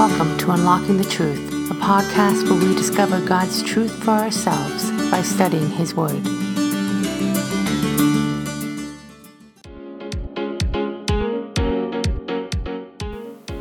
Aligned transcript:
Welcome 0.00 0.38
to 0.38 0.52
Unlocking 0.52 0.96
the 0.96 1.04
Truth, 1.04 1.70
a 1.70 1.74
podcast 1.74 2.48
where 2.48 2.58
we 2.58 2.74
discover 2.74 3.20
God's 3.20 3.62
truth 3.62 3.92
for 4.02 4.12
ourselves 4.12 4.90
by 5.10 5.20
studying 5.20 5.68
His 5.68 5.94
Word. 5.94 6.22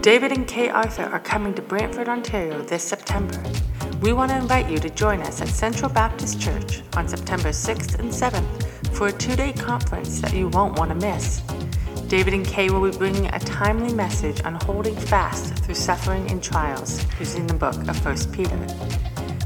David 0.01 0.31
and 0.31 0.47
Kay 0.47 0.69
Arthur 0.69 1.03
are 1.03 1.19
coming 1.19 1.53
to 1.55 1.61
Brantford, 1.61 2.07
Ontario 2.07 2.61
this 2.61 2.85
September. 2.85 3.43
We 4.01 4.13
want 4.13 4.31
to 4.31 4.37
invite 4.37 4.69
you 4.69 4.79
to 4.79 4.89
join 4.89 5.19
us 5.19 5.41
at 5.41 5.49
Central 5.49 5.91
Baptist 5.91 6.39
Church 6.39 6.83
on 6.95 7.09
September 7.09 7.49
6th 7.49 7.99
and 7.99 8.09
7th 8.09 8.95
for 8.95 9.07
a 9.07 9.11
two 9.11 9.35
day 9.35 9.51
conference 9.51 10.21
that 10.21 10.33
you 10.33 10.47
won't 10.47 10.79
want 10.79 10.87
to 10.87 10.95
miss. 10.95 11.41
David 12.09 12.33
and 12.33 12.43
Kay 12.43 12.71
will 12.71 12.89
be 12.89 12.97
bringing 12.97 13.27
a 13.27 13.37
timely 13.37 13.93
message 13.93 14.41
on 14.43 14.55
holding 14.55 14.95
fast 14.95 15.53
through 15.63 15.75
suffering 15.75 16.29
and 16.31 16.41
trials 16.41 17.05
using 17.19 17.45
the 17.45 17.53
book 17.53 17.75
of 17.87 18.03
1 18.03 18.33
Peter. 18.33 18.57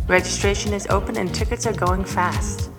Registration 0.08 0.72
is 0.72 0.88
open 0.88 1.18
and 1.18 1.36
tickets 1.36 1.68
are 1.68 1.74
going 1.74 2.06
fast. 2.06 2.72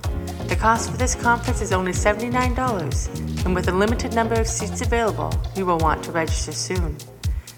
The 0.48 0.56
cost 0.56 0.90
for 0.90 0.96
this 0.96 1.14
conference 1.14 1.60
is 1.60 1.70
only 1.70 1.92
$79, 1.92 3.45
and 3.45 3.54
with 3.54 3.68
a 3.68 3.73
limited 3.73 4.14
number 4.14 4.36
of 4.36 4.46
seats 4.46 4.80
available, 4.80 5.30
you 5.54 5.66
will 5.66 5.78
want 5.78 6.02
to 6.04 6.12
register 6.12 6.52
soon. 6.52 6.96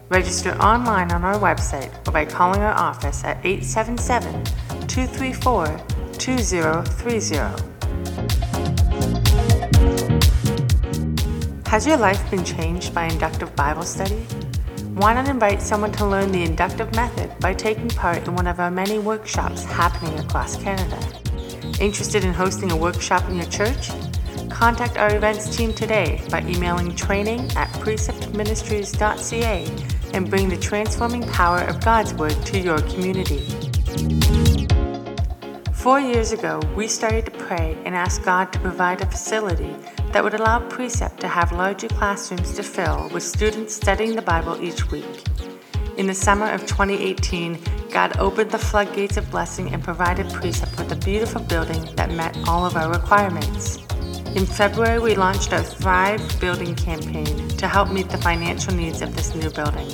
Register 0.09 0.51
online 0.60 1.12
on 1.12 1.23
our 1.23 1.38
website 1.38 1.93
or 2.09 2.10
by 2.10 2.24
calling 2.24 2.60
our 2.60 2.74
office 2.74 3.23
at 3.23 3.38
877 3.46 4.43
234 4.88 5.80
2030. 6.18 7.76
Has 11.66 11.84
your 11.84 11.97
life 11.97 12.30
been 12.30 12.45
changed 12.45 12.95
by 12.95 13.06
inductive 13.06 13.55
Bible 13.56 13.83
study? 13.83 14.23
Why 14.95 15.12
not 15.15 15.29
invite 15.29 15.61
someone 15.61 15.91
to 15.93 16.07
learn 16.07 16.30
the 16.30 16.45
inductive 16.45 16.95
method 16.95 17.37
by 17.41 17.55
taking 17.55 17.88
part 17.88 18.27
in 18.29 18.37
one 18.37 18.46
of 18.46 18.60
our 18.60 18.71
many 18.71 19.01
workshops 19.01 19.65
happening 19.65 20.16
across 20.21 20.57
Canada? 20.63 20.96
Interested 21.80 22.24
in 22.24 22.32
hosting 22.32 22.71
a 22.71 22.77
workshop 22.77 23.29
in 23.29 23.35
your 23.35 23.46
church? 23.46 23.90
Contact 24.49 24.96
our 24.96 25.16
events 25.16 25.55
team 25.57 25.74
today 25.74 26.23
by 26.30 26.40
emailing 26.43 26.95
training 26.95 27.40
at 27.57 27.68
preceptministries.ca 27.80 29.66
and 30.15 30.30
bring 30.30 30.49
the 30.49 30.57
transforming 30.57 31.24
power 31.24 31.62
of 31.62 31.85
God's 31.85 32.15
Word 32.15 32.37
to 32.46 32.60
your 32.60 32.80
community. 32.83 33.40
Four 35.73 35.99
years 35.99 36.30
ago, 36.30 36.60
we 36.77 36.87
started 36.87 37.24
to 37.27 37.33
pray 37.33 37.77
and 37.85 37.95
ask 37.95 38.23
God 38.24 38.52
to 38.52 38.60
provide 38.60 39.01
a 39.02 39.07
facility 39.07 39.74
that 40.12 40.23
would 40.23 40.35
allow 40.35 40.60
Precept 40.68 41.21
to 41.21 41.29
have 41.29 41.52
larger 41.52 41.88
classrooms 41.88 42.54
to 42.54 42.62
fill 42.62 43.09
with 43.12 43.23
students 43.23 43.74
studying 43.74 44.16
the 44.16 44.23
Bible 44.23 44.62
each 44.62 44.90
week. 44.90 45.24
In 45.96 46.07
the 46.07 46.15
summer 46.15 46.51
of 46.51 46.60
2018, 46.62 47.59
God 47.90 48.18
opened 48.18 48.51
the 48.51 48.59
floodgates 48.59 49.16
of 49.16 49.30
blessing 49.30 49.73
and 49.73 49.82
provided 49.82 50.29
Precept 50.30 50.77
with 50.79 50.93
a 50.93 50.96
beautiful 50.96 51.40
building 51.43 51.82
that 51.96 52.10
met 52.10 52.37
all 52.46 52.66
of 52.66 52.77
our 52.77 52.90
requirements. 52.90 53.79
In 54.34 54.45
February, 54.45 54.99
we 54.99 55.15
launched 55.15 55.54
our 55.54 55.62
Thrive 55.62 56.40
Building 56.40 56.74
campaign 56.74 57.49
to 57.57 57.66
help 57.66 57.90
meet 57.90 58.10
the 58.10 58.18
financial 58.18 58.74
needs 58.74 59.01
of 59.01 59.16
this 59.16 59.34
new 59.34 59.49
building. 59.49 59.88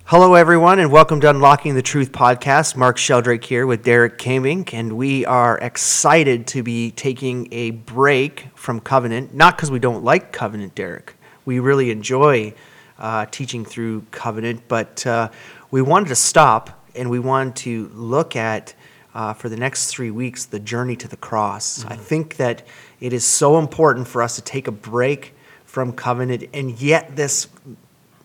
Hello, 0.08 0.34
everyone, 0.34 0.78
and 0.78 0.92
welcome 0.92 1.20
to 1.20 1.28
Unlocking 1.28 1.74
the 1.74 1.82
Truth 1.82 2.12
podcast. 2.12 2.76
Mark 2.76 2.96
Sheldrake 2.96 3.42
here 3.42 3.66
with 3.66 3.82
Derek 3.82 4.18
Kamink, 4.18 4.72
and 4.72 4.92
we 4.92 5.26
are 5.26 5.58
excited 5.58 6.46
to 6.46 6.62
be 6.62 6.92
taking 6.92 7.48
a 7.50 7.72
break 7.72 8.46
from 8.54 8.78
Covenant. 8.78 9.34
Not 9.34 9.56
because 9.56 9.68
we 9.68 9.80
don't 9.80 10.04
like 10.04 10.30
Covenant, 10.30 10.76
Derek. 10.76 11.16
We 11.44 11.58
really 11.58 11.90
enjoy 11.90 12.54
uh, 13.00 13.26
teaching 13.32 13.64
through 13.64 14.02
Covenant, 14.12 14.62
but 14.68 15.04
uh, 15.08 15.30
we 15.72 15.82
wanted 15.82 16.06
to 16.10 16.14
stop 16.14 16.88
and 16.94 17.10
we 17.10 17.18
wanted 17.18 17.56
to 17.56 17.90
look 17.92 18.36
at, 18.36 18.76
uh, 19.12 19.32
for 19.34 19.48
the 19.48 19.56
next 19.56 19.88
three 19.88 20.12
weeks, 20.12 20.44
the 20.44 20.60
journey 20.60 20.94
to 20.94 21.08
the 21.08 21.16
cross. 21.16 21.80
Mm-hmm. 21.80 21.92
I 21.92 21.96
think 21.96 22.36
that 22.36 22.64
it 23.00 23.12
is 23.12 23.24
so 23.24 23.58
important 23.58 24.06
for 24.06 24.22
us 24.22 24.36
to 24.36 24.42
take 24.42 24.68
a 24.68 24.72
break 24.72 25.34
from 25.64 25.92
Covenant, 25.92 26.44
and 26.54 26.80
yet 26.80 27.16
this 27.16 27.48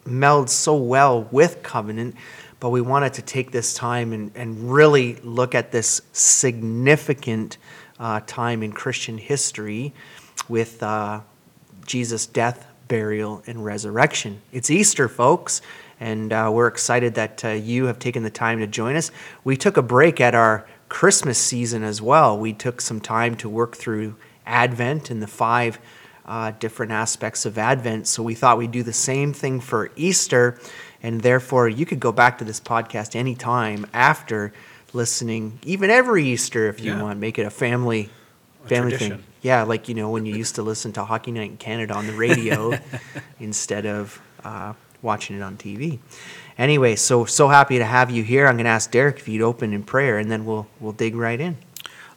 melds 0.06 0.50
so 0.50 0.76
well 0.76 1.28
with 1.32 1.64
covenant, 1.64 2.16
but 2.60 2.70
we 2.70 2.82
wanted 2.82 3.14
to 3.14 3.22
take 3.22 3.52
this 3.52 3.74
time 3.74 4.14
and, 4.14 4.32
and 4.36 4.72
really 4.72 5.16
look 5.18 5.56
at 5.56 5.72
this 5.72 6.02
significant 6.14 7.58
uh, 8.00 8.20
time 8.26 8.64
in 8.64 8.72
Christian 8.72 9.18
history 9.18 9.94
with 10.48 10.82
uh, 10.84 11.22
Jesus' 11.86 12.26
death, 12.26 12.68
burial, 12.88 13.44
and 13.48 13.64
resurrection. 13.64 14.42
It's 14.52 14.70
Easter, 14.70 15.08
folks, 15.08 15.62
and 16.00 16.34
uh, 16.34 16.50
we're 16.52 16.68
excited 16.68 17.16
that 17.16 17.46
uh, 17.46 17.50
you 17.50 17.86
have 17.86 18.00
taken 18.00 18.24
the 18.24 18.30
time 18.30 18.60
to 18.60 18.68
join 18.68 18.96
us. 18.96 19.12
We 19.44 19.56
took 19.56 19.78
a 19.78 19.82
break 19.82 20.20
at 20.20 20.36
our 20.36 20.68
Christmas 20.90 21.38
season 21.38 21.84
as 21.84 22.02
well. 22.02 22.38
We 22.38 22.54
took 22.54 22.82
some 22.82 23.00
time 23.00 23.36
to 23.38 23.50
work 23.50 23.76
through 23.76 24.16
Advent 24.46 25.10
and 25.10 25.22
the 25.22 25.28
five 25.28 25.80
uh, 26.32 26.54
different 26.60 26.94
aspects 26.94 27.46
of 27.46 27.58
Advent. 27.58 28.08
So 28.08 28.24
we 28.24 28.36
thought 28.36 28.58
we'd 28.58 28.72
do 28.72 28.84
the 28.84 28.94
same 28.94 29.34
thing 29.34 29.60
for 29.60 29.92
Easter. 29.98 30.58
And 31.04 31.20
therefore, 31.20 31.68
you 31.68 31.86
could 31.86 32.00
go 32.00 32.14
back 32.14 32.38
to 32.38 32.46
this 32.46 32.62
podcast 32.62 33.18
anytime 33.18 33.86
after 33.94 34.54
listening, 34.94 35.60
even 35.64 35.90
every 35.90 36.26
Easter 36.26 36.70
if 36.70 36.80
you 36.80 36.94
yeah. 36.94 37.02
want. 37.02 37.20
Make 37.20 37.38
it 37.38 37.46
a 37.46 37.50
family 37.50 38.10
family 38.66 38.96
thing. 38.96 39.22
Yeah, 39.42 39.64
like 39.64 39.90
you 39.90 39.96
know 39.96 40.10
when 40.10 40.26
you 40.26 40.34
used 40.34 40.56
to 40.56 40.62
listen 40.62 40.94
to 40.94 41.04
Hockey 41.04 41.34
Night 41.34 41.50
in 41.50 41.58
Canada 41.58 41.96
on 41.96 42.08
the 42.08 42.14
radio 42.14 42.80
instead 43.42 43.86
of 43.86 44.22
uh, 44.46 44.74
watching 45.02 45.36
it 45.36 45.42
on 45.42 45.58
TV. 45.58 46.00
Anyway, 46.58 46.96
so 46.96 47.26
so 47.26 47.50
happy 47.50 47.78
to 47.78 47.86
have 47.86 48.10
you 48.10 48.24
here. 48.24 48.48
I'm 48.48 48.56
going 48.56 48.66
to 48.66 48.72
ask 48.72 48.90
Derek 48.90 49.18
if 49.18 49.28
you'd 49.28 49.42
open 49.42 49.74
in 49.74 49.84
prayer, 49.84 50.18
and 50.18 50.32
then 50.32 50.46
we'll 50.46 50.68
we'll 50.80 50.94
dig 50.94 51.14
right 51.14 51.42
in. 51.42 51.58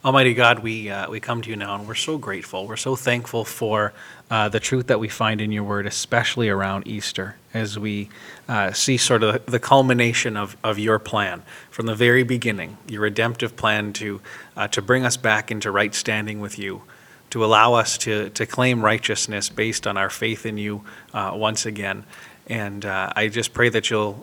Almighty 0.05 0.35
God, 0.35 0.59
we, 0.59 0.91
uh, 0.91 1.09
we 1.09 1.19
come 1.19 1.41
to 1.41 1.49
you 1.49 1.57
now 1.57 1.77
and 1.77 1.89
we're 1.89 1.95
so 1.95 2.19
grateful. 2.19 2.67
We're 2.67 2.77
so 2.77 2.95
thankful 2.95 3.47
for 3.47 3.95
uh, 4.31 4.51
the 4.51 4.61
truth 4.61 4.89
that 4.89 5.01
we 5.01 5.09
find 5.09 5.41
in 5.41 5.51
your 5.51 5.63
word, 5.63 5.87
especially 5.87 6.51
around 6.51 6.87
Easter, 6.87 7.37
as 7.55 7.79
we 7.79 8.11
uh, 8.47 8.73
see 8.73 8.99
sort 8.99 9.23
of 9.23 9.47
the 9.47 9.59
culmination 9.59 10.37
of, 10.37 10.59
of 10.63 10.79
your 10.79 10.99
plan 10.99 11.43
from 11.71 11.87
the 11.87 11.95
very 11.95 12.23
beginning, 12.23 12.77
your 12.87 13.01
redemptive 13.01 13.57
plan 13.57 13.95
to, 13.95 14.21
uh, 14.59 14.69
to 14.69 14.83
bring 14.83 15.07
us 15.07 15.17
back 15.17 15.51
into 15.51 15.71
right 15.71 15.95
standing 15.95 16.39
with 16.39 16.59
you, 16.59 16.83
to 17.31 17.43
allow 17.43 17.73
us 17.73 17.97
to, 17.97 18.29
to 18.29 18.45
claim 18.45 18.85
righteousness 18.85 19.49
based 19.49 19.87
on 19.87 19.97
our 19.97 20.11
faith 20.11 20.45
in 20.45 20.59
you 20.59 20.85
uh, 21.15 21.33
once 21.35 21.65
again. 21.65 22.05
And 22.47 22.85
uh, 22.85 23.11
I 23.17 23.29
just 23.29 23.55
pray 23.55 23.71
that 23.71 23.89
you'll 23.89 24.23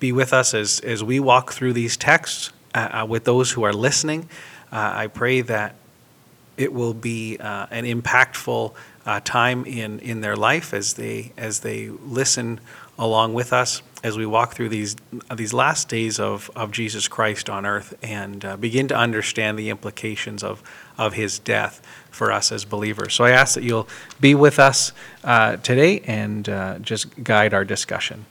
be 0.00 0.10
with 0.10 0.32
us 0.32 0.52
as, 0.52 0.80
as 0.80 1.04
we 1.04 1.20
walk 1.20 1.52
through 1.52 1.74
these 1.74 1.96
texts 1.96 2.50
with 3.06 3.22
those 3.22 3.52
who 3.52 3.62
are 3.62 3.72
listening. 3.72 4.28
Uh, 4.72 4.92
I 4.94 5.06
pray 5.08 5.42
that 5.42 5.74
it 6.56 6.72
will 6.72 6.94
be 6.94 7.38
uh, 7.38 7.66
an 7.70 7.84
impactful 7.84 8.74
uh, 9.04 9.20
time 9.20 9.64
in, 9.64 9.98
in 10.00 10.20
their 10.20 10.36
life 10.36 10.72
as 10.72 10.94
they 10.94 11.32
as 11.36 11.60
they 11.60 11.88
listen 11.88 12.60
along 12.98 13.34
with 13.34 13.52
us 13.52 13.82
as 14.04 14.16
we 14.16 14.26
walk 14.26 14.54
through 14.54 14.68
these 14.68 14.96
these 15.34 15.52
last 15.52 15.88
days 15.88 16.20
of, 16.20 16.50
of 16.54 16.70
Jesus 16.70 17.08
Christ 17.08 17.50
on 17.50 17.66
earth 17.66 17.94
and 18.02 18.44
uh, 18.44 18.56
begin 18.56 18.88
to 18.88 18.96
understand 18.96 19.58
the 19.58 19.70
implications 19.70 20.42
of 20.42 20.62
of 20.96 21.14
His 21.14 21.38
death 21.38 21.84
for 22.10 22.30
us 22.30 22.52
as 22.52 22.64
believers. 22.64 23.14
So 23.14 23.24
I 23.24 23.30
ask 23.30 23.54
that 23.54 23.64
you'll 23.64 23.88
be 24.20 24.34
with 24.34 24.58
us 24.58 24.92
uh, 25.24 25.56
today 25.56 26.00
and 26.00 26.48
uh, 26.48 26.78
just 26.78 27.24
guide 27.24 27.54
our 27.54 27.64
discussion. 27.64 28.26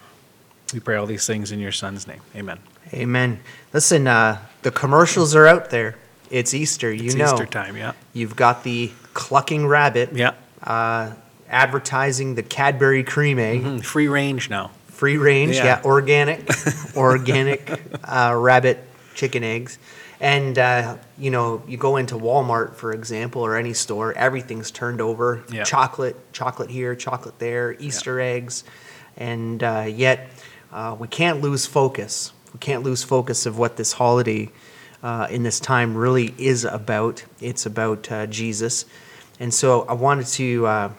We 0.74 0.80
pray 0.80 0.96
all 0.96 1.08
these 1.08 1.28
things 1.28 1.52
in 1.52 1.60
your 1.60 1.74
Son's 1.74 2.08
name. 2.08 2.22
Amen. 2.36 2.60
Amen. 2.94 3.40
Listen, 3.74 4.06
the 4.06 4.72
commercials 4.74 5.36
are 5.36 5.48
out 5.48 5.70
there. 5.70 5.98
It's 6.32 6.54
Easter, 6.54 6.92
you 6.92 7.06
it's 7.06 7.16
know. 7.16 7.34
Easter 7.34 7.46
time, 7.46 7.76
yeah. 7.76 7.94
You've 8.14 8.36
got 8.36 8.64
the 8.64 8.92
clucking 9.14 9.68
rabbit. 9.68 10.14
Yeah. 10.14 10.34
Uh, 10.64 11.12
advertising 11.50 12.36
the 12.36 12.44
Cadbury 12.44 13.04
cream 13.04 13.38
egg. 13.38 13.62
Mm-hmm. 13.62 13.80
Free 13.80 14.08
range 14.08 14.50
now. 14.50 14.72
Free 14.88 15.18
range, 15.18 15.56
yeah, 15.56 15.66
yeah 15.66 15.82
organic, 15.84 16.48
organic 16.96 17.70
uh, 18.04 18.36
rabbit 18.38 18.80
chicken 19.16 19.44
eggs. 19.44 19.78
And 20.20 20.58
uh, 20.58 20.98
you 21.18 21.32
know, 21.32 21.64
you 21.68 21.78
go 21.78 21.98
into 21.98 22.16
Walmart, 22.16 22.76
for 22.76 22.94
example, 22.94 23.42
or 23.42 23.58
any 23.58 23.74
store, 23.74 24.14
everything's 24.14 24.70
turned 24.70 25.02
over. 25.02 25.44
Yeah. 25.52 25.64
Chocolate, 25.64 26.16
chocolate 26.32 26.70
here, 26.70 26.96
chocolate 26.96 27.40
there, 27.40 27.74
Easter 27.80 28.20
eggs, 28.20 28.64
and 29.18 29.64
uh, 29.64 29.86
yet 29.90 30.30
uh, 30.72 30.96
we 30.98 31.08
can't 31.08 31.42
lose 31.42 31.66
focus. 31.66 32.34
We 32.54 32.60
can't 32.60 32.84
lose 32.84 33.04
focus 33.04 33.48
of 33.48 33.58
what 33.58 33.78
this 33.78 33.94
holiday 33.94 34.52
uh, 35.04 35.28
in 35.30 35.44
this 35.44 35.60
time 35.60 35.96
really 35.96 36.34
is 36.38 36.66
about. 36.66 37.24
It's 37.40 37.66
about 37.66 38.12
uh, 38.12 38.28
Jesus, 38.28 38.86
and 39.40 39.54
so 39.54 39.84
I 39.84 39.94
wanted 39.94 40.28
to. 40.28 40.66
Uh, 40.66 40.94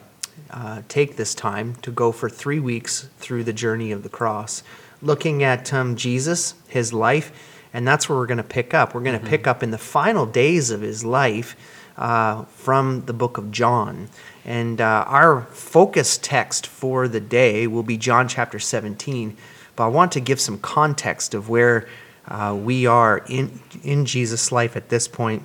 uh, 0.49 0.83
take 0.87 1.15
this 1.15 1.33
time 1.33 1.73
to 1.81 1.89
go 1.89 2.11
for 2.11 2.29
three 2.29 2.59
weeks 2.59 3.07
through 3.17 3.43
the 3.43 3.53
journey 3.53 3.91
of 3.91 4.03
the 4.03 4.09
cross, 4.09 4.61
looking 5.01 5.41
at 5.41 5.73
um, 5.73 5.95
Jesus, 5.95 6.53
his 6.67 6.93
life, 6.93 7.31
and 7.73 7.87
that's 7.87 8.07
where 8.07 8.17
we're 8.17 8.27
going 8.27 8.37
to 8.37 8.43
pick 8.43 8.73
up. 8.73 8.93
We're 8.93 9.01
going 9.01 9.19
to 9.19 9.25
pick 9.25 9.47
up 9.47 9.63
in 9.63 9.71
the 9.71 9.79
final 9.79 10.27
days 10.27 10.69
of 10.69 10.81
his 10.81 11.03
life 11.03 11.55
uh, 11.97 12.43
from 12.45 13.05
the 13.05 13.13
book 13.13 13.37
of 13.37 13.51
John. 13.51 14.09
And 14.45 14.79
uh, 14.79 15.05
our 15.07 15.41
focus 15.41 16.19
text 16.21 16.67
for 16.67 17.07
the 17.07 17.19
day 17.19 17.65
will 17.65 17.83
be 17.83 17.97
John 17.97 18.27
chapter 18.27 18.59
17. 18.59 19.35
But 19.75 19.85
I 19.85 19.87
want 19.87 20.11
to 20.11 20.19
give 20.19 20.39
some 20.39 20.59
context 20.59 21.33
of 21.33 21.49
where 21.49 21.87
uh, 22.27 22.57
we 22.59 22.85
are 22.85 23.19
in, 23.27 23.59
in 23.83 24.05
Jesus' 24.05 24.51
life 24.51 24.75
at 24.75 24.89
this 24.89 25.07
point. 25.07 25.43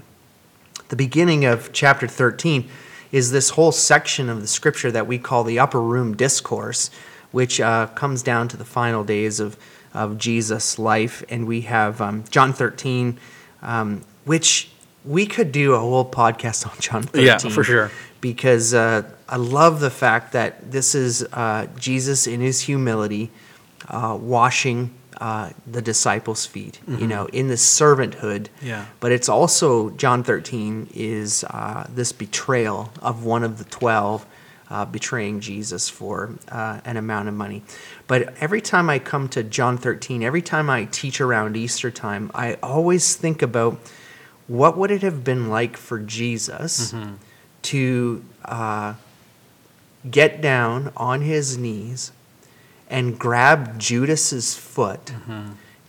The 0.88 0.96
beginning 0.96 1.44
of 1.44 1.72
chapter 1.72 2.06
13 2.06 2.68
is 3.12 3.30
this 3.30 3.50
whole 3.50 3.72
section 3.72 4.28
of 4.28 4.40
the 4.40 4.46
scripture 4.46 4.90
that 4.90 5.06
we 5.06 5.18
call 5.18 5.44
the 5.44 5.58
upper 5.58 5.80
room 5.80 6.16
discourse, 6.16 6.90
which 7.30 7.60
uh, 7.60 7.86
comes 7.88 8.22
down 8.22 8.48
to 8.48 8.56
the 8.56 8.64
final 8.64 9.04
days 9.04 9.40
of, 9.40 9.56
of 9.92 10.18
Jesus' 10.18 10.78
life. 10.78 11.24
And 11.28 11.46
we 11.46 11.62
have 11.62 12.00
um, 12.00 12.24
John 12.30 12.52
13, 12.52 13.18
um, 13.62 14.02
which 14.24 14.70
we 15.04 15.26
could 15.26 15.52
do 15.52 15.74
a 15.74 15.78
whole 15.78 16.08
podcast 16.08 16.66
on 16.66 16.78
John 16.80 17.02
13. 17.02 17.26
Yeah, 17.26 17.38
for 17.38 17.64
sure. 17.64 17.90
Because 18.20 18.74
uh, 18.74 19.10
I 19.28 19.36
love 19.36 19.80
the 19.80 19.90
fact 19.90 20.32
that 20.32 20.70
this 20.70 20.94
is 20.94 21.22
uh, 21.32 21.66
Jesus 21.78 22.26
in 22.26 22.40
his 22.40 22.62
humility 22.62 23.30
uh, 23.88 24.18
washing 24.20 24.92
uh, 25.18 25.50
the 25.66 25.82
disciples' 25.82 26.46
feet, 26.46 26.80
you 26.86 27.06
know, 27.06 27.26
in 27.26 27.48
this 27.48 27.64
servanthood. 27.64 28.46
Yeah. 28.62 28.86
But 29.00 29.12
it's 29.12 29.28
also, 29.28 29.90
John 29.90 30.22
13 30.22 30.90
is 30.94 31.44
uh, 31.44 31.86
this 31.92 32.12
betrayal 32.12 32.92
of 33.02 33.24
one 33.24 33.42
of 33.42 33.58
the 33.58 33.64
12 33.64 34.24
uh, 34.70 34.84
betraying 34.84 35.40
Jesus 35.40 35.88
for 35.88 36.34
uh, 36.50 36.80
an 36.84 36.96
amount 36.96 37.28
of 37.28 37.34
money. 37.34 37.62
But 38.06 38.36
every 38.40 38.60
time 38.60 38.88
I 38.90 38.98
come 38.98 39.28
to 39.30 39.42
John 39.42 39.76
13, 39.76 40.22
every 40.22 40.42
time 40.42 40.70
I 40.70 40.84
teach 40.84 41.20
around 41.20 41.56
Easter 41.56 41.90
time, 41.90 42.30
I 42.34 42.54
always 42.62 43.16
think 43.16 43.42
about 43.42 43.80
what 44.46 44.76
would 44.76 44.90
it 44.90 45.02
have 45.02 45.24
been 45.24 45.48
like 45.48 45.76
for 45.76 45.98
Jesus 45.98 46.94
to 47.62 48.24
uh, 48.44 48.94
get 50.08 50.40
down 50.40 50.92
on 50.96 51.22
his 51.22 51.58
knees 51.58 52.12
and 52.88 53.18
grab 53.18 53.78
Judas's 53.78 54.54
foot 54.54 55.12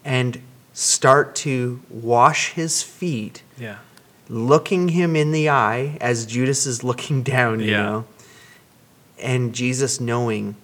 and 0.05 0.41
start 0.73 1.35
to 1.35 1.81
wash 1.89 2.51
his 2.53 2.83
feet, 2.83 3.41
Yeah. 3.57 3.77
looking 4.27 4.89
him 4.89 5.15
in 5.15 5.31
the 5.31 5.49
eye 5.49 5.97
as 6.01 6.25
Judas 6.25 6.65
is 6.65 6.83
looking 6.83 7.23
down, 7.23 7.59
you 7.59 7.71
Yeah. 7.71 7.83
know, 7.83 8.05
and 9.17 9.53
Jesus 9.53 9.99
knowing 9.99 10.55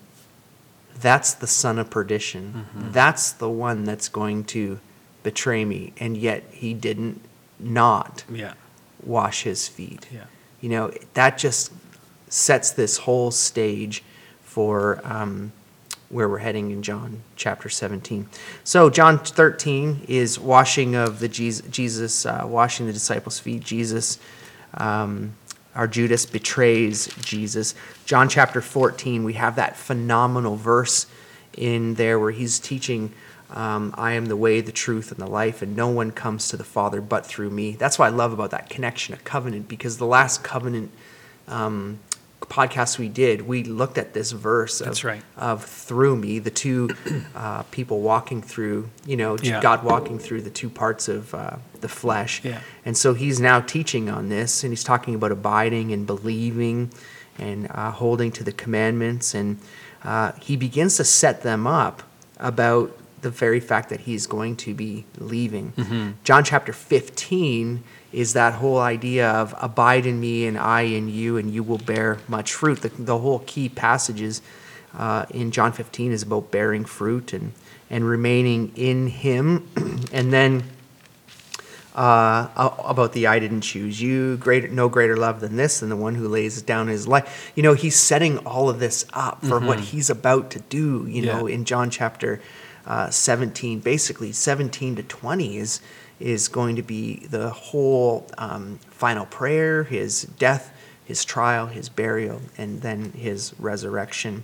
that's 1.01 1.33
the 1.33 1.47
son 1.47 1.77
of 1.77 1.89
perdition. 1.89 2.65
That's 2.91 3.31
the 3.31 3.49
one 3.49 3.83
that's 3.83 4.07
going 4.07 4.45
to 4.45 4.79
betray 5.23 5.65
me. 5.65 5.91
And 5.99 6.15
yet 6.15 6.43
he 6.51 6.73
didn't 6.73 7.21
not 7.59 8.23
Yeah. 8.31 8.53
wash 9.03 9.43
his 9.43 9.67
feet. 9.67 10.07
Yeah. 10.11 10.21
You 10.61 10.69
know, 10.69 10.91
that 11.13 11.37
just 11.37 11.71
sets 12.29 12.71
this 12.71 12.97
whole 12.99 13.31
stage 13.31 14.03
for 14.43 15.01
um, 15.03 15.51
where 16.15 16.29
we're 16.29 16.37
heading 16.37 16.71
in 16.71 16.81
John 16.81 17.21
chapter 17.35 17.67
17. 17.67 18.29
So, 18.63 18.89
John 18.89 19.19
13 19.19 20.05
is 20.07 20.39
washing 20.39 20.95
of 20.95 21.19
the 21.19 21.27
Jesus, 21.27 21.67
Jesus 21.67 22.25
uh, 22.25 22.45
washing 22.47 22.85
the 22.85 22.93
disciples' 22.93 23.37
feet. 23.37 23.61
Jesus, 23.63 24.17
um, 24.75 25.33
our 25.75 25.89
Judas 25.89 26.25
betrays 26.25 27.07
Jesus. 27.19 27.75
John 28.05 28.29
chapter 28.29 28.61
14, 28.61 29.25
we 29.25 29.33
have 29.33 29.57
that 29.57 29.75
phenomenal 29.75 30.55
verse 30.55 31.05
in 31.57 31.95
there 31.95 32.17
where 32.17 32.31
he's 32.31 32.59
teaching. 32.59 33.11
Um, 33.49 33.93
I 33.97 34.13
am 34.13 34.27
the 34.27 34.37
way, 34.37 34.61
the 34.61 34.71
truth, 34.71 35.11
and 35.11 35.19
the 35.19 35.29
life, 35.29 35.61
and 35.61 35.75
no 35.75 35.89
one 35.89 36.11
comes 36.11 36.47
to 36.47 36.55
the 36.55 36.63
Father 36.63 37.01
but 37.01 37.25
through 37.25 37.49
me. 37.49 37.73
That's 37.73 37.99
what 37.99 38.05
I 38.05 38.15
love 38.15 38.31
about 38.31 38.51
that 38.51 38.69
connection 38.69 39.13
a 39.13 39.17
covenant, 39.17 39.67
because 39.67 39.97
the 39.97 40.05
last 40.05 40.45
covenant 40.45 40.91
um, 41.49 41.99
podcast 42.45 42.97
we 42.97 43.09
did, 43.09 43.47
we 43.47 43.63
looked 43.63 43.97
at 43.97 44.13
this 44.13 44.31
verse 44.31 44.79
of, 44.81 44.87
That's 44.87 45.03
right. 45.03 45.21
of 45.37 45.63
through 45.63 46.15
me, 46.15 46.39
the 46.39 46.49
two 46.51 46.89
uh, 47.35 47.63
people 47.71 48.01
walking 48.01 48.41
through, 48.41 48.89
you 49.05 49.17
know, 49.17 49.37
Yeah. 49.41 49.61
God 49.61 49.83
walking 49.83 50.19
through 50.19 50.41
the 50.41 50.49
two 50.49 50.69
parts 50.69 51.07
of 51.07 51.33
uh, 51.33 51.57
the 51.81 51.89
flesh. 51.89 52.43
Yeah. 52.43 52.61
And 52.85 52.97
so 52.97 53.13
he's 53.13 53.39
now 53.39 53.59
teaching 53.59 54.09
on 54.09 54.29
this, 54.29 54.63
and 54.63 54.71
he's 54.71 54.83
talking 54.83 55.15
about 55.15 55.31
abiding 55.31 55.91
and 55.91 56.05
believing 56.07 56.91
and 57.37 57.67
uh, 57.71 57.91
holding 57.91 58.31
to 58.33 58.43
the 58.43 58.51
commandments. 58.51 59.33
And 59.33 59.59
uh, 60.03 60.31
he 60.41 60.55
begins 60.55 60.97
to 60.97 61.03
set 61.03 61.41
them 61.43 61.67
up 61.67 62.03
about 62.39 62.97
the 63.21 63.29
very 63.31 63.59
fact 63.59 63.89
that 63.89 64.01
he's 64.01 64.27
going 64.27 64.55
to 64.55 64.73
be 64.75 65.05
leaving. 65.17 66.13
John 66.23 66.43
chapter 66.43 66.71
15 66.73 67.83
is 68.15 68.31
that 68.31 68.53
whole 68.53 68.79
idea 68.79 69.29
of 69.29 69.53
abide 69.61 70.05
in 70.05 70.21
me 70.21 70.47
and 70.47 70.57
I 70.57 70.83
in 70.83 71.09
you, 71.09 71.35
and 71.35 71.53
you 71.53 71.63
will 71.63 71.77
bear 71.77 72.19
much 72.29 72.53
fruit. 72.53 72.81
The, 72.81 72.89
the 72.89 73.17
whole 73.17 73.39
key 73.39 73.67
passages 73.67 74.41
uh, 74.97 75.25
in 75.31 75.51
John 75.51 75.73
15 75.73 76.13
is 76.13 76.23
about 76.23 76.49
bearing 76.49 76.85
fruit 76.85 77.33
and, 77.33 77.51
and 77.89 78.07
remaining 78.07 78.71
in 78.77 79.07
him. 79.07 79.67
and 80.13 80.31
then 80.31 80.63
uh, 81.93 82.47
about 82.85 83.11
the 83.11 83.27
I 83.27 83.39
didn't 83.39 83.61
choose 83.61 84.01
you, 84.01 84.37
greater, 84.37 84.69
no 84.69 84.87
greater 84.87 85.17
love 85.17 85.41
than 85.41 85.57
this, 85.57 85.81
than 85.81 85.89
the 85.89 85.97
one 85.97 86.15
who 86.15 86.29
lays 86.29 86.61
down 86.61 86.87
his 86.87 87.09
life. 87.09 87.51
You 87.53 87.63
know, 87.63 87.73
he's 87.73 87.97
setting 87.97 88.37
all 88.39 88.69
of 88.69 88.79
this 88.79 89.05
up 89.11 89.43
for 89.43 89.59
what 89.59 89.81
he's 89.81 90.09
about 90.09 90.51
to 90.51 90.59
do, 90.61 91.05
you 91.09 91.21
know, 91.21 91.47
in 91.47 91.65
John 91.65 91.89
chapter 91.89 92.41
uh, 92.85 93.09
17. 93.09 93.81
Basically, 93.81 94.31
17 94.31 94.95
to 94.95 95.03
20 95.03 95.57
is, 95.57 95.81
is 96.19 96.47
going 96.47 96.75
to 96.77 96.81
be 96.81 97.25
the 97.29 97.49
whole 97.49 98.27
um, 98.37 98.79
final 98.89 99.25
prayer, 99.25 99.83
his 99.83 100.23
death, 100.39 100.71
his 101.03 101.23
trial, 101.25 101.67
his 101.67 101.89
burial, 101.89 102.41
and 102.57 102.81
then 102.81 103.11
his 103.11 103.53
resurrection. 103.59 104.43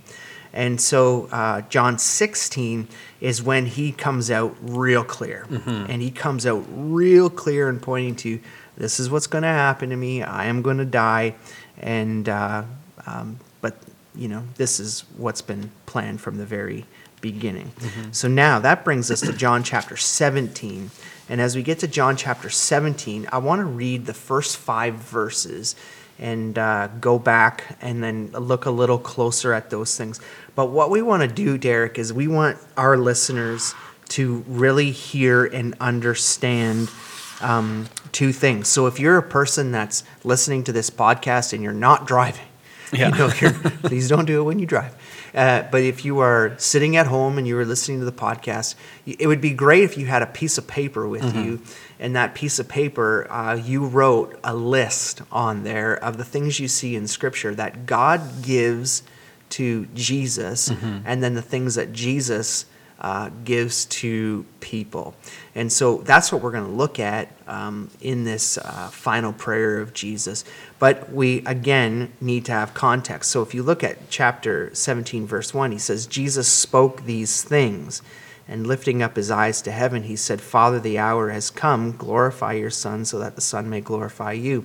And 0.52 0.80
so 0.80 1.28
uh, 1.32 1.62
John 1.62 1.98
16 1.98 2.86
is 3.20 3.42
when 3.42 3.66
he 3.66 3.90
comes 3.90 4.30
out 4.30 4.54
real 4.60 5.02
clear. 5.02 5.46
And 5.90 6.02
he 6.02 6.10
comes 6.10 6.46
out 6.46 6.64
real 6.68 7.30
clear 7.30 7.68
and 7.68 7.80
pointing 7.80 8.16
to 8.16 8.38
this 8.76 9.00
is 9.00 9.10
what's 9.10 9.26
going 9.26 9.42
to 9.42 9.48
happen 9.48 9.90
to 9.90 9.96
me. 9.96 10.22
I 10.22 10.46
am 10.46 10.60
going 10.62 10.78
to 10.78 10.84
die. 10.84 11.36
And, 11.78 12.28
uh, 12.28 12.64
um, 13.06 13.38
but, 13.62 13.76
you 14.14 14.28
know, 14.28 14.44
this 14.56 14.78
is 14.78 15.04
what's 15.16 15.42
been 15.42 15.70
planned 15.86 16.20
from 16.20 16.36
the 16.36 16.46
very 16.46 16.84
beginning. 17.22 17.72
So 18.12 18.28
now 18.28 18.58
that 18.58 18.84
brings 18.84 19.10
us 19.10 19.20
to 19.22 19.32
John 19.32 19.62
chapter 19.62 19.96
17. 19.96 20.90
And 21.32 21.40
as 21.40 21.56
we 21.56 21.62
get 21.62 21.78
to 21.78 21.88
John 21.88 22.18
chapter 22.18 22.50
17, 22.50 23.26
I 23.32 23.38
want 23.38 23.60
to 23.60 23.64
read 23.64 24.04
the 24.04 24.12
first 24.12 24.58
five 24.58 24.96
verses 24.96 25.74
and 26.18 26.58
uh, 26.58 26.88
go 27.00 27.18
back 27.18 27.78
and 27.80 28.04
then 28.04 28.32
look 28.32 28.66
a 28.66 28.70
little 28.70 28.98
closer 28.98 29.54
at 29.54 29.70
those 29.70 29.96
things. 29.96 30.20
But 30.54 30.66
what 30.66 30.90
we 30.90 31.00
want 31.00 31.22
to 31.22 31.28
do, 31.28 31.56
Derek, 31.56 31.98
is 31.98 32.12
we 32.12 32.28
want 32.28 32.58
our 32.76 32.98
listeners 32.98 33.74
to 34.10 34.44
really 34.46 34.90
hear 34.90 35.46
and 35.46 35.74
understand 35.80 36.90
um, 37.40 37.88
two 38.12 38.30
things. 38.34 38.68
So 38.68 38.86
if 38.86 39.00
you're 39.00 39.16
a 39.16 39.22
person 39.22 39.72
that's 39.72 40.04
listening 40.24 40.64
to 40.64 40.72
this 40.72 40.90
podcast 40.90 41.54
and 41.54 41.62
you're 41.62 41.72
not 41.72 42.06
driving, 42.06 42.44
Yeah. 42.92 43.08
you 43.08 43.14
know, 43.16 43.30
you're, 43.40 43.52
please 43.84 44.06
don't 44.06 44.26
do 44.26 44.42
it 44.42 44.44
when 44.44 44.58
you 44.58 44.66
drive. 44.66 44.94
Uh, 45.34 45.62
but 45.70 45.82
if 45.82 46.04
you 46.04 46.18
are 46.18 46.54
sitting 46.58 46.96
at 46.96 47.06
home 47.06 47.38
and 47.38 47.46
you 47.48 47.56
are 47.58 47.64
listening 47.64 47.98
to 48.00 48.04
the 48.04 48.12
podcast, 48.12 48.74
it 49.06 49.26
would 49.26 49.40
be 49.40 49.50
great 49.52 49.82
if 49.82 49.96
you 49.96 50.06
had 50.06 50.20
a 50.22 50.26
piece 50.26 50.58
of 50.58 50.66
paper 50.66 51.08
with 51.08 51.22
Mm-hmm. 51.22 51.42
you, 51.44 51.60
and 51.98 52.14
that 52.16 52.34
piece 52.34 52.58
of 52.58 52.68
paper, 52.68 53.26
uh, 53.30 53.54
you 53.54 53.86
wrote 53.86 54.38
a 54.44 54.54
list 54.54 55.22
on 55.30 55.62
there 55.64 55.94
of 55.94 56.16
the 56.18 56.24
things 56.24 56.58
you 56.60 56.68
see 56.68 56.96
in 56.96 57.06
Scripture 57.06 57.54
that 57.54 57.86
God 57.86 58.42
gives 58.42 59.02
to 59.50 59.86
Jesus, 59.94 60.68
Mm-hmm. 60.68 60.98
and 61.06 61.22
then 61.22 61.34
the 61.34 61.42
things 61.42 61.76
that 61.76 61.92
Jesus 61.92 62.66
uh, 63.02 63.30
gives 63.44 63.84
to 63.86 64.46
people. 64.60 65.14
And 65.56 65.72
so 65.72 65.98
that's 65.98 66.30
what 66.30 66.40
we're 66.40 66.52
going 66.52 66.66
to 66.66 66.70
look 66.70 67.00
at 67.00 67.32
um, 67.48 67.90
in 68.00 68.22
this 68.22 68.58
uh, 68.58 68.88
final 68.92 69.32
prayer 69.32 69.80
of 69.80 69.92
Jesus. 69.92 70.44
But 70.78 71.12
we, 71.12 71.44
again, 71.44 72.12
need 72.20 72.44
to 72.44 72.52
have 72.52 72.74
context. 72.74 73.32
So 73.32 73.42
if 73.42 73.54
you 73.54 73.64
look 73.64 73.82
at 73.82 74.08
chapter 74.08 74.72
17, 74.72 75.26
verse 75.26 75.52
1, 75.52 75.72
he 75.72 75.78
says, 75.78 76.06
Jesus 76.06 76.46
spoke 76.46 77.04
these 77.04 77.42
things. 77.42 78.02
And 78.46 78.66
lifting 78.66 79.02
up 79.02 79.16
his 79.16 79.30
eyes 79.30 79.62
to 79.62 79.72
heaven, 79.72 80.04
he 80.04 80.14
said, 80.14 80.40
Father, 80.40 80.78
the 80.78 80.98
hour 80.98 81.30
has 81.30 81.50
come. 81.50 81.96
Glorify 81.96 82.52
your 82.52 82.70
Son 82.70 83.04
so 83.04 83.18
that 83.18 83.34
the 83.34 83.40
Son 83.40 83.68
may 83.68 83.80
glorify 83.80 84.32
you. 84.32 84.64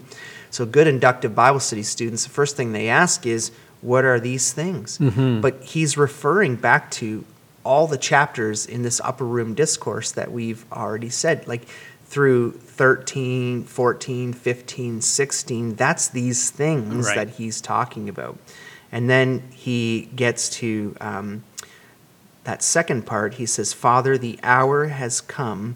So, 0.49 0.65
good 0.65 0.87
inductive 0.87 1.35
Bible 1.35 1.59
study 1.59 1.83
students, 1.83 2.23
the 2.23 2.31
first 2.31 2.55
thing 2.55 2.71
they 2.71 2.89
ask 2.89 3.25
is, 3.25 3.51
What 3.81 4.03
are 4.03 4.19
these 4.19 4.51
things? 4.51 4.97
But 5.41 5.61
he's 5.61 5.95
referring 5.95 6.55
back 6.55 6.89
to 6.91 7.23
all 7.67 7.85
the 7.85 7.97
chapters 7.97 8.65
in 8.65 8.81
this 8.81 9.01
upper 9.03 9.25
room 9.25 9.53
discourse 9.53 10.11
that 10.13 10.31
we've 10.31 10.65
already 10.71 11.09
said. 11.09 11.47
Like, 11.47 11.67
through 12.05 12.51
13, 12.53 13.65
14, 13.65 14.31
15, 14.31 15.01
16, 15.01 15.75
that's 15.75 16.07
these 16.07 16.49
things 16.49 17.07
Right. 17.07 17.15
that 17.15 17.29
he's 17.31 17.59
talking 17.59 18.07
about. 18.07 18.37
And 18.93 19.09
then 19.09 19.43
he 19.51 20.09
gets 20.15 20.47
to 20.61 20.95
um, 21.01 21.43
that 22.45 22.63
second 22.63 23.05
part. 23.05 23.33
He 23.33 23.45
says, 23.45 23.73
Father, 23.73 24.17
the 24.17 24.39
hour 24.41 24.85
has 24.85 25.19
come. 25.19 25.75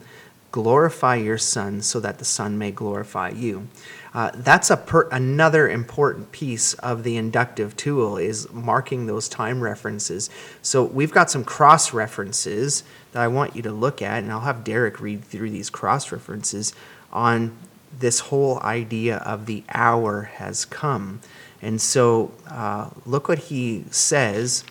Glorify 0.52 1.16
your 1.16 1.38
Son 1.38 1.82
so 1.82 2.00
that 2.00 2.20
the 2.20 2.26
Son 2.26 2.58
may 2.58 2.72
glorify 2.72 3.30
you. 3.30 3.68
Uh, 4.14 4.32
that's 4.36 4.70
a 4.70 4.76
per- 4.76 5.08
another 5.10 5.70
important 5.70 6.32
piece 6.34 6.74
of 6.76 7.04
the 7.04 7.16
inductive 7.16 7.78
tool 7.78 8.18
is 8.18 8.52
marking 8.52 9.06
those 9.06 9.30
time 9.30 9.62
references. 9.62 10.30
So 10.62 10.84
we've 10.84 11.14
got 11.14 11.32
some 11.32 11.46
cross 11.46 11.94
references 11.94 12.84
that 13.14 13.22
I 13.22 13.30
want 13.30 13.56
you 13.56 13.62
to 13.62 13.72
look 13.72 14.02
at, 14.02 14.22
and 14.24 14.32
I'll 14.32 14.42
have 14.42 14.66
Derek 14.66 15.00
read 15.00 15.24
through 15.24 15.52
these 15.52 15.70
cross 15.70 16.12
references 16.12 16.74
on 17.14 17.56
this 17.98 18.20
whole 18.20 18.60
idea 18.62 19.18
of 19.18 19.46
the 19.46 19.64
hour 19.70 20.24
has 20.24 20.66
come. 20.66 21.22
And 21.62 21.80
so 21.82 22.32
uh, 22.50 22.90
look 23.06 23.30
what 23.30 23.40
he 23.40 23.86
says 23.92 24.66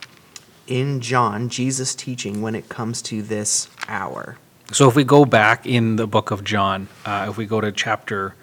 in 0.67 1.01
John, 1.01 1.49
Jesus 1.49 1.95
teaching 1.95 2.43
when 2.43 2.55
it 2.55 2.69
comes 2.69 3.01
to 3.03 3.23
this 3.23 3.69
hour. 3.89 4.37
So 4.73 4.89
if 4.89 4.95
we 4.95 5.03
go 5.03 5.25
back 5.25 5.67
in 5.67 5.97
the 5.97 6.07
book 6.07 6.31
of 6.31 6.45
John, 6.45 6.87
uh, 7.05 7.27
if 7.29 7.37
we 7.37 7.45
go 7.45 7.61
to 7.61 7.73
chapter 7.73 8.37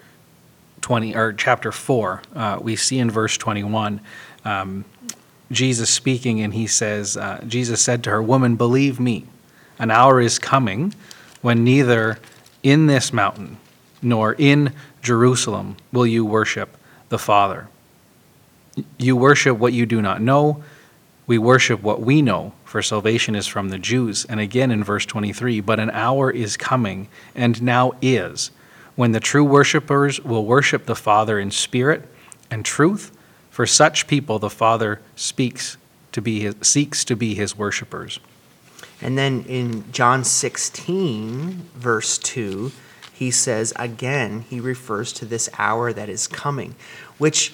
20 0.82 1.16
or 1.16 1.32
chapter 1.32 1.72
4, 1.72 2.22
uh, 2.34 2.58
we 2.60 2.76
see 2.76 2.98
in 2.98 3.10
verse 3.10 3.38
21 3.38 4.00
um, 4.44 4.84
Jesus 5.50 5.88
speaking, 5.88 6.42
and 6.42 6.52
he 6.52 6.66
says, 6.66 7.16
uh, 7.16 7.42
Jesus 7.48 7.80
said 7.80 8.04
to 8.04 8.10
her, 8.10 8.22
Woman, 8.22 8.56
believe 8.56 9.00
me, 9.00 9.24
an 9.78 9.90
hour 9.90 10.20
is 10.20 10.38
coming 10.38 10.94
when 11.40 11.64
neither 11.64 12.18
in 12.62 12.88
this 12.88 13.10
mountain 13.10 13.56
nor 14.02 14.34
in 14.34 14.74
Jerusalem 15.00 15.76
will 15.92 16.06
you 16.06 16.26
worship 16.26 16.76
the 17.08 17.18
Father. 17.18 17.68
You 18.98 19.16
worship 19.16 19.56
what 19.56 19.72
you 19.72 19.86
do 19.86 20.02
not 20.02 20.20
know. 20.20 20.62
We 21.28 21.36
worship 21.36 21.82
what 21.82 22.00
we 22.00 22.22
know, 22.22 22.54
for 22.64 22.80
salvation 22.80 23.36
is 23.36 23.46
from 23.46 23.68
the 23.68 23.78
Jews. 23.78 24.24
And 24.24 24.40
again 24.40 24.70
in 24.70 24.82
verse 24.82 25.04
23 25.04 25.60
But 25.60 25.78
an 25.78 25.90
hour 25.90 26.30
is 26.30 26.56
coming, 26.56 27.08
and 27.34 27.62
now 27.62 27.92
is, 28.00 28.50
when 28.96 29.12
the 29.12 29.20
true 29.20 29.44
worshipers 29.44 30.18
will 30.20 30.46
worship 30.46 30.86
the 30.86 30.96
Father 30.96 31.38
in 31.38 31.50
spirit 31.50 32.08
and 32.50 32.64
truth. 32.64 33.12
For 33.50 33.66
such 33.66 34.06
people 34.06 34.38
the 34.38 34.48
Father 34.48 35.02
speaks 35.16 35.76
to 36.12 36.22
be 36.22 36.40
his, 36.40 36.54
seeks 36.62 37.04
to 37.04 37.14
be 37.14 37.34
his 37.34 37.58
worshipers. 37.58 38.20
And 39.02 39.18
then 39.18 39.44
in 39.48 39.92
John 39.92 40.24
16, 40.24 41.68
verse 41.74 42.16
2, 42.18 42.72
he 43.12 43.30
says 43.30 43.74
again, 43.76 44.46
he 44.48 44.60
refers 44.60 45.12
to 45.14 45.26
this 45.26 45.50
hour 45.58 45.92
that 45.92 46.08
is 46.08 46.26
coming, 46.26 46.74
which 47.18 47.52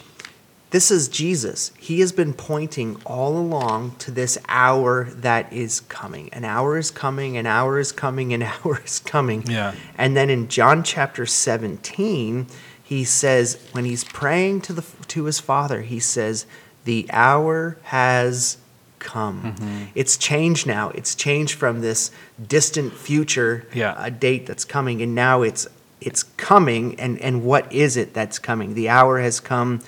this 0.75 0.91
is 0.91 1.07
Jesus. 1.07 1.71
He 1.79 2.01
has 2.01 2.11
been 2.11 2.33
pointing 2.33 3.01
all 3.07 3.39
along 3.39 3.95
to 4.01 4.11
this 4.11 4.37
hour 4.49 5.05
that 5.05 5.53
is 5.53 5.79
coming. 5.79 6.29
An 6.33 6.45
hour 6.45 6.77
is 6.77 6.91
coming, 6.91 7.37
an 7.37 7.47
hour 7.47 7.79
is 7.79 7.93
coming, 7.93 8.33
an 8.35 8.43
hour 8.65 8.83
is 8.85 8.99
coming. 8.99 9.45
Yeah. 9.47 9.77
And 9.97 10.17
then 10.17 10.31
in 10.31 10.49
John 10.49 10.83
chapter 10.83 11.27
17, 11.27 12.49
he 12.83 13.05
says, 13.05 13.65
when 13.71 13.85
he's 13.85 14.03
praying 14.03 14.63
to, 14.63 14.73
the, 14.73 14.85
to 15.07 15.27
his 15.27 15.39
Father, 15.39 15.83
he 15.83 16.01
says, 16.01 16.45
The 16.85 17.07
hour 17.13 17.79
has 17.85 18.57
come. 18.99 19.55
Mm-hmm. 19.55 19.85
It's 19.95 20.17
changed 20.17 20.67
now. 20.67 20.91
It's 20.91 21.15
changed 21.15 21.55
from 21.55 21.83
this 21.83 22.11
distant 22.45 22.95
future 22.95 23.65
Yeah. 23.73 23.95
a 23.97 24.11
date 24.11 24.45
that's 24.47 24.65
coming, 24.65 25.03
and 25.03 25.15
now 25.15 25.43
it's 25.43 25.69
it's 26.01 26.25
coming. 26.25 26.99
And, 26.99 27.17
and 27.21 27.45
what 27.45 27.73
is 27.73 27.97
it 27.97 28.13
that's 28.13 28.41
coming? 28.41 28.75
The 28.75 28.89
hour 28.89 29.21
has 29.21 29.39
come, 29.39 29.81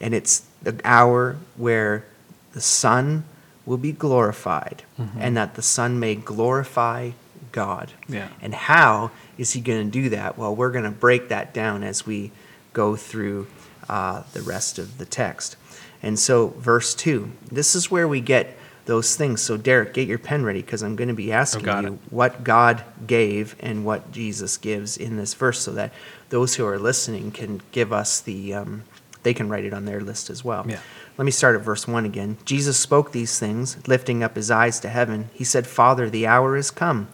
and 0.00 0.14
it's 0.14 0.44
the 0.62 0.80
hour 0.84 1.36
where 1.56 2.04
the 2.52 2.60
Son 2.60 3.24
will 3.64 3.76
be 3.78 3.92
glorified, 3.92 4.82
and 5.18 5.36
that 5.36 5.54
the 5.54 5.62
Son 5.62 5.98
may 6.00 6.14
glorify 6.14 7.12
God. 7.52 7.92
Yeah. 8.08 8.28
And 8.40 8.54
how 8.54 9.10
is 9.38 9.52
he 9.52 9.60
going 9.60 9.90
to 9.90 9.90
do 9.90 10.08
that? 10.10 10.36
Well, 10.36 10.54
we're 10.54 10.70
going 10.70 10.84
to 10.84 10.90
break 10.90 11.28
that 11.28 11.54
down 11.54 11.82
as 11.84 12.06
we 12.06 12.32
go 12.72 12.96
through 12.96 13.46
uh, 13.88 14.22
the 14.32 14.42
rest 14.42 14.78
of 14.78 14.98
the 14.98 15.04
text. 15.04 15.56
And 16.02 16.18
so, 16.18 16.48
verse 16.48 16.94
2, 16.94 17.30
this 17.50 17.74
is 17.74 17.90
where 17.90 18.08
we 18.08 18.20
get 18.20 18.56
those 18.86 19.14
things. 19.14 19.40
So, 19.40 19.56
Derek, 19.56 19.94
get 19.94 20.08
your 20.08 20.18
pen 20.18 20.44
ready 20.44 20.60
because 20.60 20.82
I'm 20.82 20.96
going 20.96 21.08
to 21.08 21.14
be 21.14 21.30
asking 21.32 21.64
got 21.64 21.84
you 21.84 21.94
it. 21.94 21.98
what 22.10 22.42
God 22.42 22.82
gave 23.06 23.54
and 23.60 23.84
what 23.84 24.10
Jesus 24.10 24.56
gives 24.56 24.96
in 24.96 25.16
this 25.16 25.34
verse 25.34 25.60
so 25.60 25.72
that 25.72 25.92
those 26.30 26.56
who 26.56 26.66
are 26.66 26.78
listening 26.78 27.30
can 27.30 27.60
give 27.70 27.92
us 27.92 28.20
the, 28.20 28.54
um, 28.54 28.82
they 29.22 29.34
can 29.34 29.48
write 29.48 29.64
it 29.64 29.74
on 29.74 29.84
their 29.84 30.00
list 30.00 30.30
as 30.30 30.44
well. 30.44 30.64
Yeah. 30.68 30.80
Let 31.18 31.24
me 31.24 31.30
start 31.30 31.56
at 31.56 31.62
verse 31.62 31.86
1 31.86 32.04
again. 32.04 32.38
Jesus 32.44 32.78
spoke 32.78 33.12
these 33.12 33.38
things, 33.38 33.76
lifting 33.86 34.22
up 34.22 34.36
his 34.36 34.50
eyes 34.50 34.80
to 34.80 34.88
heaven. 34.88 35.30
He 35.32 35.44
said, 35.44 35.66
Father, 35.66 36.08
the 36.08 36.26
hour 36.26 36.56
is 36.56 36.70
come. 36.70 37.08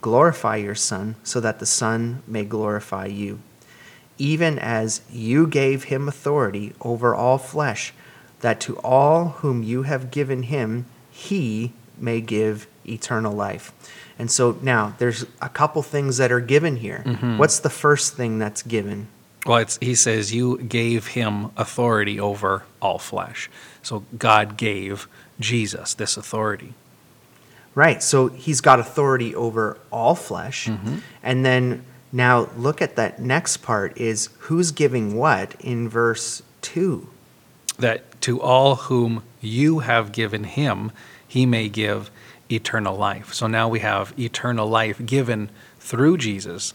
Glorify 0.00 0.56
your 0.56 0.74
Son, 0.74 1.16
so 1.22 1.40
that 1.40 1.58
the 1.58 1.66
Son 1.66 2.22
may 2.26 2.44
glorify 2.44 3.06
you. 3.06 3.40
Even 4.18 4.58
as 4.58 5.02
you 5.10 5.46
gave 5.46 5.84
him 5.84 6.08
authority 6.08 6.72
over 6.80 7.14
all 7.14 7.38
flesh, 7.38 7.92
that 8.40 8.60
to 8.60 8.76
all 8.78 9.28
whom 9.40 9.62
you 9.62 9.82
have 9.82 10.10
given 10.10 10.44
him, 10.44 10.86
he 11.10 11.72
may 11.98 12.20
give 12.20 12.66
eternal 12.86 13.32
life. 13.32 13.72
And 14.18 14.30
so 14.30 14.58
now 14.62 14.94
there's 14.98 15.24
a 15.40 15.48
couple 15.48 15.82
things 15.82 16.16
that 16.16 16.32
are 16.32 16.40
given 16.40 16.76
here. 16.76 17.02
Mm-hmm. 17.04 17.38
What's 17.38 17.58
the 17.58 17.70
first 17.70 18.16
thing 18.16 18.38
that's 18.38 18.62
given? 18.62 19.08
Well, 19.46 19.58
it's, 19.58 19.78
he 19.80 19.94
says, 19.94 20.32
You 20.32 20.58
gave 20.58 21.08
him 21.08 21.50
authority 21.56 22.20
over 22.20 22.64
all 22.80 22.98
flesh. 22.98 23.50
So 23.82 24.04
God 24.16 24.56
gave 24.56 25.08
Jesus 25.40 25.94
this 25.94 26.16
authority. 26.16 26.74
Right. 27.74 28.02
So 28.02 28.28
he's 28.28 28.60
got 28.60 28.78
authority 28.80 29.34
over 29.34 29.78
all 29.90 30.14
flesh. 30.14 30.66
Mm-hmm. 30.66 30.98
And 31.22 31.44
then 31.44 31.84
now 32.12 32.50
look 32.56 32.82
at 32.82 32.96
that 32.96 33.18
next 33.18 33.58
part 33.58 33.96
is 33.96 34.28
who's 34.40 34.70
giving 34.70 35.16
what 35.16 35.54
in 35.60 35.88
verse 35.88 36.42
2. 36.60 37.08
that 37.78 38.20
to 38.20 38.40
all 38.40 38.76
whom 38.76 39.22
you 39.40 39.80
have 39.80 40.12
given 40.12 40.44
him, 40.44 40.92
he 41.26 41.46
may 41.46 41.68
give 41.68 42.10
eternal 42.50 42.96
life. 42.96 43.32
So 43.32 43.46
now 43.46 43.68
we 43.68 43.80
have 43.80 44.16
eternal 44.18 44.68
life 44.68 45.04
given 45.04 45.50
through 45.80 46.18
Jesus, 46.18 46.74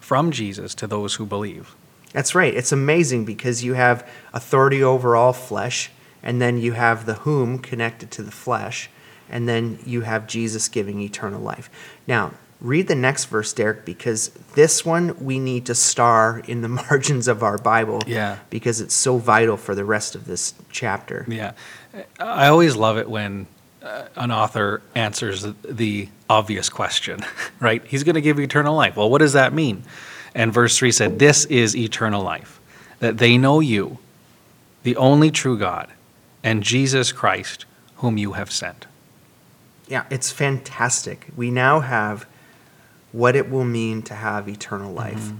from 0.00 0.32
Jesus 0.32 0.74
to 0.76 0.86
those 0.86 1.16
who 1.16 1.26
believe. 1.26 1.76
That's 2.18 2.34
right. 2.34 2.52
It's 2.52 2.72
amazing 2.72 3.26
because 3.26 3.62
you 3.62 3.74
have 3.74 4.04
authority 4.32 4.82
over 4.82 5.14
all 5.14 5.32
flesh, 5.32 5.88
and 6.20 6.42
then 6.42 6.58
you 6.58 6.72
have 6.72 7.06
the 7.06 7.14
whom 7.14 7.60
connected 7.60 8.10
to 8.10 8.24
the 8.24 8.32
flesh, 8.32 8.90
and 9.30 9.48
then 9.48 9.78
you 9.86 10.00
have 10.00 10.26
Jesus 10.26 10.66
giving 10.66 11.00
eternal 11.00 11.40
life. 11.40 11.70
Now, 12.08 12.32
read 12.60 12.88
the 12.88 12.96
next 12.96 13.26
verse, 13.26 13.52
Derek, 13.52 13.84
because 13.84 14.30
this 14.56 14.84
one 14.84 15.24
we 15.24 15.38
need 15.38 15.66
to 15.66 15.76
star 15.76 16.40
in 16.48 16.60
the 16.62 16.68
margins 16.90 17.28
of 17.28 17.44
our 17.44 17.56
Bible 17.56 18.00
Yeah. 18.04 18.38
because 18.50 18.80
it's 18.80 18.96
so 18.96 19.18
vital 19.18 19.56
for 19.56 19.76
the 19.76 19.84
rest 19.84 20.16
of 20.16 20.24
this 20.24 20.54
chapter. 20.72 21.24
Yeah. 21.28 21.52
I 22.18 22.48
always 22.48 22.74
love 22.74 22.98
it 22.98 23.08
when 23.08 23.46
uh, 23.80 24.06
an 24.16 24.32
author 24.32 24.82
answers 24.96 25.46
the 25.62 26.08
obvious 26.28 26.68
question, 26.68 27.20
right? 27.60 27.80
He's 27.86 28.02
going 28.02 28.16
to 28.16 28.20
give 28.20 28.40
eternal 28.40 28.74
life. 28.74 28.96
Well, 28.96 29.08
what 29.08 29.18
does 29.18 29.34
that 29.34 29.52
mean? 29.52 29.84
And 30.34 30.52
verse 30.52 30.76
3 30.78 30.92
said, 30.92 31.18
This 31.18 31.44
is 31.46 31.76
eternal 31.76 32.22
life, 32.22 32.60
that 32.98 33.18
they 33.18 33.38
know 33.38 33.60
you, 33.60 33.98
the 34.82 34.96
only 34.96 35.30
true 35.30 35.58
God, 35.58 35.88
and 36.42 36.62
Jesus 36.62 37.12
Christ, 37.12 37.64
whom 37.96 38.18
you 38.18 38.32
have 38.32 38.50
sent. 38.50 38.86
Yeah, 39.88 40.04
it's 40.10 40.30
fantastic. 40.30 41.28
We 41.36 41.50
now 41.50 41.80
have 41.80 42.26
what 43.12 43.34
it 43.34 43.50
will 43.50 43.64
mean 43.64 44.02
to 44.02 44.14
have 44.14 44.48
eternal 44.48 44.88
mm-hmm. 44.88 44.96
life. 44.96 45.32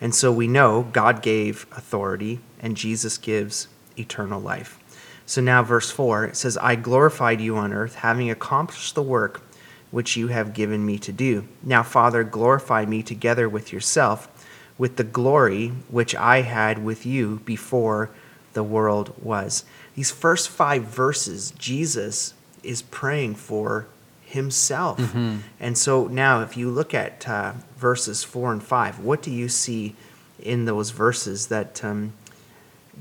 And 0.00 0.14
so 0.14 0.32
we 0.32 0.48
know 0.48 0.88
God 0.92 1.22
gave 1.22 1.66
authority 1.72 2.40
and 2.58 2.76
Jesus 2.76 3.18
gives 3.18 3.68
eternal 3.98 4.40
life. 4.40 4.78
So 5.26 5.40
now, 5.40 5.62
verse 5.62 5.90
4, 5.90 6.24
it 6.24 6.36
says, 6.36 6.56
I 6.56 6.74
glorified 6.74 7.40
you 7.40 7.56
on 7.56 7.72
earth, 7.72 7.96
having 7.96 8.30
accomplished 8.30 8.94
the 8.94 9.02
work 9.02 9.42
which 9.90 10.16
you 10.16 10.28
have 10.28 10.54
given 10.54 10.84
me 10.86 10.98
to 10.98 11.12
do. 11.12 11.46
Now, 11.62 11.82
Father, 11.82 12.22
glorify 12.24 12.84
me 12.84 13.02
together 13.02 13.48
with 13.48 13.72
yourself, 13.72 14.28
with 14.78 14.96
the 14.96 15.04
glory 15.04 15.68
which 15.88 16.14
I 16.14 16.42
had 16.42 16.84
with 16.84 17.04
you 17.04 17.40
before 17.44 18.10
the 18.52 18.62
world 18.62 19.14
was. 19.22 19.64
These 19.94 20.10
first 20.10 20.48
five 20.48 20.84
verses, 20.84 21.52
Jesus 21.52 22.34
is 22.62 22.82
praying 22.82 23.34
for 23.34 23.86
himself. 24.24 24.98
Mm-hmm. 24.98 25.38
And 25.58 25.76
so 25.76 26.06
now, 26.06 26.40
if 26.42 26.56
you 26.56 26.70
look 26.70 26.94
at 26.94 27.28
uh, 27.28 27.54
verses 27.76 28.22
four 28.22 28.52
and 28.52 28.62
five, 28.62 29.00
what 29.00 29.22
do 29.22 29.30
you 29.30 29.48
see 29.48 29.94
in 30.38 30.64
those 30.64 30.90
verses 30.90 31.48
that 31.48 31.84
um, 31.84 32.12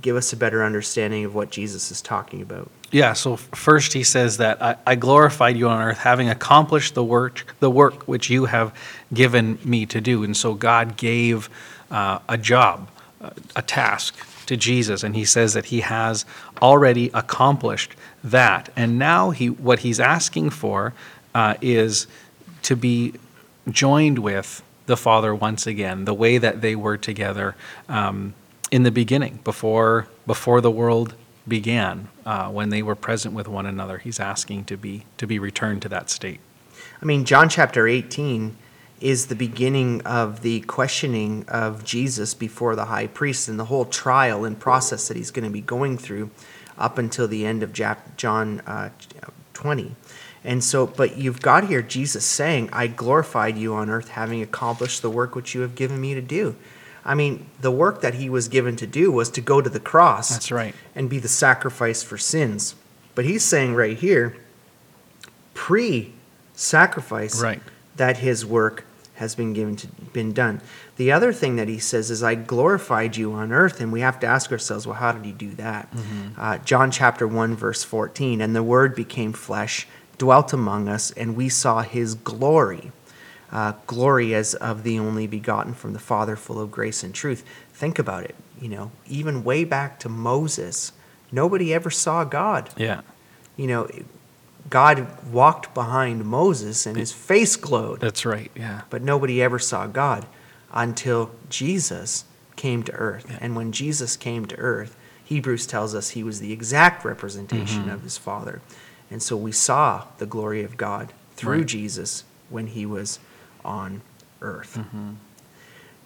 give 0.01 0.15
us 0.15 0.34
a 0.34 0.38
better 0.38 0.63
understanding 0.63 1.25
of 1.25 1.36
what 1.36 1.51
Jesus 1.51 1.91
is 1.91 2.01
talking 2.01 2.41
about? 2.41 2.70
Yeah, 2.91 3.13
so 3.13 3.36
first 3.36 3.94
he 3.94 4.03
says 4.03 4.38
that 4.38 4.62
I, 4.62 4.75
I 4.86 4.96
glorified 4.96 5.58
you 5.58 5.70
on 5.70 5.82
earth, 5.82 6.00
having 6.00 6.29
accomplished 6.29 6.96
the 6.96 7.03
work, 7.03 7.53
the 7.60 7.70
work 7.70 8.08
which 8.08 8.29
you 8.29 8.46
have 8.46 8.74
given 9.13 9.60
me 9.63 9.86
to 9.88 10.01
do. 10.01 10.24
And 10.24 10.36
so 10.36 10.53
God 10.53 10.98
gave 10.98 11.50
uh, 11.91 12.20
a 12.27 12.38
job, 12.38 12.89
a 13.56 13.62
task 13.62 14.18
to 14.48 14.58
Jesus, 14.58 15.03
and 15.03 15.15
he 15.15 15.25
says 15.25 15.53
that 15.53 15.65
he 15.65 15.82
has 15.82 16.25
already 16.62 17.12
accomplished 17.13 17.96
that. 18.24 18.70
And 18.75 18.98
now 18.98 19.29
he, 19.29 19.50
what 19.50 19.79
he's 19.79 20.00
asking 20.00 20.50
for 20.50 20.94
uh, 21.36 21.56
is 21.62 22.08
to 22.63 22.75
be 22.75 23.13
joined 23.70 24.20
with 24.20 24.63
the 24.88 24.98
Father 24.98 25.36
once 25.36 25.68
again, 25.68 26.06
the 26.06 26.13
way 26.13 26.39
that 26.39 26.62
they 26.62 26.75
were 26.75 26.98
together 26.98 27.56
um, 27.88 28.34
in 28.71 28.83
the 28.83 28.91
beginning, 28.91 29.39
before 29.43 30.07
before 30.27 30.61
the 30.61 30.71
world 30.71 31.15
began, 31.47 32.09
uh, 32.25 32.49
when 32.49 32.69
they 32.69 32.83
were 32.83 32.95
present 32.95 33.33
with 33.33 33.47
one 33.47 33.65
another. 33.65 33.97
He's 33.97 34.19
asking 34.19 34.65
to 34.65 34.77
be 34.77 35.05
to 35.17 35.25
be 35.25 35.39
returned 35.39 35.81
to 35.83 35.89
that 35.89 36.09
state. 36.09 36.39
I 37.01 37.05
mean, 37.05 37.25
John 37.25 37.49
chapter 37.49 37.88
18 37.88 38.55
is 39.01 39.27
the 39.27 39.35
beginning 39.35 40.01
of 40.01 40.41
the 40.41 40.59
questioning 40.61 41.45
of 41.47 41.85
Jesus 41.85 42.33
before 42.33 42.75
the 42.75 42.85
high 42.85 43.07
priest 43.07 43.47
and 43.47 43.59
the 43.59 43.65
whole 43.65 43.85
trial 43.85 44.43
and 44.43 44.59
process 44.59 45.07
that 45.07 45.15
he's 45.15 45.31
going 45.31 45.45
to 45.45 45.51
be 45.51 45.61
going 45.61 45.97
through 45.97 46.29
up 46.77 46.97
until 46.97 47.27
the 47.27 47.45
end 47.45 47.63
of 47.63 47.73
John 47.73 48.61
uh, 48.61 48.89
20. 49.53 49.95
And 50.43 50.63
so, 50.63 50.88
but 50.88 51.17
you've 51.17 51.41
got 51.41 51.67
here 51.67 51.81
Jesus 51.81 52.25
saying, 52.25 52.69
I 52.71 52.88
glorified 52.88 53.57
you 53.57 53.73
on 53.73 53.89
earth, 53.89 54.09
having 54.09 54.41
accomplished 54.41 55.01
the 55.01 55.09
work 55.09 55.35
which 55.35 55.53
you 55.53 55.61
have 55.61 55.75
given 55.75 55.99
me 55.99 56.13
to 56.13 56.21
do. 56.21 56.55
I 57.06 57.15
mean, 57.15 57.46
the 57.62 57.72
work 57.72 58.01
that 58.01 58.15
he 58.15 58.29
was 58.29 58.48
given 58.48 58.75
to 58.77 58.88
do 58.88 59.12
was 59.12 59.29
to 59.32 59.41
go 59.41 59.62
to 59.62 59.70
the 59.70 59.79
cross 59.79 60.29
That's 60.29 60.51
right. 60.51 60.75
and 60.96 61.10
be 61.10 61.20
the 61.20 61.27
sacrifice 61.27 62.03
for 62.03 62.18
sins. 62.18 62.75
But 63.15 63.25
he's 63.25 63.44
saying 63.44 63.74
right 63.75 63.98
here, 63.98 64.36
pre 65.53 66.13
sacrifice, 66.53 67.41
Right. 67.41 67.62
that 67.96 68.18
his 68.18 68.46
work 68.46 68.86
has 69.15 69.36
been 69.36 69.53
given 69.53 69.75
to 69.75 69.88
been 70.13 70.32
done. 70.32 70.62
The 70.96 71.12
other 71.12 71.32
thing 71.34 71.56
that 71.58 71.68
he 71.68 71.77
says 71.77 72.10
is, 72.10 72.24
"I 72.24 72.36
glorified 72.36 73.18
you 73.18 73.34
on 73.34 73.51
earth," 73.51 73.82
and 73.82 73.91
we 73.91 74.00
have 74.01 74.20
to 74.22 74.27
ask 74.27 74.51
ourselves, 74.51 74.88
well, 74.88 74.96
how 74.96 75.12
did 75.12 75.25
he 75.25 75.32
do 75.34 75.51
that? 75.56 75.89
Uh, 76.38 76.58
John 76.60 76.89
chapter 76.91 77.27
one 77.27 77.56
verse 77.56 77.84
fourteen, 77.84 78.39
and 78.41 78.56
the 78.56 78.63
Word 78.63 78.96
became 78.96 79.34
flesh, 79.34 79.88
dwelt 80.18 80.53
among 80.53 80.88
us, 80.88 81.12
and 81.12 81.36
we 81.36 81.50
saw 81.50 81.82
his 81.82 82.15
glory. 82.15 82.91
Uh, 83.51 83.74
glory 83.88 84.36
as 84.36 84.53
of 84.56 84.84
the 84.84 85.00
only 85.00 85.25
begotten 85.25 85.74
from 85.74 85.94
the 85.94 86.00
Father, 86.00 86.36
full 86.36 86.60
of 86.60 86.70
grace 86.72 87.03
and 87.03 87.15
truth. 87.15 87.44
Think 87.74 87.98
about 87.98 88.24
it. 88.24 88.36
You 88.62 88.70
know, 88.70 88.91
even 89.08 89.44
way 89.44 89.63
back 89.63 90.00
to 90.01 90.10
Moses, 90.10 90.91
nobody 91.32 91.74
ever 91.74 91.89
saw 91.89 92.24
God 92.25 92.70
Yeah, 92.77 93.01
you 93.56 93.65
know, 93.68 93.89
God 94.70 95.08
walked 95.32 95.74
behind 95.74 96.25
Moses 96.25 96.86
and 96.86 96.96
his 96.98 97.12
face 97.12 97.56
glowed, 97.56 98.01
that's 98.01 98.25
right. 98.25 98.51
Yeah, 98.56 98.82
but 98.91 99.01
nobody 99.01 99.41
ever 99.41 99.58
saw 99.58 99.88
God 99.88 100.27
until 100.72 101.32
Jesus 101.50 102.25
came 102.56 102.84
to 102.84 102.91
earth. 102.94 103.25
Yeah. 103.29 103.38
And 103.41 103.56
when 103.56 103.72
Jesus 103.72 104.15
came 104.18 104.46
to 104.48 104.56
earth, 104.58 104.96
Hebrews 105.24 105.65
tells 105.65 105.96
us 105.96 106.10
he 106.12 106.24
was 106.24 106.39
the 106.39 106.51
exact 106.51 107.03
representation 107.06 107.86
Mhm. 107.86 107.94
of 107.94 108.03
his 108.03 108.18
Father. 108.18 108.62
And 109.10 109.24
so 109.24 109.36
we 109.38 109.51
saw 109.51 110.03
the 110.18 110.25
glory 110.25 110.63
of 110.63 110.77
God 110.77 111.13
through 111.36 111.60
Right. 111.60 111.65
Jesus 111.65 112.24
when 112.50 112.68
he 112.68 112.86
was 112.86 113.20
on 113.63 114.01
earth. 114.42 114.78
Mhm. 114.78 115.16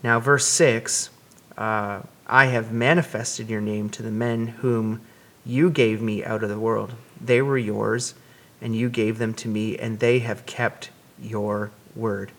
Now, 0.03 0.19
verse 0.19 0.45
6 0.45 1.09
uh, 1.57 2.01
I 2.27 2.45
have 2.45 2.71
manifested 2.71 3.49
your 3.49 3.61
name 3.61 3.89
to 3.89 4.01
the 4.01 4.11
men 4.11 4.47
whom 4.47 5.01
you 5.45 5.69
gave 5.69 6.01
me 6.01 6.23
out 6.23 6.43
of 6.43 6.49
the 6.49 6.59
world. 6.59 6.93
They 7.19 7.41
were 7.41 7.57
yours, 7.57 8.15
and 8.61 8.75
you 8.75 8.89
gave 8.89 9.17
them 9.17 9.33
to 9.35 9.47
me, 9.47 9.77
and 9.77 9.99
they 9.99 10.19
have 10.19 10.45
kept 10.45 10.89
your 11.21 11.71
word. 11.95 12.31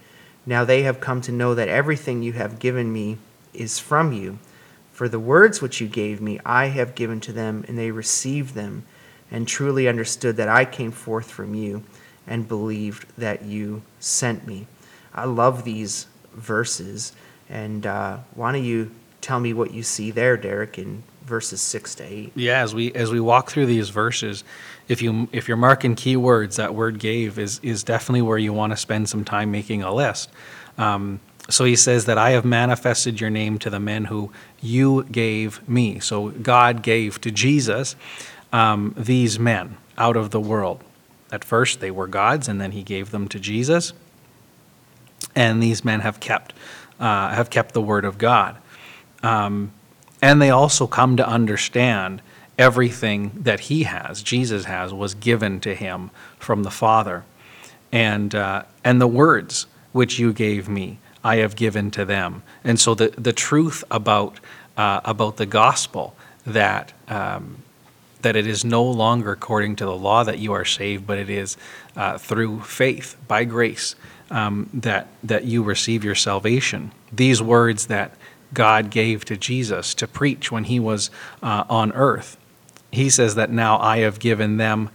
Now 0.47 0.65
they 0.65 0.83
have 0.83 1.01
come 1.01 1.21
to 1.23 1.33
know 1.33 1.55
that 1.55 1.69
everything 1.69 2.23
you 2.23 2.33
have 2.33 2.59
given 2.59 2.93
me 2.93 3.19
is 3.53 3.79
from 3.79 4.13
you. 4.13 4.39
For 4.93 5.09
the 5.09 5.19
words 5.19 5.61
which 5.61 5.81
you 5.81 5.89
gave 5.89 6.21
me, 6.21 6.41
I 6.45 6.67
have 6.67 6.95
given 6.95 7.21
to 7.21 7.33
them, 7.33 7.65
and 7.69 7.79
they 7.79 7.91
received 7.91 8.55
them, 8.55 8.85
and 9.31 9.47
truly 9.47 9.89
understood 9.89 10.37
that 10.37 10.49
I 10.49 10.65
came 10.65 10.93
forth 10.93 11.31
from 11.31 11.55
you, 11.55 11.83
and 12.27 12.49
believed 12.49 13.07
that 13.19 13.43
you 13.43 13.83
sent 14.01 14.47
me. 14.47 14.67
I 15.15 15.25
love 15.25 15.65
these 15.65 16.07
verses. 16.35 17.13
And 17.49 17.87
uh, 17.87 18.19
why 18.35 18.53
don't 18.53 18.65
you 18.65 18.91
tell 19.21 19.41
me 19.41 19.53
what 19.53 19.73
you 19.73 19.83
see 19.83 20.11
there, 20.11 20.37
Derek, 20.37 20.79
in 20.79 21.03
verses 21.25 21.61
6 21.61 21.95
to 21.97 22.05
8? 22.05 22.33
yeah. 22.35 22.63
As 22.63 22.75
we 22.75 22.93
as 22.93 23.11
we 23.11 23.21
walk 23.21 23.51
through 23.51 23.67
these 23.67 23.89
verses, 23.91 24.45
if 24.89 25.01
you 25.01 25.29
if 25.33 25.49
you're 25.49 25.57
marking 25.57 25.95
keywords, 25.95 26.57
that 26.57 26.75
word 26.75 26.99
"gave" 26.99 27.39
is 27.39 27.61
is 27.63 27.83
definitely 27.83 28.23
where 28.23 28.39
you 28.39 28.53
want 28.53 28.73
to 28.73 28.77
spend 28.77 29.09
some 29.09 29.25
time 29.25 29.51
making 29.51 29.83
a 29.83 29.95
list. 29.95 30.31
Um, 30.77 31.21
so 31.51 31.65
he 31.65 31.77
says 31.77 32.07
that 32.07 32.17
I 32.17 32.31
have 32.31 32.45
manifested 32.45 33.21
your 33.21 33.31
name 33.31 33.59
to 33.61 33.71
the 33.71 33.81
men 33.81 34.07
who 34.07 34.33
you 34.63 35.05
gave 35.05 35.67
me. 35.69 36.01
So 36.01 36.31
God 36.31 36.83
gave 36.83 37.21
to 37.21 37.31
Jesus 37.31 37.97
um, 38.53 38.95
these 38.97 39.39
men 39.39 39.77
out 39.99 40.17
of 40.17 40.31
the 40.31 40.41
world. 40.41 40.83
At 41.31 41.45
first, 41.45 41.81
they 41.81 41.91
were 41.91 42.07
God's, 42.07 42.49
and 42.49 42.61
then 42.61 42.71
He 42.73 42.83
gave 42.83 43.11
them 43.11 43.29
to 43.29 43.39
Jesus. 43.39 43.93
And 45.35 45.63
these 45.63 45.85
men 45.85 46.01
have 46.01 46.21
kept 46.21 46.55
uh, 47.01 47.31
have 47.31 47.51
kept 47.51 47.75
the 47.75 47.83
word 47.83 48.05
of 48.05 48.19
God, 48.19 48.57
um, 49.23 49.73
and 50.23 50.41
they 50.41 50.51
also 50.51 50.87
come 50.87 51.17
to 51.17 51.27
understand 51.27 52.23
everything 52.57 53.33
that 53.35 53.61
He 53.61 53.83
has, 53.83 54.23
Jesus 54.23 54.67
has, 54.67 54.95
was 54.95 55.15
given 55.15 55.61
to 55.61 55.75
Him 55.75 56.11
from 56.39 56.63
the 56.63 56.71
Father, 56.71 57.25
and 57.91 58.35
uh, 58.35 58.63
and 58.85 59.01
the 59.01 59.09
words 59.09 59.67
which 59.93 60.19
you 60.19 60.33
gave 60.33 60.69
me, 60.69 60.99
I 61.23 61.37
have 61.37 61.57
given 61.57 61.91
to 61.93 62.05
them. 62.05 62.43
And 62.63 62.79
so 62.79 62.95
the 62.95 63.09
the 63.19 63.33
truth 63.33 63.83
about 63.91 64.39
uh, 64.77 65.01
about 65.05 65.37
the 65.37 65.47
gospel 65.47 66.15
that. 66.47 66.93
Um, 67.09 67.59
that 68.23 68.37
it 68.37 68.47
is 68.47 68.65
no 68.65 68.83
longer 68.83 69.33
according 69.33 69.77
to 69.77 69.85
the 69.85 69.95
law 69.95 70.25
that 70.25 70.39
you 70.39 70.55
are 70.55 70.65
saved, 70.65 71.07
but 71.07 71.19
it 71.19 71.29
is 71.29 71.59
uh, 71.95 72.17
through 72.17 72.59
faith, 72.61 73.17
by 73.29 73.45
grace, 73.45 73.95
um, 74.31 74.69
that, 74.73 75.09
that 75.23 75.45
you 75.45 75.63
receive 75.63 76.05
your 76.05 76.15
salvation. 76.15 76.93
These 77.13 77.43
words 77.43 77.87
that 77.87 78.13
God 78.53 78.91
gave 78.91 79.25
to 79.27 79.37
Jesus 79.37 79.95
to 79.95 80.07
preach 80.07 80.51
when 80.51 80.65
he 80.65 80.81
was 80.81 81.11
uh, 81.43 81.65
on 81.69 81.93
earth, 81.93 82.37
he 82.91 83.11
says 83.11 83.35
that 83.35 83.51
now 83.51 83.79
I 83.79 83.99
have 83.99 84.19
given 84.19 84.57
them 84.57 84.91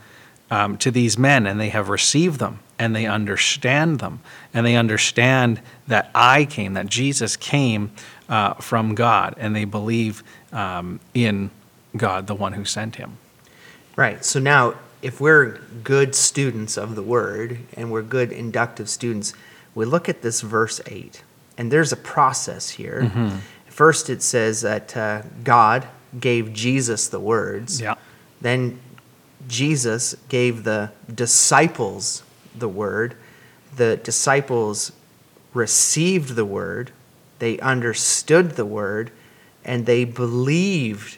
um, 0.49 0.77
to 0.77 0.91
these 0.91 1.17
men, 1.17 1.45
and 1.45 1.59
they 1.59 1.69
have 1.69 1.89
received 1.89 2.39
them, 2.39 2.59
and 2.79 2.95
they 2.95 3.05
understand 3.05 3.99
them, 3.99 4.21
and 4.53 4.65
they 4.65 4.75
understand 4.75 5.61
that 5.87 6.09
I 6.15 6.45
came, 6.45 6.73
that 6.73 6.87
Jesus 6.87 7.35
came 7.35 7.91
uh, 8.29 8.55
from 8.55 8.95
God, 8.95 9.35
and 9.37 9.55
they 9.55 9.65
believe 9.65 10.23
um, 10.51 10.99
in 11.13 11.51
God, 11.95 12.27
the 12.27 12.35
one 12.35 12.53
who 12.53 12.65
sent 12.65 12.95
him. 12.95 13.17
Right. 13.95 14.23
So 14.23 14.39
now, 14.39 14.75
if 15.01 15.21
we're 15.21 15.59
good 15.83 16.15
students 16.15 16.77
of 16.77 16.95
the 16.95 17.03
word 17.03 17.59
and 17.73 17.91
we're 17.91 18.01
good 18.01 18.31
inductive 18.31 18.89
students, 18.89 19.33
we 19.75 19.85
look 19.85 20.09
at 20.09 20.21
this 20.21 20.41
verse 20.41 20.81
8, 20.85 21.23
and 21.57 21.71
there's 21.71 21.91
a 21.91 21.97
process 21.97 22.69
here. 22.71 23.11
First, 23.67 24.09
it 24.09 24.21
says 24.21 24.61
that 24.61 24.97
uh, 24.97 25.21
God 25.43 25.87
gave 26.19 26.51
Jesus 26.53 27.07
the 27.07 27.19
words. 27.19 27.79
Yeah. 27.79 27.95
Then 28.41 28.79
Jesus 29.47 30.15
gave 30.27 30.63
the 30.63 30.91
disciples 31.13 32.23
the 32.53 32.67
word. 32.67 33.15
The 33.75 33.97
disciples 33.97 34.91
received 35.53 36.35
the 36.35 36.45
word, 36.45 36.91
they 37.39 37.57
understood 37.59 38.51
the 38.51 38.65
word, 38.65 39.11
and 39.63 39.85
they 39.85 40.03
believed 40.03 41.17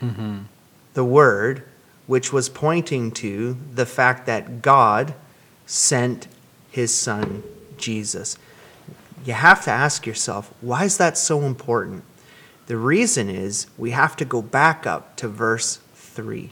the 0.94 1.04
word, 1.04 1.64
which 2.12 2.34
was 2.34 2.50
pointing 2.50 3.10
to 3.10 3.56
the 3.74 3.86
fact 3.86 4.26
that 4.26 4.62
God 4.62 5.14
sent 5.66 6.28
his 6.70 6.94
son 6.94 7.42
Jesus. 7.78 8.38
You 9.24 9.32
have 9.32 9.64
to 9.64 9.72
ask 9.72 10.06
yourself, 10.06 10.54
why 10.60 10.84
is 10.84 10.98
that 10.98 11.18
so 11.18 11.44
important? 11.44 12.04
The 12.68 12.76
reason 12.76 13.30
is 13.30 13.68
we 13.78 13.92
have 13.92 14.18
to 14.18 14.26
go 14.26 14.42
back 14.42 14.86
up 14.86 15.16
to 15.16 15.30
verse 15.30 15.80
3. 15.94 16.52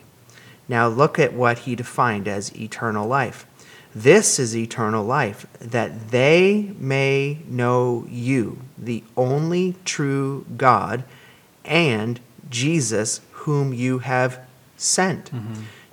Now 0.70 0.88
look 0.88 1.20
at 1.20 1.34
what 1.34 1.60
he 1.60 1.76
defined 1.76 2.30
as 2.30 2.56
eternal 2.56 3.06
life. 3.06 3.46
This 3.94 4.40
is 4.40 4.56
eternal 4.56 5.04
life, 5.04 5.46
that 5.60 6.12
they 6.12 6.72
may 6.80 7.40
know 7.50 8.08
you, 8.10 8.62
the 8.78 9.04
only 9.18 9.76
true 9.84 10.46
God, 10.56 11.04
and 11.66 12.18
Jesus, 12.50 13.20
whom 13.32 13.74
you 13.74 14.00
have 14.00 14.48
sent. 14.80 15.32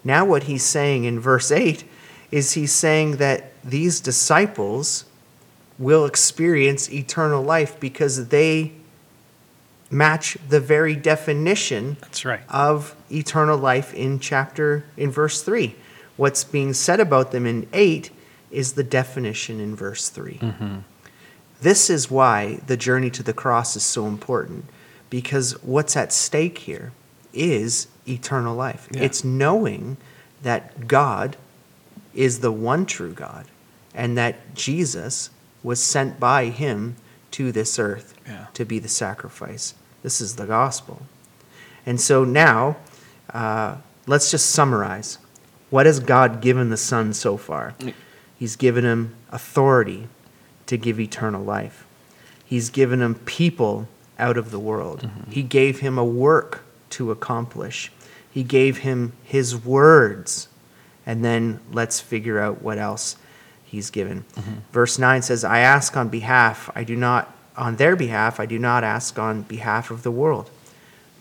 Now, 0.04 0.24
what 0.24 0.44
he's 0.44 0.64
saying 0.64 1.04
in 1.04 1.18
verse 1.18 1.50
8 1.50 1.84
is 2.30 2.52
he's 2.52 2.72
saying 2.72 3.16
that 3.16 3.52
these 3.64 4.00
disciples 4.00 5.04
will 5.78 6.04
experience 6.04 6.90
eternal 6.90 7.42
life 7.42 7.78
because 7.78 8.28
they 8.28 8.72
match 9.90 10.36
the 10.48 10.60
very 10.60 10.96
definition 10.96 11.96
That's 12.00 12.24
right. 12.24 12.40
of 12.48 12.96
eternal 13.10 13.56
life 13.56 13.94
in 13.94 14.18
chapter 14.18 14.84
in 14.96 15.10
verse 15.10 15.42
3 15.42 15.76
what's 16.16 16.42
being 16.44 16.72
said 16.72 16.98
about 16.98 17.30
them 17.30 17.46
in 17.46 17.68
8 17.72 18.10
is 18.50 18.72
the 18.72 18.82
definition 18.82 19.60
in 19.60 19.76
verse 19.76 20.08
3 20.08 20.34
mm-hmm. 20.34 20.78
this 21.60 21.88
is 21.88 22.10
why 22.10 22.58
the 22.66 22.76
journey 22.76 23.10
to 23.10 23.22
the 23.22 23.32
cross 23.32 23.76
is 23.76 23.84
so 23.84 24.06
important 24.06 24.64
because 25.08 25.52
what's 25.62 25.96
at 25.96 26.12
stake 26.12 26.58
here 26.58 26.92
is 27.32 27.86
eternal 28.08 28.54
life 28.54 28.88
Yeah. 28.92 29.02
it's 29.02 29.24
knowing 29.24 29.96
that 30.42 30.86
god 30.88 31.36
is 32.14 32.40
the 32.40 32.52
one 32.52 32.86
true 32.86 33.12
god 33.12 33.46
and 33.94 34.16
that 34.18 34.54
jesus 34.54 35.30
was 35.62 35.82
sent 35.82 36.20
by 36.20 36.46
him 36.46 36.96
to 37.32 37.52
this 37.52 37.78
earth 37.78 38.14
Yeah. 38.26 38.46
to 38.54 38.64
be 38.64 38.78
the 38.78 38.88
sacrifice 38.88 39.74
this 40.02 40.20
is 40.20 40.36
the 40.36 40.46
gospel 40.46 41.02
and 41.88 42.00
so 42.00 42.24
now, 42.24 42.78
uh, 43.32 43.76
let's 44.08 44.28
just 44.32 44.50
summarize. 44.50 45.18
What 45.70 45.86
has 45.86 46.00
God 46.00 46.40
given 46.40 46.68
the 46.68 46.76
Son 46.76 47.12
so 47.14 47.36
far? 47.36 47.74
Mm. 47.78 47.94
He's 48.36 48.56
given 48.56 48.84
him 48.84 49.14
authority 49.30 50.08
to 50.66 50.76
give 50.76 50.98
eternal 50.98 51.44
life, 51.44 51.86
He's 52.44 52.70
given 52.70 53.00
him 53.00 53.14
people 53.14 53.86
out 54.18 54.36
of 54.36 54.50
the 54.50 54.58
world, 54.58 55.08
He 55.30 55.44
gave 55.44 55.78
him 55.78 55.96
a 55.96 56.04
work 56.04 56.64
to 56.90 57.12
accomplish, 57.12 57.92
He 58.36 58.42
gave 58.42 58.78
him 58.78 59.14
His 59.24 59.56
words. 59.56 60.48
And 61.06 61.24
then 61.24 61.60
let's 61.72 62.00
figure 62.00 62.38
out 62.38 62.60
what 62.60 62.78
else 62.78 63.16
He's 63.64 63.90
given. 63.90 64.24
Mm-hmm. 64.34 64.54
Verse 64.72 64.98
9 64.98 65.22
says, 65.22 65.44
I 65.44 65.60
ask 65.60 65.96
on 65.96 66.08
behalf, 66.08 66.70
I 66.74 66.84
do 66.84 66.96
not, 66.96 67.34
on 67.56 67.76
their 67.76 67.96
behalf, 67.96 68.38
I 68.38 68.46
do 68.46 68.58
not 68.58 68.84
ask 68.84 69.18
on 69.18 69.42
behalf 69.42 69.90
of 69.90 70.02
the 70.02 70.10
world 70.10 70.50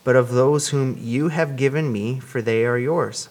but 0.06 0.14
of 0.14 0.30
those 0.30 0.68
whom 0.68 0.96
you 1.00 1.30
have 1.30 1.56
given 1.56 1.90
me, 1.90 2.20
for 2.20 2.40
they 2.40 2.64
are 2.64 2.78
yours. 2.78 3.28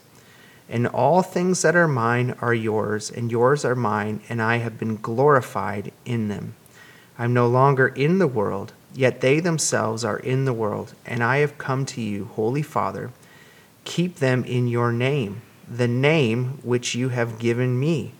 And 0.67 0.85
all 0.85 1.21
things 1.21 1.61
that 1.61 1.73
are 1.73 1.87
mine 1.87 2.35
are 2.41 2.53
yours, 2.53 3.09
and 3.09 3.31
yours 3.31 3.63
are 3.63 3.75
mine, 3.75 4.19
and 4.27 4.41
I 4.41 4.57
have 4.57 4.77
been 4.77 4.97
glorified 4.97 5.93
in 6.03 6.27
them. 6.27 6.53
I'm 7.17 7.33
no 7.33 7.47
longer 7.47 7.87
in 7.87 8.17
the 8.17 8.27
world, 8.27 8.73
yet 8.93 9.21
they 9.21 9.39
themselves 9.39 10.03
are 10.03 10.19
in 10.19 10.43
the 10.43 10.51
world, 10.51 10.93
and 11.05 11.23
I 11.23 11.37
have 11.37 11.57
come 11.57 11.85
to 11.85 12.01
you, 12.01 12.25
Holy 12.35 12.61
Father. 12.61 13.11
Keep 13.85 14.17
them 14.17 14.43
in 14.43 14.67
your 14.67 14.91
name, 14.91 15.41
the 15.67 15.87
name 15.87 16.59
which 16.63 16.95
you 16.95 17.09
have 17.09 17.39
given 17.39 17.79
me, 17.79 18.11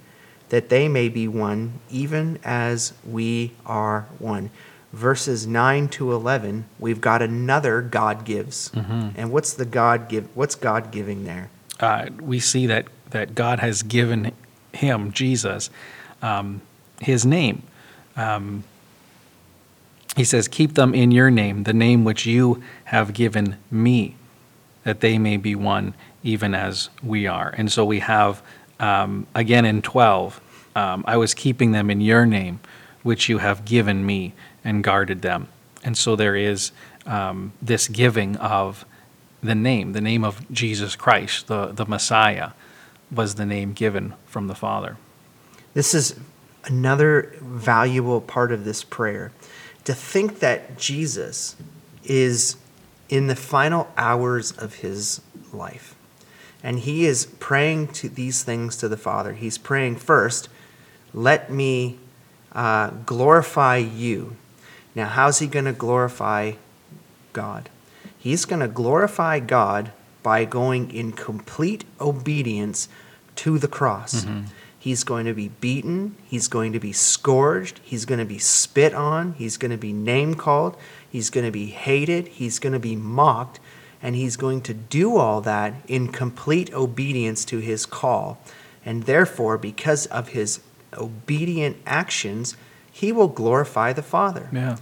that 0.49 0.69
they 0.69 0.88
may 0.88 1.10
be 1.10 1.28
one, 1.28 1.80
even 1.89 2.39
as 2.43 2.93
we 3.06 3.51
are 3.65 4.08
one. 4.19 4.49
Verses 4.93 5.45
9 5.45 5.89
to 5.89 6.13
11 6.13 6.65
we've 6.80 7.01
got 7.01 7.21
another 7.21 7.82
god 7.82 8.23
gives. 8.23 8.71
And 8.73 9.32
what's 9.32 9.54
the 9.54 9.65
god 9.65 10.08
give 10.08 10.34
what's 10.36 10.56
god 10.56 10.91
giving 10.91 11.25
there? 11.25 11.49
Uh, 11.80 12.08
we 12.21 12.39
see 12.39 12.67
that, 12.67 12.86
that 13.10 13.36
God 13.36 13.60
has 13.60 13.84
given 13.84 14.32
him, 14.71 15.12
Jesus, 15.12 15.69
um, 16.21 16.62
his 17.01 17.25
name. 17.25 17.63
Um, 18.15 18.63
he 20.15 20.23
says, 20.23 20.47
Keep 20.47 20.75
them 20.75 20.93
in 20.93 21.12
your 21.12 21.30
name, 21.30 21.63
the 21.63 21.73
name 21.73 22.04
which 22.06 22.25
you 22.25 22.63
have 22.86 23.13
given 23.13 23.58
me, 23.69 24.15
that 24.86 25.02
they 25.02 25.17
may 25.17 25.36
be 25.36 25.56
one, 25.56 25.93
even 26.24 26.56
as 26.56 26.89
we 27.04 27.28
are. 27.28 27.54
And 27.58 27.69
so 27.69 27.84
we 27.84 28.00
have, 28.00 28.41
um, 28.80 29.28
again 29.36 29.65
in 29.65 29.82
12, 29.82 30.39
um, 30.76 31.04
I 31.06 31.17
was 31.17 31.34
keeping 31.34 31.74
them 31.74 31.89
in 31.89 32.00
your 32.00 32.26
name, 32.26 32.62
which 33.04 33.28
you 33.28 33.39
have 33.39 33.65
given 33.65 34.06
me, 34.06 34.34
and 34.63 34.84
guarded 34.84 35.21
them. 35.21 35.50
And 35.84 35.98
so 35.98 36.15
there 36.15 36.36
is 36.36 36.71
um, 37.06 37.52
this 37.62 37.88
giving 37.89 38.38
of 38.38 38.86
the 39.43 39.56
name, 39.56 39.91
the 39.93 40.02
name 40.02 40.24
of 40.24 40.50
Jesus 40.52 40.95
Christ, 40.95 41.48
the, 41.48 41.67
the 41.67 41.86
Messiah, 41.86 42.52
was 43.12 43.36
the 43.36 43.45
name 43.45 43.74
given 43.74 44.13
from 44.26 44.48
the 44.48 44.56
Father. 44.56 44.98
this 45.74 45.93
is 45.93 46.15
another 46.65 47.34
valuable 47.41 48.21
part 48.21 48.52
of 48.52 48.65
this 48.65 48.84
prayer 48.84 49.32
to 49.84 49.93
think 49.93 50.39
that 50.39 50.78
jesus 50.78 51.56
is 52.04 52.58
in 53.15 53.28
the 53.28 53.36
final 53.36 53.88
hours 53.97 54.51
of 54.51 54.75
his 54.75 55.21
life 55.54 55.95
and 56.63 56.80
he 56.80 57.06
is 57.06 57.25
praying 57.39 57.88
to 57.88 58.10
these 58.10 58.43
things 58.43 58.78
to 58.78 58.88
the 58.88 58.97
father 58.97 59.34
he's 59.34 59.58
praying 59.58 59.95
first 59.95 60.49
let 61.13 61.51
me 61.51 61.97
uh, 62.51 62.89
glorify 63.06 63.78
you 63.78 64.36
now 64.93 65.08
how's 65.08 65.39
he 65.39 65.47
going 65.47 65.65
to 65.65 65.73
glorify 65.73 66.54
God. 67.36 67.69
He's 68.17 68.45
going 68.45 68.62
to 68.62 68.67
glorify 68.67 69.39
God 69.39 69.91
by 70.23 70.45
going 70.45 70.89
in 70.89 71.12
complete 71.12 71.84
obedience 72.01 72.88
to 73.36 73.60
the 73.60 73.67
cross. 73.67 74.25
He's 74.80 75.04
going 75.04 75.25
to 75.25 75.34
be 75.34 75.49
beaten. 75.49 76.15
He's 76.25 76.47
going 76.47 76.71
to 76.73 76.80
be 76.80 76.93
scourged. 76.93 77.82
He's 77.84 78.06
going 78.06 78.19
to 78.19 78.25
be 78.25 78.39
spit 78.39 78.93
on. 78.93 79.34
He's 79.34 79.58
going 79.58 79.71
to 79.71 79.78
be 79.78 79.93
name 79.93 80.36
called. 80.36 80.78
He's 81.15 81.30
going 81.30 81.45
to 81.45 81.51
be 81.51 81.67
hated. 81.67 82.28
He's 82.28 82.60
going 82.60 82.73
to 82.73 82.80
be 82.91 82.97
mocked. 82.97 83.62
And 84.01 84.17
he's 84.17 84.36
going 84.36 84.60
to 84.63 84.73
do 84.73 85.15
all 85.15 85.39
that 85.39 85.73
in 85.88 86.10
complete 86.10 86.73
obedience 86.73 87.45
to 87.45 87.60
his 87.60 87.86
call. 87.86 88.38
And 88.86 89.04
therefore, 89.04 89.58
because 89.58 90.08
of 90.08 90.30
his 90.30 90.60
obedient 90.91 91.78
actions, 91.86 92.58
he 92.91 93.13
will 93.13 93.30
glorify 93.30 93.93
the 93.93 94.04
Father 94.04 94.49
Yeah. 94.51 94.75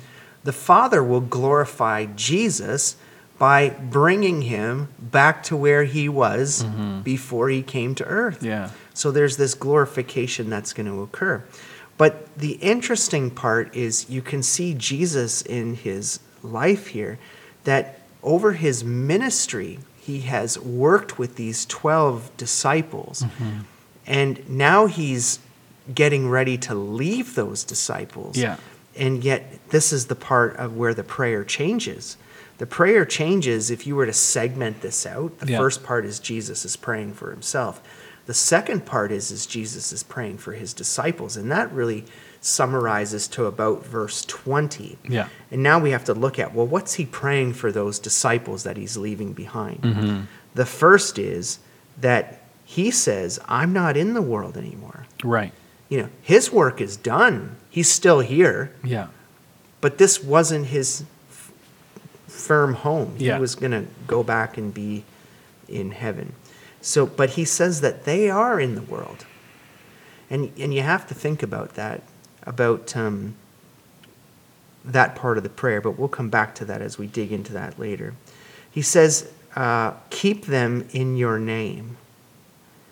the 0.44 0.54
Father 0.54 1.04
will 1.04 1.22
glorify 1.22 2.06
Jesus 2.06 2.96
by 3.38 3.70
bringing 3.70 4.42
him 4.42 4.88
back 5.00 5.44
to 5.44 5.56
where 5.56 5.84
he 5.84 6.10
was 6.10 6.64
mm-hmm. 6.64 7.02
before 7.02 7.50
he 7.50 7.62
came 7.62 7.94
to 7.94 8.06
earth. 8.06 8.42
Yeah. 8.42 8.72
So 8.96 9.12
there's 9.12 9.38
this 9.38 9.54
glorification 9.54 10.50
that's 10.50 10.74
going 10.74 10.88
to 10.88 11.02
occur. 11.04 11.44
But 11.98 12.36
the 12.38 12.54
interesting 12.54 13.30
part 13.30 13.76
is 13.76 14.10
you 14.10 14.22
can 14.22 14.44
see 14.44 14.74
Jesus 14.74 15.42
in 15.42 15.76
his 15.76 16.20
life 16.42 16.88
here 16.88 17.20
that 17.64 18.00
over 18.22 18.54
his 18.54 18.84
ministry, 18.84 19.80
he 20.00 20.22
has 20.22 20.58
worked 20.60 21.20
with 21.20 21.36
these 21.36 21.66
12 21.66 22.36
disciples. 22.38 23.24
Mm-hmm. 23.24 23.60
And 24.06 24.50
now 24.50 24.88
he's 24.88 25.40
getting 25.94 26.30
ready 26.30 26.58
to 26.60 26.76
leave 26.76 27.36
those 27.36 27.64
disciples. 27.64 28.38
Yeah. 28.38 28.58
And 28.96 29.24
yet, 29.24 29.60
this 29.70 29.92
is 29.92 30.08
the 30.08 30.16
part 30.16 30.56
of 30.58 30.78
where 30.78 30.94
the 30.94 31.04
prayer 31.04 31.44
changes. 31.44 32.18
The 32.58 32.66
prayer 32.66 33.06
changes 33.06 33.72
if 33.72 33.88
you 33.88 33.96
were 33.96 34.06
to 34.06 34.14
segment 34.14 34.82
this 34.82 35.06
out. 35.06 35.40
The 35.40 35.54
Yeah. 35.54 35.58
first 35.58 35.84
part 35.84 36.06
is 36.06 36.20
Jesus 36.20 36.66
is 36.66 36.76
praying 36.76 37.14
for 37.14 37.32
himself. 37.32 37.82
The 38.26 38.34
second 38.34 38.86
part 38.86 39.12
is, 39.12 39.32
is 39.32 39.46
Jesus 39.46 39.92
is 39.92 40.02
praying 40.04 40.38
for 40.38 40.54
his 40.54 40.74
disciples. 40.74 41.36
And 41.36 41.52
that 41.52 41.72
really 41.74 42.06
summarizes 42.40 43.28
to 43.30 43.46
about 43.46 43.86
verse 43.86 44.24
20. 44.26 44.98
Yeah. 45.10 45.28
And 45.52 45.62
now 45.64 45.80
we 45.80 45.92
have 45.92 46.06
to 46.06 46.14
look 46.14 46.40
at 46.40 46.54
well, 46.54 46.68
what's 46.68 46.94
he 46.96 47.06
praying 47.06 47.54
for 47.54 47.72
those 47.72 48.00
disciples 48.00 48.64
that 48.64 48.78
he's 48.78 48.96
leaving 48.98 49.34
behind? 49.34 49.82
Mm-hmm. 49.82 50.22
The 50.56 50.66
first 50.66 51.18
is 51.20 51.60
that 52.00 52.42
he 52.66 52.92
says, 52.92 53.40
I'm 53.48 53.74
not 53.74 53.98
in 53.98 54.14
the 54.14 54.22
world 54.22 54.58
anymore. 54.58 55.06
Right. 55.24 55.52
You 55.90 56.04
know, 56.04 56.10
his 56.22 56.52
work 56.52 56.80
is 56.82 56.96
done. 56.98 57.58
He's 57.70 57.90
still 57.92 58.20
here, 58.22 58.74
Yeah. 58.84 59.08
but 59.82 59.98
this 59.98 60.24
wasn't 60.24 60.68
his 60.68 61.04
f- 61.30 61.52
firm 62.28 62.74
home. 62.76 63.16
Yeah. 63.18 63.36
He 63.36 63.42
was 63.42 63.56
going 63.56 63.72
to 63.72 63.86
go 64.08 64.24
back 64.24 64.58
and 64.58 64.74
be 64.74 65.04
in 65.68 65.92
heaven. 65.92 66.34
So, 66.84 67.06
but 67.06 67.32
he 67.32 67.46
says 67.46 67.80
that 67.80 68.04
they 68.04 68.30
are 68.30 68.60
in 68.60 68.76
the 68.76 68.82
world. 68.82 69.26
And, 70.30 70.52
and 70.60 70.74
you 70.74 70.82
have 70.82 71.08
to 71.08 71.14
think 71.14 71.42
about 71.42 71.76
that, 71.76 72.04
about 72.44 72.96
um, 72.98 73.36
that 74.84 75.16
part 75.16 75.38
of 75.38 75.44
the 75.44 75.50
prayer, 75.50 75.80
but 75.80 75.98
we'll 75.98 76.10
come 76.10 76.30
back 76.30 76.54
to 76.56 76.66
that 76.66 76.82
as 76.82 76.98
we 76.98 77.08
dig 77.08 77.32
into 77.32 77.54
that 77.54 77.80
later. 77.80 78.16
He 78.70 78.82
says, 78.82 79.32
uh, 79.56 79.94
Keep 80.10 80.46
them 80.48 80.86
in 80.92 81.16
your 81.16 81.40
name. 81.40 81.96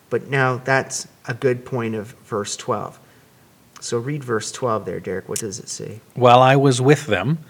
But 0.08 0.28
now 0.28 0.56
that's 0.56 1.06
a 1.26 1.34
good 1.34 1.66
point 1.66 1.94
of 1.94 2.12
verse 2.24 2.56
12. 2.56 2.98
So 3.80 3.98
read 3.98 4.24
verse 4.24 4.50
12 4.52 4.86
there, 4.86 5.00
Derek. 5.00 5.28
What 5.28 5.40
does 5.40 5.58
it 5.58 5.68
say? 5.68 6.00
While 6.14 6.40
I 6.40 6.56
was 6.56 6.80
with 6.80 7.06
them, 7.06 7.40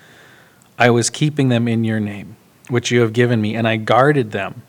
I 0.76 0.90
was 0.90 1.08
keeping 1.08 1.50
them 1.50 1.68
in 1.68 1.84
your 1.84 2.00
name, 2.00 2.36
which 2.68 2.90
you 2.90 3.00
have 3.00 3.12
given 3.12 3.40
me, 3.40 3.54
and 3.54 3.68
I 3.68 3.76
guarded 3.76 4.32
them, 4.32 4.62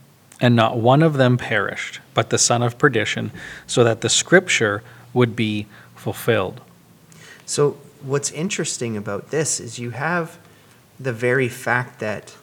and 0.44 0.58
not 0.58 0.76
one 0.78 1.02
of 1.02 1.14
them 1.14 1.38
perished, 1.38 2.02
but 2.14 2.30
the 2.30 2.38
son 2.38 2.62
of 2.62 2.78
perdition, 2.78 3.32
so 3.66 3.82
that 3.86 4.02
the 4.02 4.10
scripture 4.10 4.84
would 5.14 5.38
be 5.38 5.66
fulfilled. 5.96 6.60
So, 7.46 7.78
what's 8.02 8.30
interesting 8.32 8.98
about 8.98 9.32
this 9.32 9.62
is 9.62 9.80
you 9.80 9.92
have 9.92 10.38
the 11.00 11.14
very 11.14 11.48
fact 11.48 12.02
that 12.02 12.36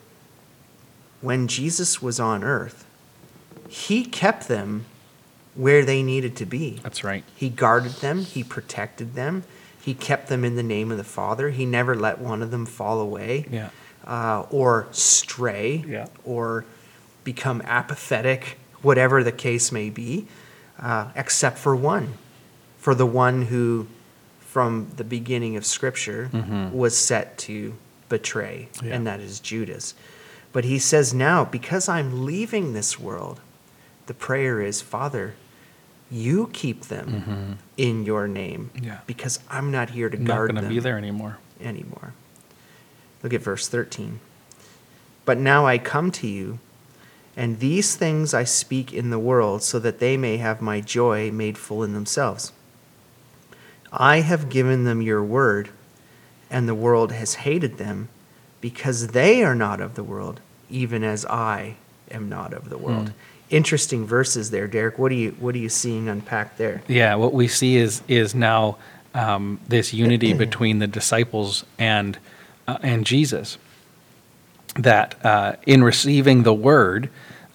when 1.20 1.46
Jesus 1.46 2.00
was 2.00 2.18
on 2.18 2.42
earth, 2.42 2.86
he 3.68 4.02
kept 4.06 4.48
them 4.48 4.86
where 5.54 5.84
they 5.84 6.02
needed 6.02 6.36
to 6.36 6.46
be. 6.46 6.80
That's 6.82 7.04
right. 7.04 7.22
He 7.36 7.50
guarded 7.50 7.92
them, 8.00 8.20
he 8.24 8.42
protected 8.42 9.12
them, 9.12 9.44
he 9.78 9.92
kept 9.92 10.28
them 10.28 10.42
in 10.42 10.56
the 10.56 10.62
name 10.62 10.90
of 10.90 10.96
the 10.96 11.04
Father. 11.04 11.50
He 11.50 11.66
never 11.66 11.94
let 11.94 12.18
one 12.18 12.40
of 12.40 12.50
them 12.50 12.64
fall 12.64 12.98
away 12.98 13.44
Yeah. 13.50 13.68
uh, 14.06 14.46
or 14.50 14.86
stray 14.90 15.84
Yeah. 15.86 16.06
or 16.24 16.64
become 17.24 17.62
apathetic, 17.62 18.58
whatever 18.82 19.22
the 19.22 19.32
case 19.32 19.70
may 19.72 19.90
be, 19.90 20.26
uh, 20.78 21.08
except 21.14 21.58
for 21.58 21.76
one, 21.76 22.14
for 22.78 22.94
the 22.94 23.06
one 23.06 23.42
who, 23.42 23.86
from 24.40 24.88
the 24.96 25.04
beginning 25.04 25.56
of 25.56 25.64
Scripture, 25.66 26.30
Mhm. 26.32 26.72
was 26.72 26.96
set 26.96 27.36
to 27.38 27.74
betray, 28.08 28.68
Yeah. 28.82 28.94
and 28.94 29.06
that 29.06 29.20
is 29.20 29.38
Judas. 29.40 29.94
But 30.52 30.64
he 30.64 30.78
says 30.78 31.14
now, 31.14 31.44
because 31.44 31.88
I'm 31.88 32.24
leaving 32.24 32.72
this 32.72 32.98
world, 32.98 33.40
the 34.06 34.14
prayer 34.14 34.60
is, 34.60 34.80
Father, 34.80 35.34
you 36.10 36.50
keep 36.52 36.86
them 36.86 37.56
Mhm. 37.56 37.56
in 37.76 38.04
your 38.04 38.26
name, 38.26 38.70
Yeah. 38.74 38.98
because 39.06 39.38
I'm 39.48 39.70
not 39.70 39.90
here 39.90 40.10
to 40.10 40.18
Not 40.18 40.26
guard 40.26 40.48
going 40.48 40.56
to 40.56 40.62
them 40.62 40.70
be 40.70 40.80
there 40.80 40.98
anymore. 40.98 41.38
anymore. 41.60 42.14
Look 43.22 43.32
at 43.32 43.42
verse 43.42 43.68
13. 43.68 44.18
But 45.24 45.38
now 45.38 45.66
I 45.66 45.78
come 45.78 46.10
to 46.12 46.26
you, 46.26 46.58
and 47.40 47.58
these 47.58 47.96
things 47.96 48.34
I 48.34 48.44
speak 48.44 48.92
in 48.92 49.08
the 49.08 49.18
world, 49.18 49.62
so 49.62 49.78
that 49.78 49.98
they 49.98 50.18
may 50.18 50.36
have 50.36 50.60
my 50.60 50.82
joy 50.82 51.30
made 51.30 51.56
full 51.56 51.82
in 51.82 51.94
themselves. 51.94 52.52
I 53.90 54.20
have 54.20 54.50
given 54.50 54.84
them 54.84 55.00
your 55.00 55.24
word, 55.24 55.70
and 56.50 56.68
the 56.68 56.74
world 56.74 57.12
has 57.12 57.36
hated 57.36 57.78
them, 57.78 58.10
because 58.60 59.08
they 59.08 59.42
are 59.42 59.54
not 59.54 59.80
of 59.80 59.94
the 59.94 60.04
world, 60.04 60.40
even 60.68 61.02
as 61.02 61.24
I 61.24 61.76
am 62.10 62.28
not 62.28 62.52
of 62.52 62.68
the 62.68 62.76
world. 62.76 63.08
Hmm. 63.08 63.14
Interesting 63.48 64.04
verses 64.04 64.50
there, 64.50 64.66
Derek. 64.66 64.98
What 64.98 65.10
are 65.10 65.14
you 65.14 65.30
what 65.40 65.54
are 65.54 65.58
you 65.58 65.70
seeing 65.70 66.10
unpacked 66.10 66.58
there? 66.58 66.82
Yeah, 66.88 67.14
what 67.14 67.32
we 67.32 67.48
see 67.48 67.76
is 67.76 68.02
is 68.06 68.34
now 68.34 68.76
um, 69.14 69.60
this 69.66 69.94
unity 69.94 70.34
between 70.46 70.78
the 70.78 70.86
disciples 70.86 71.64
and 71.78 72.18
uh, 72.68 72.76
and 72.82 73.06
Jesus. 73.06 73.56
That 74.76 75.24
uh, 75.24 75.56
in 75.66 75.82
receiving 75.82 76.42
the 76.42 76.54
word, 76.54 77.08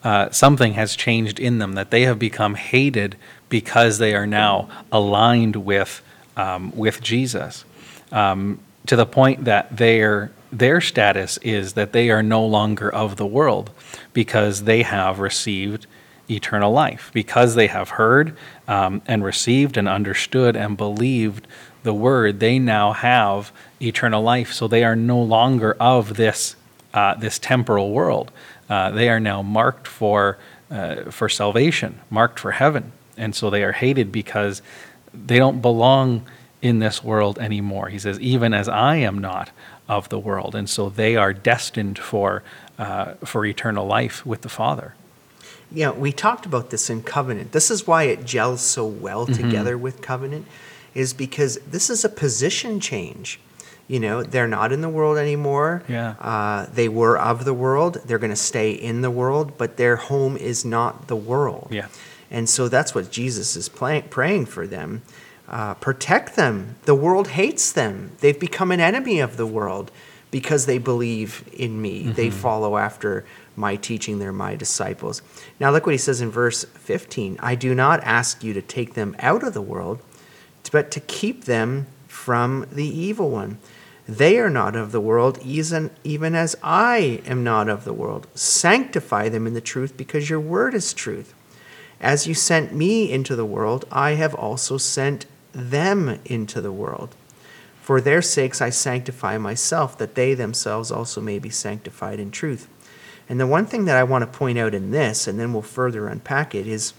uh, 0.06 0.30
something 0.30 0.74
has 0.74 0.96
changed 0.96 1.40
in 1.40 1.58
them. 1.58 1.74
That 1.74 1.92
they 1.92 2.04
have 2.04 2.20
become 2.20 2.56
hated 2.56 3.18
because 3.50 3.98
they 3.98 4.16
are 4.16 4.28
now 4.28 4.70
aligned 4.92 5.58
with 5.58 6.02
um, 6.38 6.72
with 6.76 7.02
Jesus, 7.02 7.66
um, 8.12 8.60
to 8.86 8.96
the 8.96 9.06
point 9.06 9.46
that 9.46 9.76
their 9.76 10.32
their 10.52 10.80
status 10.80 11.38
is 11.42 11.74
that 11.74 11.92
they 11.92 12.10
are 12.10 12.24
no 12.24 12.46
longer 12.46 12.90
of 12.90 13.18
the 13.18 13.26
world 13.26 13.72
because 14.14 14.64
they 14.64 14.84
have 14.84 15.20
received 15.20 15.88
eternal 16.30 16.72
life. 16.72 17.12
Because 17.14 17.56
they 17.56 17.68
have 17.68 17.90
heard 17.90 18.38
um, 18.68 19.02
and 19.08 19.24
received 19.24 19.76
and 19.76 19.88
understood 19.88 20.56
and 20.56 20.78
believed 20.78 21.48
the 21.84 21.94
word 21.94 22.40
they 22.40 22.58
now 22.60 22.94
have 22.94 23.52
eternal 23.82 24.22
life. 24.22 24.54
So 24.54 24.68
they 24.68 24.84
are 24.84 24.96
no 24.96 25.22
longer 25.22 25.76
of 25.80 26.16
this 26.16 26.56
uh, 26.94 27.14
this 27.16 27.38
temporal 27.38 27.92
world 27.92 28.32
uh, 28.70 28.92
they 28.92 29.10
are 29.10 29.20
now 29.20 29.42
marked 29.42 29.88
for 29.88 30.38
uh, 30.72 31.10
for 31.12 31.30
salvation 31.30 32.00
marked 32.10 32.40
for 32.40 32.52
heaven 32.52 32.92
and 33.18 33.36
so 33.36 33.50
they 33.50 33.64
are 33.64 33.72
hated 33.74 34.12
because 34.12 34.62
they 35.14 35.38
don't 35.38 35.62
belong 35.62 36.26
in 36.62 36.80
this 36.80 37.04
world 37.04 37.38
anymore 37.40 37.90
he 37.90 38.00
says 38.00 38.20
even 38.20 38.54
as 38.54 38.68
i 38.68 38.96
am 38.96 39.20
not 39.20 39.52
of 39.88 40.10
the 40.10 40.18
world 40.20 40.56
and 40.56 40.70
so 40.70 40.90
they 40.90 41.16
are 41.16 41.34
destined 41.34 41.98
for 42.00 42.42
uh, 42.80 43.14
for 43.24 43.46
eternal 43.46 43.86
life 43.86 44.26
with 44.26 44.42
the 44.42 44.50
father 44.50 44.94
Yeah, 45.72 45.92
we 45.92 46.12
talked 46.12 46.46
about 46.46 46.70
this 46.70 46.90
in 46.90 47.02
covenant. 47.04 47.52
This 47.52 47.72
is 47.72 47.88
why 47.88 48.04
it 48.04 48.24
gels 48.26 48.62
so 48.62 48.86
well 48.86 49.26
Mm-hmm. 49.26 49.42
together 49.44 49.78
with 49.78 50.00
covenant, 50.02 50.46
is 50.94 51.14
because 51.14 51.58
this 51.72 51.90
is 51.90 52.06
a 52.06 52.10
position 52.10 52.80
change. 52.80 53.40
You 53.88 54.00
know, 54.00 54.24
they're 54.24 54.48
not 54.48 54.72
in 54.72 54.82
the 54.82 54.90
world 54.90 55.18
anymore. 55.18 55.84
Yeah. 55.88 56.16
Uh, 56.20 56.66
they 56.74 56.90
were 56.90 57.18
of 57.18 57.46
the 57.46 57.54
world. 57.54 58.02
They're 58.06 58.18
going 58.18 58.32
to 58.32 58.36
stay 58.36 58.72
in 58.72 59.02
the 59.02 59.12
world, 59.12 59.58
but 59.58 59.78
their 59.78 59.96
home 59.96 60.38
is 60.38 60.66
not 60.66 61.08
the 61.08 61.16
world. 61.16 61.68
Yeah. 61.70 61.88
And 62.32 62.50
so 62.50 62.68
that's 62.68 62.96
what 62.96 63.12
Jesus 63.12 63.56
is 63.56 63.70
play, 63.70 64.04
praying 64.10 64.48
for 64.48 64.66
them. 64.66 65.04
Uh, 65.48 65.76
protect 65.76 66.36
them. 66.36 66.76
The 66.86 66.96
world 66.96 67.30
hates 67.30 67.72
them. 67.72 68.12
They've 68.20 68.40
become 68.40 68.72
an 68.72 68.80
enemy 68.80 69.20
of 69.20 69.38
the 69.38 69.46
world 69.46 69.92
because 70.32 70.66
they 70.66 70.80
believe 70.80 71.48
in 71.54 71.82
me. 71.82 72.04
They 72.04 72.30
follow 72.30 72.78
after 72.78 73.24
my 73.56 73.76
teaching. 73.76 74.20
They're 74.20 74.34
my 74.34 74.56
disciples. 74.56 75.22
Now, 75.60 75.72
look 75.72 75.86
what 75.86 75.94
he 75.94 76.00
says 76.00 76.20
in 76.20 76.32
verse 76.32 76.66
15 76.66 77.38
I 77.40 77.56
do 77.56 77.76
not 77.76 78.04
ask 78.04 78.44
you 78.44 78.54
to 78.54 78.62
take 78.62 78.96
them 78.96 79.16
out 79.20 79.44
of 79.44 79.54
the 79.54 79.62
world, 79.62 80.02
but 80.72 80.92
to 80.92 81.00
keep 81.00 81.46
them 81.46 81.88
from 82.08 82.66
the 82.72 82.86
evil 82.86 83.30
one. 83.30 83.60
They 84.08 84.38
are 84.38 84.50
not 84.50 84.76
of 84.76 84.92
the 84.92 85.02
world, 85.02 85.40
even, 85.44 85.90
as 86.04 86.56
I 86.62 87.22
am 87.26 87.44
not 87.44 87.70
of 87.70 87.86
the 87.86 87.94
world. 87.94 88.28
Sanctify 88.36 89.30
them 89.30 89.48
in 89.48 89.54
the 89.56 89.62
truth, 89.62 89.98
because 89.98 90.30
your 90.30 90.40
word 90.40 90.76
is 90.76 90.94
truth. 90.94 91.34
As 92.00 92.28
you 92.28 92.34
sent 92.34 92.74
me 92.74 93.12
into 93.12 93.36
the 93.36 93.46
world, 93.46 93.86
I 93.92 94.12
have 94.12 94.36
also 94.36 94.78
sent 94.78 95.26
them 95.54 96.20
into 96.26 96.62
the 96.62 96.72
world. 96.72 97.16
For 97.82 98.00
their 98.02 98.22
sakes 98.22 98.62
I 98.62 98.70
sanctify 98.70 99.38
myself, 99.38 99.98
that 99.98 100.16
they 100.16 100.34
themselves 100.34 100.92
also 100.92 101.22
may 101.22 101.40
be 101.40 101.50
sanctified 101.50 102.20
in 102.20 102.32
truth. 102.32 102.68
And 103.28 103.40
the 103.40 103.48
one 103.48 103.66
thing 103.66 103.86
that 103.86 103.98
I 103.98 104.04
want 104.04 104.22
to 104.22 104.38
point 104.38 104.60
out 104.60 104.76
in 104.76 104.92
this, 104.92 105.28
and 105.28 105.40
then 105.40 105.52
we'll 105.52 105.64
further 105.64 106.08
unpack 106.08 106.54
it, 106.54 106.68
is 106.68 106.94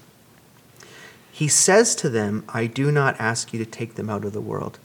he 1.36 1.48
says 1.48 1.94
to 1.96 2.08
them, 2.08 2.42
I 2.48 2.66
do 2.66 2.90
not 2.90 3.14
ask 3.20 3.52
you 3.52 3.58
to 3.62 3.70
take 3.70 3.96
them 3.96 4.08
out 4.08 4.24
of 4.24 4.32
the 4.32 4.40
world. 4.40 4.78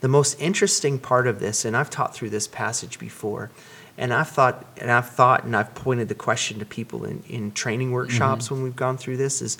The 0.00 0.08
most 0.08 0.34
interesting 0.40 0.98
part 0.98 1.28
of 1.28 1.38
this, 1.38 1.64
and 1.64 1.76
I've 1.76 1.90
taught 1.90 2.12
through 2.12 2.30
this 2.30 2.48
passage 2.48 2.98
before, 2.98 3.52
and 3.96 4.12
I've 4.12 4.28
thought 4.28 4.66
and 4.78 4.90
I've 4.90 5.08
thought 5.08 5.44
and 5.44 5.54
I've 5.54 5.76
pointed 5.76 6.08
the 6.08 6.16
question 6.16 6.58
to 6.58 6.64
people 6.64 7.04
in, 7.04 7.22
in 7.28 7.52
training 7.52 7.86
mm-hmm. 7.86 7.94
workshops 7.94 8.50
when 8.50 8.64
we've 8.64 8.74
gone 8.74 8.96
through 8.98 9.16
this 9.16 9.40
is 9.40 9.58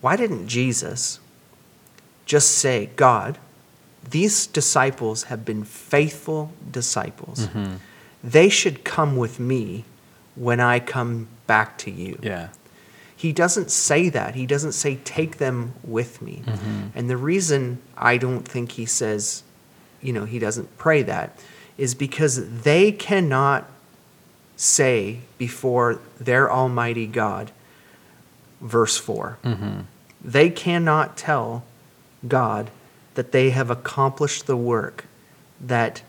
why 0.00 0.16
didn't 0.16 0.48
Jesus 0.48 1.20
just 2.24 2.58
say, 2.58 2.90
God, 2.96 3.38
these 4.10 4.48
disciples 4.48 5.24
have 5.24 5.44
been 5.44 5.62
faithful 5.62 6.50
disciples. 6.68 7.46
Mm-hmm. 7.46 7.76
They 8.24 8.48
should 8.48 8.82
come 8.82 9.16
with 9.16 9.38
me 9.38 9.84
when 10.34 10.58
I 10.58 10.80
come 10.80 11.28
back 11.46 11.78
to 11.78 11.92
you. 11.92 12.18
Yeah. 12.24 12.48
He 13.16 13.32
doesn't 13.32 13.70
say 13.70 14.10
that. 14.10 14.34
He 14.34 14.44
doesn't 14.46 14.72
say, 14.72 14.96
take 14.96 15.38
them 15.38 15.72
with 15.82 16.20
me. 16.20 16.42
And 16.94 17.08
the 17.08 17.16
reason 17.16 17.80
I 17.96 18.18
don't 18.18 18.46
think 18.46 18.72
he 18.72 18.84
says, 18.84 19.42
you 20.02 20.12
know, 20.12 20.26
he 20.26 20.38
doesn't 20.38 20.76
pray 20.76 21.02
that 21.02 21.38
is 21.78 21.94
because 21.94 22.60
they 22.62 22.92
cannot 22.92 23.70
say 24.56 25.20
before 25.38 25.98
their 26.20 26.50
Almighty 26.52 27.06
God, 27.06 27.52
verse 28.60 28.96
4. 28.96 29.38
Mm-hmm. 29.44 29.80
They 30.22 30.50
cannot 30.50 31.16
tell 31.16 31.64
God 32.26 32.70
that 33.14 33.32
they 33.32 33.50
have 33.50 33.70
accomplished 33.70 34.46
the 34.46 34.56
work 34.56 35.06
that 35.60 36.02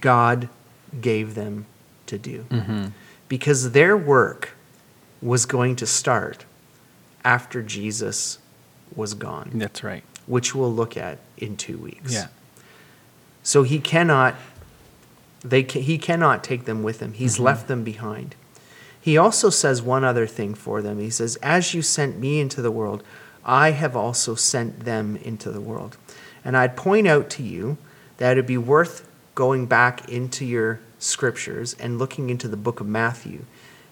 God 0.00 0.48
gave 1.00 1.34
them 1.34 1.66
to 2.06 2.18
do. 2.18 2.44
Mm-hmm. 2.50 2.86
Because 3.28 3.72
their 3.72 3.96
work 3.96 4.50
was 5.22 5.46
going 5.46 5.76
to 5.76 5.86
start 5.86 6.44
after 7.24 7.62
Jesus 7.62 8.38
was 8.94 9.14
gone, 9.14 9.50
That's 9.54 9.84
right. 9.84 10.02
which 10.26 10.54
we'll 10.54 10.72
look 10.72 10.96
at 10.96 11.18
in 11.38 11.56
two 11.56 11.78
weeks. 11.78 12.12
Yeah. 12.12 12.26
So 13.42 13.62
he 13.62 13.78
cannot 13.78 14.34
they 15.44 15.62
ca- 15.64 15.80
he 15.80 15.98
cannot 15.98 16.44
take 16.44 16.64
them 16.64 16.82
with 16.82 17.00
him. 17.00 17.12
He's 17.14 17.34
mm-hmm. 17.34 17.44
left 17.44 17.68
them 17.68 17.84
behind. 17.84 18.34
He 19.00 19.16
also 19.18 19.50
says 19.50 19.82
one 19.82 20.04
other 20.04 20.26
thing 20.26 20.54
for 20.54 20.80
them. 20.80 20.98
He 21.00 21.10
says, 21.10 21.36
"As 21.36 21.74
you 21.74 21.82
sent 21.82 22.18
me 22.18 22.40
into 22.40 22.62
the 22.62 22.70
world, 22.70 23.02
I 23.44 23.72
have 23.72 23.96
also 23.96 24.34
sent 24.34 24.80
them 24.84 25.16
into 25.16 25.50
the 25.50 25.60
world." 25.60 25.96
And 26.44 26.56
I'd 26.56 26.76
point 26.76 27.08
out 27.08 27.28
to 27.30 27.42
you 27.42 27.78
that 28.18 28.32
it'd 28.32 28.46
be 28.46 28.58
worth 28.58 29.08
going 29.34 29.66
back 29.66 30.08
into 30.08 30.44
your 30.44 30.80
scriptures 30.98 31.74
and 31.80 31.98
looking 31.98 32.30
into 32.30 32.46
the 32.46 32.56
book 32.56 32.80
of 32.80 32.86
Matthew 32.86 33.44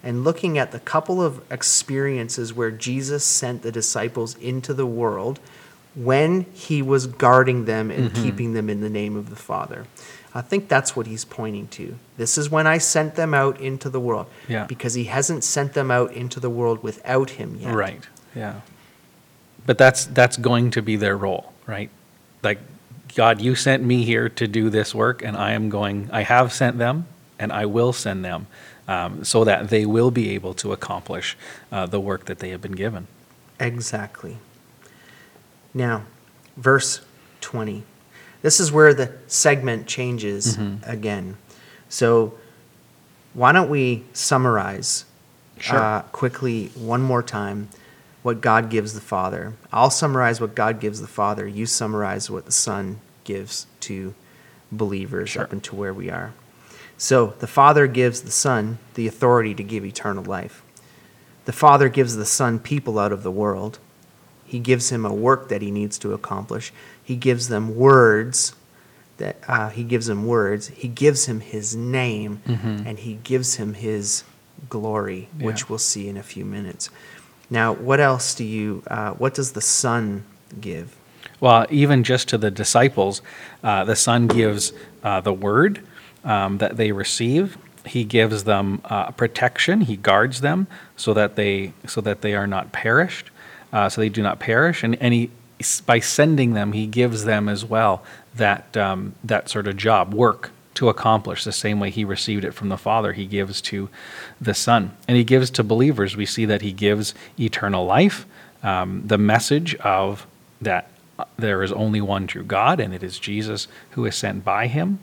and 0.02 0.24
looking 0.24 0.58
at 0.58 0.72
the 0.72 0.80
couple 0.80 1.22
of 1.22 1.42
experiences 1.50 2.52
where 2.54 2.70
Jesus 2.70 3.24
sent 3.24 3.62
the 3.62 3.72
disciples 3.72 4.36
into 4.36 4.72
the 4.72 4.86
world 4.86 5.40
when 5.94 6.42
he 6.54 6.80
was 6.82 7.06
guarding 7.06 7.64
them 7.64 7.90
and 7.90 8.10
mm-hmm. 8.10 8.22
keeping 8.22 8.52
them 8.54 8.70
in 8.70 8.80
the 8.80 8.90
name 8.90 9.16
of 9.16 9.30
the 9.30 9.36
Father. 9.36 9.86
I 10.34 10.42
think 10.42 10.68
that's 10.68 10.94
what 10.94 11.06
he's 11.06 11.24
pointing 11.24 11.66
to. 11.68 11.96
This 12.16 12.38
is 12.38 12.48
when 12.48 12.66
I 12.66 12.78
sent 12.78 13.16
them 13.16 13.34
out 13.34 13.60
into 13.60 13.90
the 13.90 13.98
world. 13.98 14.26
Yeah. 14.48 14.64
Because 14.64 14.94
he 14.94 15.04
hasn't 15.04 15.42
sent 15.42 15.72
them 15.72 15.90
out 15.90 16.12
into 16.12 16.38
the 16.38 16.50
world 16.50 16.82
without 16.82 17.30
him 17.30 17.56
yet. 17.56 17.74
Right. 17.74 18.08
Yeah. 18.34 18.60
But 19.66 19.76
that's 19.76 20.06
that's 20.06 20.36
going 20.36 20.70
to 20.72 20.82
be 20.82 20.96
their 20.96 21.16
role, 21.16 21.52
right? 21.66 21.90
Like 22.42 22.58
God, 23.14 23.40
you 23.40 23.54
sent 23.54 23.82
me 23.82 24.04
here 24.04 24.28
to 24.28 24.46
do 24.46 24.70
this 24.70 24.94
work, 24.94 25.22
and 25.22 25.36
I 25.36 25.52
am 25.52 25.68
going. 25.68 26.08
I 26.12 26.22
have 26.22 26.52
sent 26.52 26.78
them, 26.78 27.06
and 27.38 27.52
I 27.52 27.66
will 27.66 27.92
send 27.92 28.24
them, 28.24 28.46
um, 28.90 29.22
so 29.24 29.44
that 29.44 29.68
they 29.70 29.86
will 29.86 30.10
be 30.10 30.30
able 30.30 30.52
to 30.54 30.72
accomplish 30.72 31.36
uh, 31.70 31.86
the 31.86 32.00
work 32.00 32.24
that 32.26 32.40
they 32.40 32.50
have 32.50 32.60
been 32.60 32.72
given. 32.72 33.06
Exactly. 33.60 34.38
Now, 35.72 36.02
verse 36.56 37.00
20. 37.40 37.84
This 38.42 38.58
is 38.58 38.72
where 38.72 38.92
the 38.92 39.12
segment 39.28 39.86
changes 39.86 40.58
again. 40.82 41.36
So, 41.88 42.34
why 43.34 43.52
don't 43.52 43.70
we 43.70 44.04
summarize 44.12 45.04
Sure. 45.58 45.78
uh, 45.78 46.02
quickly 46.10 46.68
one 46.74 47.02
more 47.02 47.22
time 47.22 47.68
what 48.22 48.40
God 48.40 48.70
gives 48.70 48.94
the 48.94 49.00
Father? 49.00 49.52
I'll 49.72 49.90
summarize 49.90 50.40
what 50.40 50.54
God 50.54 50.80
gives 50.80 51.00
the 51.00 51.06
Father. 51.06 51.46
You 51.46 51.66
summarize 51.66 52.28
what 52.30 52.44
the 52.46 52.52
Son 52.52 52.98
gives 53.24 53.66
to 53.80 54.14
believers 54.72 55.30
Sure. 55.30 55.42
up 55.44 55.52
into 55.52 55.76
where 55.76 55.92
we 55.94 56.10
are. 56.10 56.32
So, 57.02 57.28
the 57.38 57.46
Father 57.46 57.86
gives 57.86 58.20
the 58.20 58.30
Son 58.30 58.76
the 58.92 59.06
authority 59.06 59.54
to 59.54 59.62
give 59.62 59.86
eternal 59.86 60.22
life. 60.22 60.62
The 61.46 61.52
Father 61.52 61.88
gives 61.88 62.14
the 62.14 62.26
Son 62.26 62.58
people 62.58 62.98
out 62.98 63.10
of 63.10 63.22
the 63.22 63.30
world. 63.30 63.78
He 64.44 64.58
gives 64.58 64.92
him 64.92 65.06
a 65.06 65.14
work 65.14 65.48
that 65.48 65.62
he 65.62 65.70
needs 65.70 65.98
to 66.00 66.12
accomplish. 66.12 66.74
He 67.02 67.16
gives 67.16 67.48
them 67.48 67.74
words 67.74 68.54
that 69.16 69.36
uh, 69.48 69.70
he 69.70 69.82
gives 69.82 70.10
him 70.10 70.26
words. 70.26 70.68
He 70.68 70.88
gives 70.88 71.24
him 71.24 71.40
his 71.40 71.74
name, 71.74 72.42
and 72.86 72.98
he 72.98 73.14
gives 73.14 73.54
him 73.54 73.72
his 73.72 74.24
glory, 74.68 75.30
which 75.38 75.70
we'll 75.70 75.78
see 75.78 76.06
in 76.06 76.18
a 76.18 76.22
few 76.22 76.44
minutes. 76.44 76.90
Now, 77.48 77.72
what 77.72 77.98
else 77.98 78.34
do 78.34 78.44
you? 78.44 78.82
Uh, 78.88 79.12
what 79.12 79.32
does 79.32 79.52
the 79.52 79.62
Son 79.62 80.24
give? 80.60 80.94
Well, 81.40 81.64
even 81.70 82.04
just 82.04 82.28
to 82.28 82.36
the 82.36 82.50
disciples, 82.50 83.22
uh, 83.64 83.84
the 83.84 83.96
Son 83.96 84.26
gives 84.26 84.74
uh, 85.02 85.22
the 85.22 85.32
word 85.32 85.80
um, 86.24 86.58
that 86.58 86.76
they 86.76 86.92
receive. 86.92 87.56
He 87.86 88.04
gives 88.04 88.44
them 88.44 88.82
uh, 88.84 89.10
protection. 89.12 89.82
He 89.82 89.96
guards 89.96 90.40
them 90.40 90.66
so 90.96 91.14
that 91.14 91.36
they 91.36 91.72
so 91.86 92.00
that 92.00 92.20
they 92.20 92.34
are 92.34 92.46
not 92.46 92.72
perished, 92.72 93.30
uh, 93.72 93.88
so 93.88 94.00
they 94.00 94.08
do 94.08 94.22
not 94.22 94.38
perish. 94.38 94.82
And, 94.82 94.96
and 95.00 95.14
he, 95.14 95.30
by 95.86 96.00
sending 96.00 96.54
them, 96.54 96.72
he 96.72 96.86
gives 96.86 97.24
them 97.24 97.48
as 97.48 97.64
well 97.64 98.02
that 98.34 98.76
um, 98.76 99.14
that 99.24 99.48
sort 99.48 99.66
of 99.66 99.76
job, 99.76 100.12
work 100.12 100.50
to 100.74 100.88
accomplish. 100.88 101.44
The 101.44 101.52
same 101.52 101.80
way 101.80 101.90
he 101.90 102.04
received 102.04 102.44
it 102.44 102.52
from 102.52 102.68
the 102.68 102.76
Father, 102.76 103.12
he 103.14 103.26
gives 103.26 103.60
to 103.62 103.88
the 104.40 104.54
Son, 104.54 104.94
and 105.08 105.16
he 105.16 105.24
gives 105.24 105.50
to 105.50 105.64
believers. 105.64 106.16
We 106.16 106.26
see 106.26 106.44
that 106.44 106.62
he 106.62 106.72
gives 106.72 107.14
eternal 107.38 107.86
life, 107.86 108.26
um, 108.62 109.02
the 109.06 109.18
message 109.18 109.74
of 109.76 110.26
that 110.60 110.90
there 111.38 111.62
is 111.62 111.72
only 111.72 112.00
one 112.00 112.26
true 112.26 112.42
God, 112.42 112.80
and 112.80 112.94
it 112.94 113.02
is 113.02 113.18
Jesus 113.18 113.68
who 113.90 114.04
is 114.04 114.16
sent 114.16 114.44
by 114.44 114.66
him. 114.66 115.00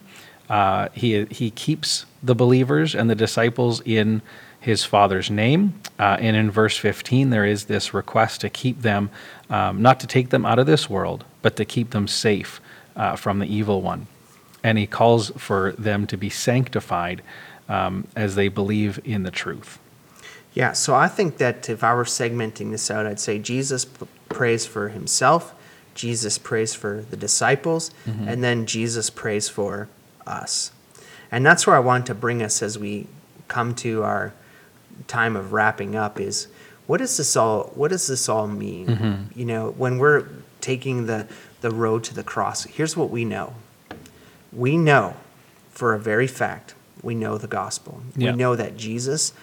Uh, 0.49 0.89
he, 0.93 1.25
he 1.25 1.51
keeps 1.51 2.05
the 2.23 2.35
believers 2.35 2.95
and 2.95 3.09
the 3.09 3.15
disciples 3.15 3.81
in 3.81 4.21
his 4.59 4.83
Father's 4.83 5.29
name. 5.29 5.79
Uh, 5.99 6.17
and 6.19 6.35
in 6.35 6.51
verse 6.51 6.77
15, 6.77 7.29
there 7.29 7.45
is 7.45 7.65
this 7.65 7.93
request 7.93 8.41
to 8.41 8.49
keep 8.49 8.81
them, 8.81 9.09
um, 9.49 9.81
not 9.81 9.99
to 9.99 10.07
take 10.07 10.29
them 10.29 10.45
out 10.45 10.59
of 10.59 10.65
this 10.65 10.89
world, 10.89 11.25
but 11.41 11.55
to 11.55 11.65
keep 11.65 11.91
them 11.91 12.07
safe 12.07 12.61
uh, 12.95 13.15
from 13.15 13.39
the 13.39 13.47
evil 13.47 13.81
one. 13.81 14.07
And 14.63 14.77
he 14.77 14.87
calls 14.87 15.31
for 15.37 15.73
them 15.73 16.07
to 16.07 16.17
be 16.17 16.29
sanctified 16.29 17.21
um, 17.69 18.07
as 18.15 18.35
they 18.35 18.47
believe 18.47 18.99
in 19.03 19.23
the 19.23 19.31
truth. 19.31 19.79
Yeah, 20.53 20.73
so 20.73 20.95
I 20.95 21.07
think 21.07 21.37
that 21.37 21.69
if 21.69 21.83
I 21.83 21.93
were 21.93 22.03
segmenting 22.03 22.71
this 22.71 22.89
out, 22.89 23.05
I'd 23.05 23.19
say 23.19 23.37
Jesus 23.37 23.85
p- 23.85 24.07
prays 24.27 24.65
for 24.65 24.89
himself, 24.89 25.53
Jesus 25.93 26.37
prays 26.37 26.73
for 26.73 27.05
the 27.09 27.17
disciples, 27.17 27.91
and 28.05 28.43
then 28.43 28.65
Jesus 28.65 29.09
prays 29.09 29.49
for 29.49 29.87
us. 30.27 30.71
And 31.31 31.45
that's 31.45 31.67
where 31.67 31.75
I 31.75 31.79
want 31.79 32.05
to 32.07 32.15
bring 32.15 32.41
us 32.41 32.61
as 32.61 32.77
we 32.77 33.07
come 33.47 33.73
to 33.75 34.03
our 34.03 34.33
time 35.07 35.35
of 35.35 35.53
wrapping 35.53 35.95
up 35.95 36.19
is 36.19 36.47
what 36.87 36.97
does 36.97 37.17
this 37.17 37.35
all 37.35 37.71
what 37.75 37.89
does 37.91 38.07
this 38.07 38.29
all 38.29 38.47
mean? 38.47 38.87
Mm-hmm. 38.87 39.39
You 39.39 39.45
know, 39.45 39.71
when 39.71 39.97
we're 39.97 40.27
taking 40.61 41.05
the 41.05 41.27
the 41.61 41.71
road 41.71 42.03
to 42.05 42.13
the 42.13 42.23
cross, 42.23 42.63
here's 42.63 42.95
what 42.95 43.09
we 43.09 43.25
know. 43.25 43.55
We 44.51 44.77
know 44.77 45.15
for 45.69 45.93
a 45.93 45.99
very 45.99 46.27
fact, 46.27 46.73
we 47.03 47.13
know 47.13 47.37
the 47.37 47.47
gospel. 47.47 48.01
Yeah. 48.15 48.31
We 48.31 48.37
know 48.37 48.55
that 48.55 48.77
Jesus 48.77 49.33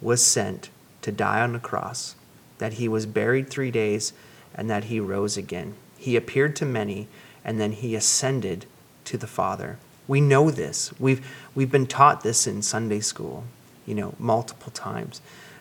was 0.00 0.24
sent 0.24 0.70
to 1.02 1.12
die 1.12 1.40
on 1.40 1.52
the 1.52 1.58
cross, 1.58 2.16
that 2.58 2.74
he 2.74 2.88
was 2.88 3.06
buried 3.06 3.48
three 3.48 3.70
days, 3.70 4.12
and 4.54 4.68
that 4.70 4.84
he 4.84 4.98
rose 4.98 5.36
again. 5.36 5.74
He 5.96 6.16
appeared 6.16 6.56
to 6.56 6.64
many, 6.64 7.08
and 7.44 7.60
then 7.60 7.72
he 7.72 7.94
ascended 7.94 8.66
to 9.04 9.16
the 9.16 9.26
Father. 9.26 9.78
We 10.06 10.20
know 10.20 10.50
this. 10.50 10.92
We've, 10.98 11.26
we've 11.54 11.70
been 11.70 11.86
taught 11.86 12.22
this 12.22 12.46
in 12.46 12.62
Sunday 12.62 13.00
school, 13.00 13.44
you 13.86 13.94
know, 13.94 14.14
multiple 14.18 14.70
times. 14.72 15.20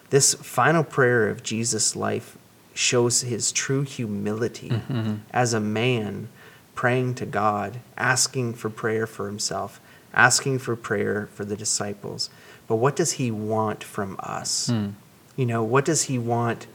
This 0.09 0.33
final 0.33 0.83
prayer 0.83 1.29
of 1.29 1.43
Jesus' 1.43 1.95
life 1.95 2.37
shows 2.73 3.21
his 3.21 3.51
true 3.51 3.83
humility 3.83 4.71
as 5.31 5.53
a 5.53 5.59
man 5.59 6.27
praying 6.75 7.15
to 7.15 7.25
God, 7.25 7.79
asking 7.97 8.53
for 8.55 8.69
prayer 8.69 9.05
for 9.07 9.27
himself, 9.27 9.79
asking 10.13 10.59
for 10.59 10.75
prayer 10.75 11.27
for 11.33 11.45
the 11.45 11.55
disciples. 11.55 12.29
But 12.67 12.75
what 12.77 12.95
does 12.95 13.13
he 13.13 13.29
want 13.31 13.83
from 13.83 14.17
us? 14.19 14.69
You 15.35 15.45
know, 15.45 15.63
what 15.63 15.85
does 15.85 16.03
he 16.03 16.17
want 16.19 16.67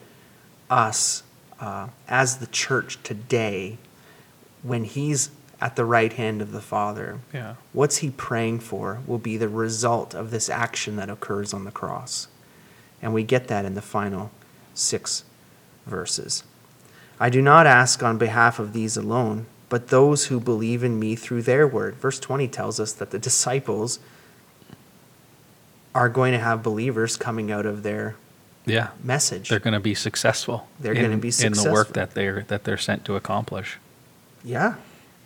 us 0.70 1.22
uh, 1.60 1.88
as 2.08 2.38
the 2.38 2.46
church 2.46 2.98
today 3.02 3.78
when 4.62 4.84
he's 4.84 5.30
at 5.60 5.76
the 5.76 5.84
right 5.84 6.12
hand 6.12 6.40
of 6.42 6.52
the 6.52 6.60
Father? 6.60 7.18
Yeah. 7.32 7.54
What's 7.72 7.98
he 7.98 8.10
praying 8.10 8.60
for 8.60 9.00
will 9.06 9.18
be 9.18 9.36
the 9.36 9.48
result 9.48 10.14
of 10.14 10.30
this 10.30 10.48
action 10.48 10.96
that 10.96 11.10
occurs 11.10 11.52
on 11.54 11.64
the 11.64 11.70
cross. 11.70 12.28
And 13.02 13.12
we 13.14 13.22
get 13.22 13.48
that 13.48 13.64
in 13.64 13.74
the 13.74 13.82
final 13.82 14.30
six 14.74 15.24
verses. 15.86 16.42
I 17.20 17.30
do 17.30 17.42
not 17.42 17.66
ask 17.66 18.02
on 18.02 18.18
behalf 18.18 18.58
of 18.58 18.72
these 18.72 18.96
alone, 18.96 19.46
but 19.68 19.88
those 19.88 20.26
who 20.26 20.38
believe 20.40 20.82
in 20.84 20.98
me 20.98 21.14
through 21.16 21.42
their 21.42 21.66
word. 21.66 21.96
Verse 21.96 22.18
20 22.20 22.46
tells 22.48 22.78
us 22.80 22.92
that 22.92 23.10
the 23.10 23.18
disciples 23.18 23.98
are 25.94 26.08
going 26.08 26.32
to 26.32 26.38
have 26.38 26.62
believers 26.62 27.16
coming 27.16 27.50
out 27.50 27.66
of 27.66 27.82
their 27.82 28.14
Yeah. 28.64 28.88
message. 29.02 29.48
They're 29.48 29.58
going 29.58 29.74
to 29.74 29.80
be 29.80 29.94
successful. 29.94 30.68
They're 30.78 30.92
in- 30.92 31.02
gonna 31.02 31.16
be 31.16 31.32
in 31.40 31.52
the 31.54 31.70
work 31.72 31.94
that 31.94 32.14
they're 32.14 32.42
that 32.48 32.64
they're 32.64 32.76
sent 32.76 33.04
to 33.06 33.16
accomplish. 33.16 33.78
yeah. 34.44 34.74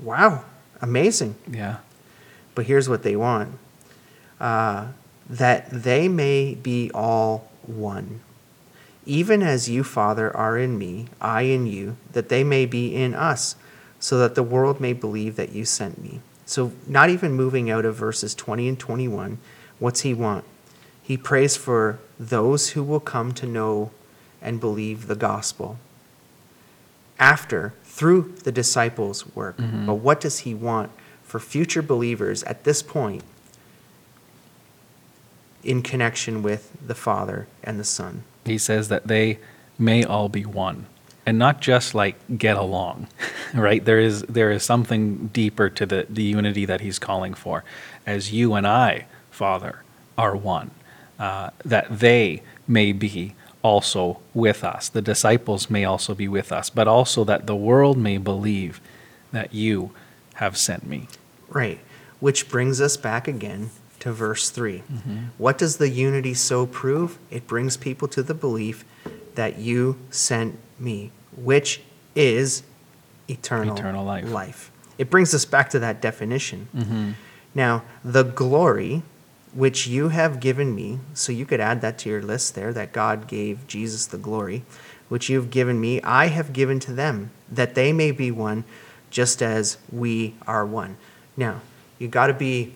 Wow. 0.02 0.44
Amazing. 0.80 1.36
Yeah. 1.50 1.78
But 2.54 2.66
here's 2.66 2.88
what 2.88 3.02
they 3.02 3.16
want 3.16 3.58
uh, 4.40 4.88
that 5.28 5.70
they 5.70 6.08
may 6.08 6.54
be 6.54 6.90
all 6.92 7.50
one. 7.64 8.20
Even 9.06 9.42
as 9.42 9.68
you, 9.68 9.82
Father, 9.84 10.36
are 10.36 10.58
in 10.58 10.78
me, 10.78 11.06
I 11.20 11.42
in 11.42 11.66
you, 11.66 11.96
that 12.12 12.28
they 12.28 12.44
may 12.44 12.66
be 12.66 12.94
in 12.94 13.14
us, 13.14 13.56
so 13.98 14.18
that 14.18 14.34
the 14.34 14.42
world 14.42 14.80
may 14.80 14.92
believe 14.92 15.36
that 15.36 15.52
you 15.52 15.64
sent 15.64 16.02
me. 16.02 16.20
So, 16.44 16.72
not 16.86 17.08
even 17.08 17.32
moving 17.32 17.70
out 17.70 17.84
of 17.84 17.96
verses 17.96 18.34
20 18.34 18.68
and 18.68 18.78
21, 18.78 19.38
what's 19.78 20.00
he 20.00 20.12
want? 20.12 20.44
He 21.02 21.16
prays 21.16 21.56
for 21.56 21.98
those 22.18 22.70
who 22.70 22.82
will 22.82 23.00
come 23.00 23.32
to 23.34 23.46
know 23.46 23.90
and 24.40 24.60
believe 24.60 25.06
the 25.06 25.16
gospel 25.16 25.78
after, 27.18 27.72
through 28.02 28.34
the 28.42 28.50
disciples' 28.50 29.24
work. 29.32 29.54
But 29.58 29.94
what 29.94 30.20
does 30.20 30.40
he 30.40 30.54
want 30.54 30.90
for 31.22 31.38
future 31.38 31.82
believers 31.82 32.42
at 32.42 32.64
this 32.64 32.82
point 32.82 33.22
in 35.62 35.82
connection 35.82 36.42
with 36.42 36.72
the 36.84 36.96
Father 36.96 37.46
and 37.62 37.78
the 37.78 37.84
Son? 37.84 38.24
He 38.44 38.58
says 38.58 38.88
that 38.88 39.06
they 39.06 39.38
may 39.78 40.02
all 40.02 40.28
be 40.28 40.44
one. 40.44 40.86
And 41.24 41.38
not 41.38 41.60
just 41.60 41.94
like 41.94 42.16
get 42.36 42.56
along, 42.56 43.06
right? 43.54 43.84
There 43.84 44.00
is 44.00 44.22
there 44.22 44.50
is 44.50 44.64
something 44.64 45.28
deeper 45.28 45.70
to 45.70 45.86
the, 45.86 46.08
the 46.10 46.24
unity 46.24 46.64
that 46.64 46.80
he's 46.80 46.98
calling 46.98 47.34
for. 47.34 47.62
As 48.04 48.32
you 48.32 48.54
and 48.54 48.66
I, 48.66 49.06
Father, 49.30 49.84
are 50.18 50.34
one, 50.34 50.72
uh, 51.20 51.50
that 51.64 52.00
they 52.00 52.42
may 52.66 52.90
be 52.90 53.36
also 53.62 54.18
with 54.34 54.64
us. 54.64 54.88
The 54.88 55.02
disciples 55.02 55.70
may 55.70 55.84
also 55.84 56.14
be 56.14 56.28
with 56.28 56.52
us, 56.52 56.68
but 56.70 56.88
also 56.88 57.24
that 57.24 57.46
the 57.46 57.56
world 57.56 57.96
may 57.96 58.18
believe 58.18 58.80
that 59.30 59.54
you 59.54 59.92
have 60.34 60.56
sent 60.56 60.86
me. 60.86 61.08
Right. 61.48 61.80
Which 62.20 62.48
brings 62.48 62.80
us 62.80 62.96
back 62.96 63.26
again 63.26 63.70
to 64.00 64.12
verse 64.12 64.50
3. 64.50 64.78
Mm-hmm. 64.78 65.18
What 65.38 65.58
does 65.58 65.76
the 65.76 65.88
unity 65.88 66.34
so 66.34 66.66
prove? 66.66 67.18
It 67.30 67.46
brings 67.46 67.76
people 67.76 68.08
to 68.08 68.22
the 68.22 68.34
belief 68.34 68.84
that 69.34 69.58
you 69.58 69.98
sent 70.10 70.58
me, 70.78 71.12
which 71.36 71.82
is 72.14 72.64
eternal, 73.28 73.76
Eternal 73.76 74.04
life. 74.04 74.70
It 74.98 75.08
brings 75.08 75.34
us 75.34 75.44
back 75.44 75.70
to 75.70 75.78
that 75.78 76.02
definition. 76.02 76.68
Mm-hmm. 76.74 77.10
Now, 77.54 77.84
the 78.04 78.24
glory 78.24 79.02
which 79.54 79.86
you 79.86 80.08
have 80.08 80.40
given 80.40 80.74
me, 80.74 80.98
so 81.14 81.32
you 81.32 81.44
could 81.44 81.60
add 81.60 81.80
that 81.82 81.98
to 81.98 82.08
your 82.08 82.22
list 82.22 82.54
there, 82.54 82.72
that 82.72 82.92
God 82.92 83.26
gave 83.26 83.66
Jesus 83.66 84.06
the 84.06 84.18
glory, 84.18 84.64
which 85.08 85.28
you 85.28 85.36
have 85.36 85.50
given 85.50 85.80
me, 85.80 86.00
I 86.02 86.28
have 86.28 86.52
given 86.52 86.80
to 86.80 86.92
them, 86.92 87.30
that 87.50 87.74
they 87.74 87.92
may 87.92 88.10
be 88.10 88.30
one, 88.30 88.64
just 89.10 89.42
as 89.42 89.76
we 89.90 90.34
are 90.46 90.64
one. 90.64 90.96
Now, 91.36 91.60
you 91.98 92.08
got 92.08 92.28
to 92.28 92.34
be 92.34 92.72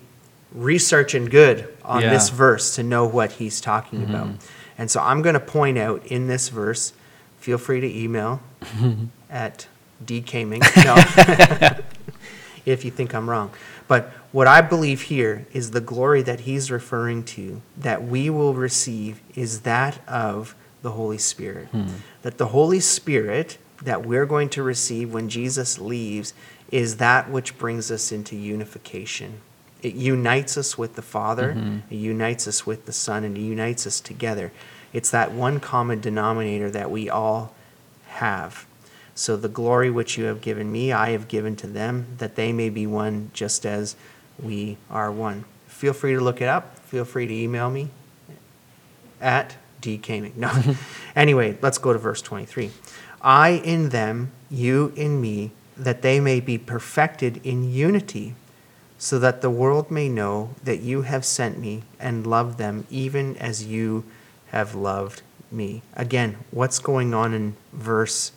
researching 0.52 1.26
good 1.26 1.74
on 1.84 2.02
this 2.02 2.28
verse 2.28 2.74
to 2.76 2.82
know 2.82 3.06
what 3.06 3.32
he's 3.32 3.60
talking 3.60 4.00
mm-hmm. 4.00 4.14
about. 4.14 4.36
And 4.78 4.90
so 4.90 5.00
I'm 5.00 5.22
going 5.22 5.34
to 5.34 5.40
point 5.40 5.78
out 5.78 6.06
in 6.06 6.26
this 6.26 6.48
verse 6.48 6.92
feel 7.38 7.58
free 7.58 7.80
to 7.80 7.86
email 7.86 8.40
at 9.30 9.66
dcaming. 10.04 10.60
No. 10.84 11.80
if 12.66 12.84
you 12.84 12.90
think 12.90 13.14
I'm 13.14 13.30
wrong. 13.30 13.50
But 13.88 14.12
what 14.36 14.46
I 14.46 14.60
believe 14.60 15.00
here 15.00 15.46
is 15.54 15.70
the 15.70 15.80
glory 15.80 16.20
that 16.20 16.40
he's 16.40 16.70
referring 16.70 17.24
to 17.24 17.62
that 17.74 18.04
we 18.04 18.28
will 18.28 18.52
receive 18.52 19.22
is 19.34 19.62
that 19.62 20.06
of 20.06 20.54
the 20.82 20.90
Holy 20.90 21.16
Spirit. 21.16 21.68
Hmm. 21.68 21.86
That 22.20 22.36
the 22.36 22.48
Holy 22.48 22.80
Spirit 22.80 23.56
that 23.82 24.04
we're 24.04 24.26
going 24.26 24.50
to 24.50 24.62
receive 24.62 25.10
when 25.10 25.30
Jesus 25.30 25.78
leaves 25.78 26.34
is 26.70 26.98
that 26.98 27.30
which 27.30 27.56
brings 27.56 27.90
us 27.90 28.12
into 28.12 28.36
unification. 28.36 29.40
It 29.82 29.94
unites 29.94 30.58
us 30.58 30.76
with 30.76 30.96
the 30.96 31.02
Father, 31.02 31.54
mm-hmm. 31.54 31.78
it 31.90 31.96
unites 31.96 32.46
us 32.46 32.66
with 32.66 32.84
the 32.84 32.92
Son, 32.92 33.24
and 33.24 33.38
it 33.38 33.40
unites 33.40 33.86
us 33.86 34.00
together. 34.00 34.52
It's 34.92 35.10
that 35.12 35.32
one 35.32 35.60
common 35.60 36.02
denominator 36.02 36.70
that 36.72 36.90
we 36.90 37.08
all 37.08 37.54
have. 38.08 38.66
So 39.14 39.34
the 39.38 39.48
glory 39.48 39.90
which 39.90 40.18
you 40.18 40.24
have 40.24 40.42
given 40.42 40.70
me, 40.70 40.92
I 40.92 41.12
have 41.12 41.26
given 41.26 41.56
to 41.56 41.66
them, 41.66 42.06
that 42.18 42.36
they 42.36 42.52
may 42.52 42.68
be 42.68 42.86
one 42.86 43.30
just 43.32 43.64
as 43.64 43.96
we 44.42 44.76
are 44.90 45.10
one. 45.10 45.44
Feel 45.66 45.92
free 45.92 46.14
to 46.14 46.20
look 46.20 46.40
it 46.40 46.48
up. 46.48 46.78
Feel 46.80 47.04
free 47.04 47.26
to 47.26 47.34
email 47.34 47.70
me 47.70 47.90
at 49.20 49.56
dcaming. 49.80 50.36
No. 50.36 50.52
anyway, 51.16 51.58
let's 51.62 51.78
go 51.78 51.92
to 51.92 51.98
verse 51.98 52.22
23. 52.22 52.70
I 53.22 53.50
in 53.50 53.90
them, 53.90 54.32
you 54.50 54.92
in 54.96 55.20
me, 55.20 55.52
that 55.76 56.02
they 56.02 56.20
may 56.20 56.40
be 56.40 56.58
perfected 56.58 57.40
in 57.44 57.70
unity, 57.70 58.34
so 58.98 59.18
that 59.18 59.42
the 59.42 59.50
world 59.50 59.90
may 59.90 60.08
know 60.08 60.54
that 60.64 60.80
you 60.80 61.02
have 61.02 61.24
sent 61.24 61.58
me 61.58 61.82
and 62.00 62.26
loved 62.26 62.58
them 62.58 62.86
even 62.88 63.36
as 63.36 63.66
you 63.66 64.04
have 64.48 64.74
loved 64.74 65.22
me. 65.50 65.82
Again, 65.94 66.38
what's 66.50 66.78
going 66.78 67.12
on 67.12 67.34
in 67.34 67.56
verse 67.72 68.32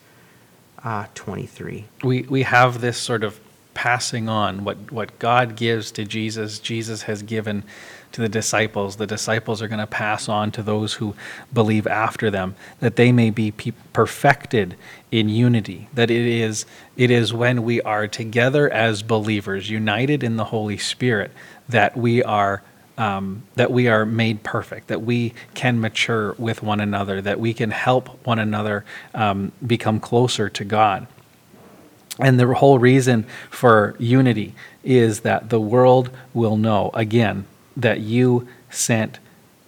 uh, 0.83 1.05
23? 1.15 1.85
we 2.03 2.23
we 2.23 2.43
have 2.43 2.81
this 2.81 2.97
sort 2.97 3.23
of 3.23 3.39
passing 3.79 4.27
on 4.27 4.65
what 4.65 4.91
what 4.91 5.17
God 5.19 5.55
gives 5.55 5.89
to 5.91 6.03
Jesus 6.03 6.59
Jesus 6.59 7.03
has 7.03 7.23
given 7.23 7.63
to 8.11 8.19
the 8.19 8.27
disciples 8.27 8.97
the 8.97 9.07
disciples 9.07 9.61
are 9.61 9.69
going 9.69 9.79
to 9.79 9.87
pass 9.87 10.27
on 10.27 10.51
to 10.51 10.61
those 10.61 10.95
who 10.95 11.15
believe 11.53 11.87
after 11.87 12.29
them 12.29 12.55
that 12.81 12.97
they 12.97 13.13
may 13.13 13.29
be 13.29 13.51
pe- 13.51 13.71
perfected 13.93 14.75
in 15.11 15.29
unity 15.29 15.87
that 15.93 16.11
it 16.11 16.25
is 16.25 16.65
it 16.97 17.09
is 17.09 17.33
when 17.33 17.63
we 17.63 17.81
are 17.83 18.05
together 18.05 18.69
as 18.69 19.01
believers 19.01 19.69
united 19.69 20.25
in 20.25 20.35
the 20.35 20.43
holy 20.43 20.77
spirit 20.77 21.31
that 21.69 21.95
we 21.95 22.21
are 22.21 22.61
um, 22.97 23.43
that 23.55 23.71
we 23.71 23.87
are 23.87 24.05
made 24.05 24.43
perfect, 24.43 24.89
that 24.89 25.01
we 25.01 25.33
can 25.53 25.79
mature 25.79 26.33
with 26.37 26.61
one 26.61 26.81
another, 26.81 27.21
that 27.21 27.39
we 27.39 27.53
can 27.53 27.71
help 27.71 28.27
one 28.27 28.39
another 28.39 28.83
um, 29.15 29.53
become 29.65 30.01
closer 30.01 30.49
to 30.49 30.65
God. 30.65 31.07
And 32.19 32.39
the 32.39 32.53
whole 32.53 32.79
reason 32.79 33.25
for 33.49 33.95
unity 33.97 34.53
is 34.83 35.21
that 35.21 35.49
the 35.49 35.59
world 35.59 36.09
will 36.33 36.57
know, 36.57 36.91
again, 36.93 37.45
that 37.77 38.01
you 38.01 38.47
sent 38.69 39.19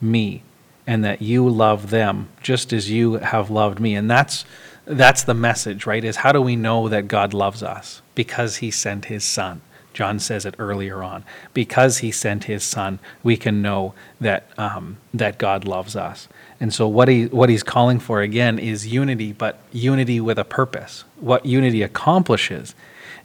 me 0.02 0.44
and 0.86 1.04
that 1.06 1.22
you 1.22 1.48
love 1.48 1.90
them 1.90 2.28
just 2.42 2.74
as 2.74 2.92
you 2.92 3.14
have 3.14 3.50
loved 3.50 3.80
me. 3.80 3.96
And 3.96 4.10
that's 4.10 4.46
that's 4.86 5.24
the 5.24 5.34
message, 5.34 5.86
right? 5.86 6.04
Is 6.04 6.18
how 6.18 6.32
do 6.32 6.42
we 6.42 6.56
know 6.56 6.90
that 6.90 7.08
God 7.08 7.34
loves 7.34 7.64
us? 7.64 8.02
Because 8.16 8.58
he 8.58 8.72
sent 8.72 9.06
his 9.06 9.24
son. 9.24 9.62
John 9.94 10.20
says 10.20 10.46
it 10.46 10.56
earlier 10.58 11.04
on. 11.04 11.24
Because 11.54 12.00
he 12.00 12.12
sent 12.12 12.46
his 12.46 12.64
son, 12.64 13.00
we 13.24 13.38
can 13.38 13.62
know 13.62 13.94
that 14.20 14.48
um, 14.58 14.98
that 15.14 15.38
God 15.38 15.66
loves 15.66 15.96
us. 15.96 16.28
And 16.60 16.74
so 16.74 16.88
what 16.88 17.08
he 17.08 17.26
what 17.26 17.50
he's 17.50 17.64
calling 17.64 18.00
for 18.00 18.22
again 18.22 18.60
is 18.60 18.88
unity, 18.88 19.34
but 19.34 19.60
unity 19.72 20.20
with 20.20 20.38
a 20.38 20.46
purpose. 20.46 21.04
What 21.20 21.46
unity 21.46 21.82
accomplishes 21.82 22.76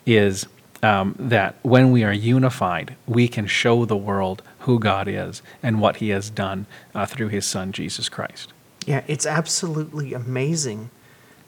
is 0.04 0.46
um, 0.82 1.14
that 1.18 1.56
when 1.62 1.90
we 1.90 2.04
are 2.04 2.12
unified, 2.12 2.96
we 3.06 3.28
can 3.28 3.46
show 3.46 3.84
the 3.84 3.96
world 3.96 4.42
who 4.60 4.78
God 4.78 5.08
is 5.08 5.42
and 5.62 5.80
what 5.80 5.96
He 5.96 6.10
has 6.10 6.30
done 6.30 6.66
uh, 6.94 7.06
through 7.06 7.28
His 7.28 7.46
Son 7.46 7.72
Jesus 7.72 8.08
Christ. 8.08 8.52
Yeah, 8.86 9.02
it's 9.06 9.26
absolutely 9.26 10.12
amazing 10.12 10.90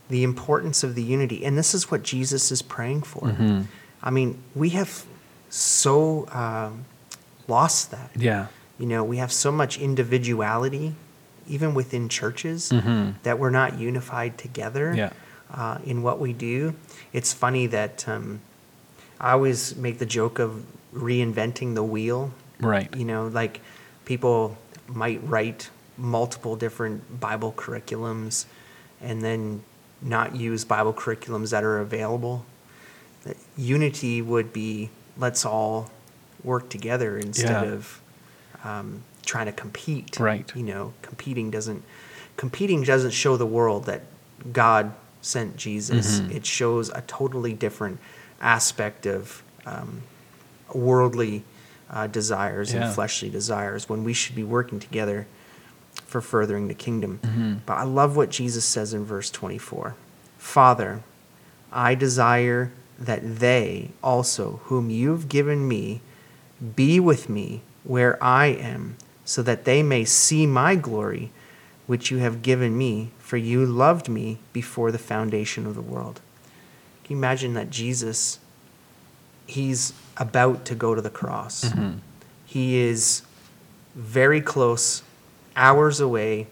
the 0.09 0.25
importance 0.25 0.83
of 0.83 0.95
the 0.95 1.03
unity. 1.03 1.45
And 1.45 1.57
this 1.57 1.75
is 1.75 1.91
what 1.91 2.03
Jesus 2.03 2.51
is 2.51 2.62
praying 2.62 3.03
for. 3.03 3.29
I 4.03 4.11
mean, 4.11 4.38
we 4.55 4.70
have 4.70 5.05
so 5.51 6.28
um, 6.32 6.84
lost 7.46 7.90
that. 7.90 8.11
Yeah. 8.16 8.46
You 8.78 8.86
know, 8.86 9.03
we 9.03 9.16
have 9.16 9.32
so 9.32 9.51
much 9.51 9.78
individuality, 9.78 10.94
even 11.49 11.74
within 11.74 12.09
churches, 12.09 12.70
Mhm. 12.70 13.14
that 13.22 13.38
we're 13.38 13.51
not 13.51 13.78
unified 13.78 14.38
together 14.38 14.94
Yeah. 14.94 15.11
uh, 15.53 15.78
in 15.84 16.03
what 16.03 16.20
we 16.20 16.32
do. 16.32 16.74
It's 17.12 17.32
funny 17.32 17.66
that 17.68 18.07
um, 18.09 18.40
I 19.20 19.32
always 19.32 19.74
make 19.76 19.99
the 19.99 20.07
joke 20.07 20.38
of 20.38 20.62
reinventing 20.94 21.74
the 21.74 21.82
wheel. 21.82 22.30
Right. 22.61 22.94
You 22.94 23.05
know, 23.05 23.26
like 23.28 23.61
people 24.05 24.57
might 24.86 25.20
write 25.26 25.70
multiple 25.96 26.55
different 26.55 27.18
Bible 27.20 27.53
curriculums 27.57 28.44
and 29.01 29.22
then 29.22 29.62
not 30.01 30.36
use 30.36 30.64
Bible 30.64 30.92
curriculums 30.92 31.51
that 31.51 31.64
are 31.64 31.80
available. 31.80 32.44
Unity 33.57 34.22
would 34.22 34.53
be 34.53 34.91
let's 35.16 35.45
all 35.45 35.91
work 36.45 36.68
together 36.68 37.18
instead 37.18 37.64
Yeah. 37.66 37.72
of 37.72 38.01
um, 38.64 39.03
trying 39.26 39.47
to 39.47 39.53
compete. 39.53 40.18
Right. 40.18 40.51
You 40.55 40.62
know, 40.62 40.93
competing 41.03 41.51
doesn't 41.51 41.83
competing 42.37 42.83
doesn't 42.85 43.11
show 43.11 43.37
the 43.37 43.47
world 43.47 43.85
that 43.87 44.03
God 44.53 44.93
sent 45.20 45.57
Jesus. 45.57 46.20
Mhm. 46.20 46.35
It 46.35 46.47
shows 46.47 46.89
a 46.91 47.01
totally 47.03 47.53
different 47.53 47.99
aspect 48.41 49.07
of 49.07 49.43
um, 49.66 50.03
worldly 50.72 51.45
uh, 51.91 52.07
desires 52.07 52.72
Yeah. 52.72 52.85
and 52.87 52.95
fleshly 52.95 53.29
desires 53.31 53.89
when 53.89 54.05
we 54.05 54.12
should 54.12 54.37
be 54.37 54.45
working 54.45 54.79
together 54.79 55.26
for 56.07 56.20
furthering 56.20 56.68
the 56.68 56.74
kingdom. 56.74 57.18
Mhm. 57.22 57.59
But 57.66 57.74
I 57.79 57.83
love 57.83 58.16
what 58.16 58.31
Jesus 58.31 58.64
says 58.64 58.95
in 58.95 59.05
verse 59.05 59.31
24 59.31 59.95
Father, 60.39 61.01
I 61.72 61.95
desire 61.95 62.70
that 62.99 63.38
they 63.38 63.90
also, 64.03 64.61
whom 64.64 64.90
you've 64.90 65.28
given 65.28 65.66
me, 65.68 66.01
be 66.76 66.99
with 66.99 67.28
me 67.28 67.62
where 67.84 68.22
I 68.22 68.46
am, 68.46 68.96
so 69.24 69.42
that 69.42 69.64
they 69.64 69.82
may 69.82 70.05
see 70.05 70.46
my 70.46 70.74
glory, 70.74 71.30
which 71.86 72.11
you 72.11 72.18
have 72.18 72.42
given 72.42 72.76
me, 72.76 73.11
for 73.18 73.36
you 73.36 73.64
loved 73.64 74.09
me 74.09 74.38
before 74.53 74.90
the 74.90 74.99
foundation 74.99 75.66
of 75.66 75.74
the 75.74 75.82
world. 75.82 76.20
Can 77.05 77.14
you 77.14 77.18
imagine 77.18 77.55
that 77.55 77.70
Jesus, 77.70 78.38
he's 79.46 79.92
about 80.16 80.64
to 80.66 80.74
go 80.74 80.94
to 80.94 81.01
the 81.01 81.11
cross? 81.11 81.64
Mhm. 81.64 81.99
He 82.44 82.76
is 82.78 83.22
very 83.94 84.40
close, 84.40 85.03
hours 85.57 86.01
away, 86.01 86.46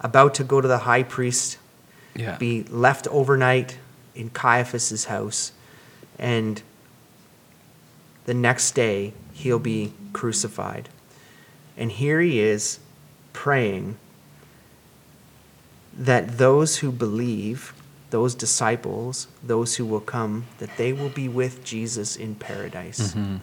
about 0.00 0.34
to 0.34 0.44
go 0.44 0.60
to 0.60 0.66
the 0.68 0.78
high 0.78 1.02
priest, 1.02 1.58
Yeah. 2.14 2.36
be 2.36 2.64
left 2.70 3.06
overnight 3.08 3.78
in 4.14 4.30
Caiaphas's 4.30 5.04
house, 5.06 5.52
and 6.22 6.62
the 8.24 8.32
next 8.32 8.70
day 8.76 9.12
he'll 9.34 9.58
be 9.58 9.92
crucified. 10.12 10.88
And 11.76 11.90
here 11.90 12.20
he 12.20 12.38
is 12.38 12.78
praying 13.32 13.96
that 15.92 16.38
those 16.38 16.78
who 16.78 16.92
believe, 16.92 17.74
those 18.10 18.34
disciples, 18.36 19.26
those 19.42 19.76
who 19.76 19.84
will 19.84 20.00
come, 20.00 20.46
that 20.58 20.76
they 20.76 20.92
will 20.92 21.08
be 21.08 21.28
with 21.28 21.64
Jesus 21.64 22.14
in 22.16 22.36
paradise. 22.36 23.14
Mhm. 23.14 23.40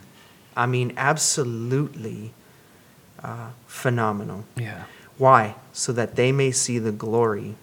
I 0.56 0.66
mean, 0.66 0.94
absolutely 0.96 2.32
uh, 3.22 3.50
phenomenal. 3.68 4.46
Yeah. 4.56 4.84
Why? 5.18 5.56
So 5.74 5.92
that 5.92 6.16
they 6.16 6.32
may 6.32 6.52
see 6.52 6.80
the 6.80 6.94
glory, 6.94 7.56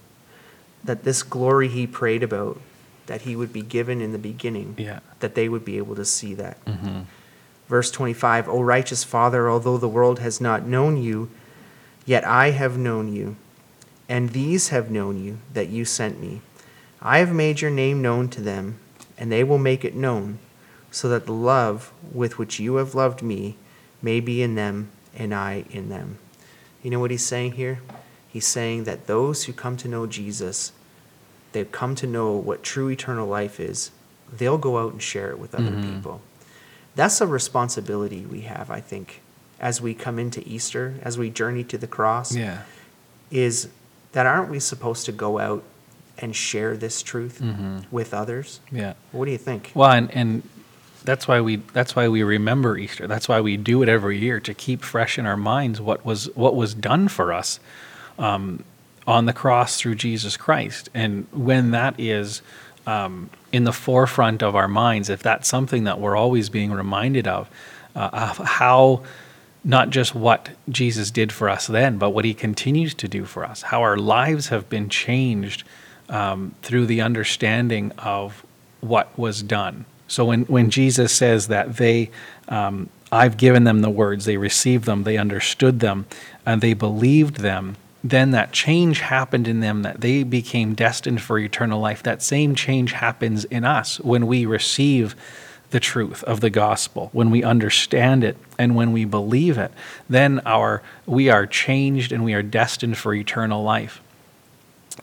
that 0.83 1.03
this 1.03 1.23
glory 1.23 1.67
he 1.69 1.87
prayed 1.87 2.21
about, 2.21 2.61
that 3.07 3.21
he 3.21 3.35
would 3.35 3.51
be 3.51 3.61
given 3.61 3.99
in 4.01 4.11
the 4.11 4.17
beginning, 4.19 4.75
Yeah. 4.77 4.99
that 5.19 5.35
they 5.35 5.49
would 5.49 5.65
be 5.65 5.77
able 5.77 5.95
to 5.95 6.05
see 6.05 6.33
that. 6.35 6.63
Mhm. 6.65 7.05
Verse 7.67 7.91
25 7.91 8.47
O 8.47 8.61
righteous 8.61 9.03
Father, 9.03 9.49
although 9.49 9.77
the 9.77 9.89
world 9.89 10.19
has 10.19 10.39
not 10.39 10.65
known 10.67 10.95
you, 10.97 11.29
yet 12.05 12.25
I 12.25 12.51
have 12.51 12.77
known 12.77 13.11
you, 13.13 13.35
and 14.07 14.29
these 14.29 14.69
have 14.69 14.89
known 14.91 15.21
you, 15.23 15.39
that 15.53 15.69
you 15.69 15.83
sent 15.83 16.21
me. 16.21 16.41
I 17.01 17.17
have 17.19 17.33
made 17.33 17.61
your 17.61 17.71
name 17.71 18.01
known 18.01 18.29
to 18.29 18.41
them, 18.41 18.75
and 19.17 19.31
they 19.31 19.43
will 19.43 19.57
make 19.57 19.83
it 19.83 19.95
known, 19.95 20.39
so 20.91 21.09
that 21.09 21.25
the 21.25 21.33
love 21.33 21.91
with 22.13 22.37
which 22.37 22.59
you 22.59 22.75
have 22.75 22.95
loved 22.95 23.21
me 23.21 23.55
may 24.01 24.19
be 24.19 24.41
in 24.41 24.55
them, 24.55 24.89
and 25.17 25.33
I 25.33 25.65
in 25.69 25.89
them. 25.89 26.17
You 26.81 26.91
know 26.91 26.99
what 26.99 27.11
he's 27.11 27.25
saying 27.25 27.53
here? 27.53 27.79
He's 28.27 28.47
saying 28.47 28.83
that 28.85 29.07
those 29.07 29.43
who 29.45 29.53
come 29.53 29.75
to 29.77 29.87
know 29.87 30.05
Jesus, 30.07 30.71
they've 31.51 31.71
come 31.71 31.95
to 31.95 32.07
know 32.07 32.31
what 32.33 32.63
true 32.63 32.89
eternal 32.89 33.27
life 33.27 33.59
is, 33.59 33.91
they'll 34.31 34.57
go 34.57 34.77
out 34.79 34.91
and 34.93 35.01
share 35.01 35.29
it 35.31 35.39
with 35.39 35.55
other 35.55 35.71
Mhm. 35.71 35.83
people. 35.95 36.21
That's 36.95 37.21
a 37.21 37.27
responsibility 37.27 38.25
we 38.25 38.41
have, 38.41 38.69
I 38.71 38.81
think, 38.81 39.21
as 39.59 39.79
we 39.81 39.93
come 39.93 40.19
into 40.19 40.47
Easter, 40.47 40.95
as 41.03 41.17
we 41.17 41.29
journey 41.29 41.63
to 41.65 41.77
the 41.77 41.87
cross, 41.87 42.35
Yeah. 42.35 42.59
is 43.31 43.69
that 44.13 44.25
aren't 44.25 44.49
we 44.49 44.59
supposed 44.59 45.05
to 45.05 45.11
go 45.11 45.39
out 45.39 45.63
and 46.19 46.35
share 46.35 46.75
this 46.75 47.03
truth 47.03 47.41
with 47.91 48.13
others. 48.13 48.59
Yeah. 48.71 48.93
What 49.11 49.25
do 49.25 49.31
you 49.31 49.37
think? 49.37 49.71
Well, 49.75 49.91
and, 49.91 50.09
and 50.11 50.41
that's 51.03 51.27
why 51.27 51.39
we 51.41 51.57
that's 51.73 51.95
why 51.95 52.07
we 52.07 52.23
remember 52.23 52.75
Easter. 52.77 53.05
That's 53.05 53.29
why 53.29 53.39
we 53.39 53.55
do 53.55 53.83
it 53.83 53.89
every 53.89 54.17
year 54.17 54.39
to 54.39 54.53
keep 54.55 54.81
fresh 54.83 55.19
in 55.19 55.27
our 55.27 55.37
minds 55.37 55.79
what 55.79 56.03
was 56.03 56.25
what 56.35 56.55
was 56.55 56.73
done 56.73 57.07
for 57.07 57.31
us 57.31 57.59
um, 58.17 58.63
on 59.07 59.25
the 59.25 59.33
cross 59.33 59.79
through 59.79 59.95
Jesus 59.95 60.37
Christ. 60.37 60.89
And 60.93 61.25
when 61.31 61.71
that 61.71 61.97
is 61.97 62.41
um, 62.85 63.29
in 63.51 63.63
the 63.63 63.73
forefront 63.73 64.43
of 64.43 64.55
our 64.55 64.67
minds, 64.67 65.09
if 65.09 65.23
that's 65.23 65.47
something 65.47 65.85
that 65.85 65.99
we're 65.99 66.15
always 66.15 66.49
being 66.49 66.71
reminded 66.71 67.27
of, 67.27 67.49
uh, 67.95 68.09
of 68.11 68.37
how 68.37 69.03
not 69.63 69.89
just 69.89 70.13
what 70.13 70.49
Jesus 70.69 71.09
did 71.11 71.31
for 71.31 71.49
us 71.49 71.67
then, 71.67 71.97
but 71.97 72.11
what 72.11 72.25
he 72.25 72.33
continues 72.33 72.93
to 72.95 73.07
do 73.07 73.25
for 73.25 73.45
us, 73.45 73.63
how 73.63 73.81
our 73.81 73.97
lives 73.97 74.47
have 74.47 74.69
been 74.69 74.89
changed 74.89 75.63
um, 76.09 76.53
through 76.61 76.85
the 76.85 77.01
understanding 77.01 77.91
of 77.97 78.45
what 78.81 79.17
was 79.17 79.41
done. 79.43 79.85
So 80.07 80.25
when, 80.25 80.43
when 80.43 80.69
Jesus 80.69 81.11
says 81.11 81.47
that 81.47 81.77
they, 81.77 82.11
um, 82.47 82.89
I've 83.11 83.35
given 83.35 83.65
them 83.65 83.81
the 83.81 83.89
words, 83.89 84.25
they 84.25 84.37
received 84.37 84.85
them, 84.85 85.03
they 85.03 85.17
understood 85.17 85.79
them, 85.79 86.05
and 86.45 86.61
they 86.61 86.73
believed 86.73 87.37
them, 87.37 87.75
then 88.03 88.31
that 88.31 88.51
change 88.51 88.99
happened 88.99 89.47
in 89.47 89.59
them, 89.59 89.81
that 89.81 90.01
they 90.01 90.23
became 90.23 90.73
destined 90.75 91.21
for 91.21 91.39
eternal 91.39 91.79
life. 91.79 92.03
That 92.03 92.21
same 92.21 92.55
change 92.55 92.93
happens 92.93 93.45
in 93.45 93.65
us 93.65 93.99
when 93.99 94.27
we 94.27 94.45
receive 94.45 95.15
the 95.69 95.79
truth 95.79 96.23
of 96.23 96.39
the 96.39 96.49
gospel, 96.49 97.09
when 97.11 97.29
we 97.29 97.43
understand 97.43 98.23
it 98.23 98.37
and 98.57 98.75
when 98.75 98.93
we 98.93 99.03
believe 99.03 99.57
it, 99.57 99.71
then 100.09 100.39
our 100.45 100.81
we 101.05 101.29
are 101.29 101.45
changed 101.45 102.11
and 102.11 102.23
we 102.23 102.33
are 102.33 102.43
destined 102.43 102.97
for 102.97 103.13
eternal 103.13 103.63
life. 103.63 104.01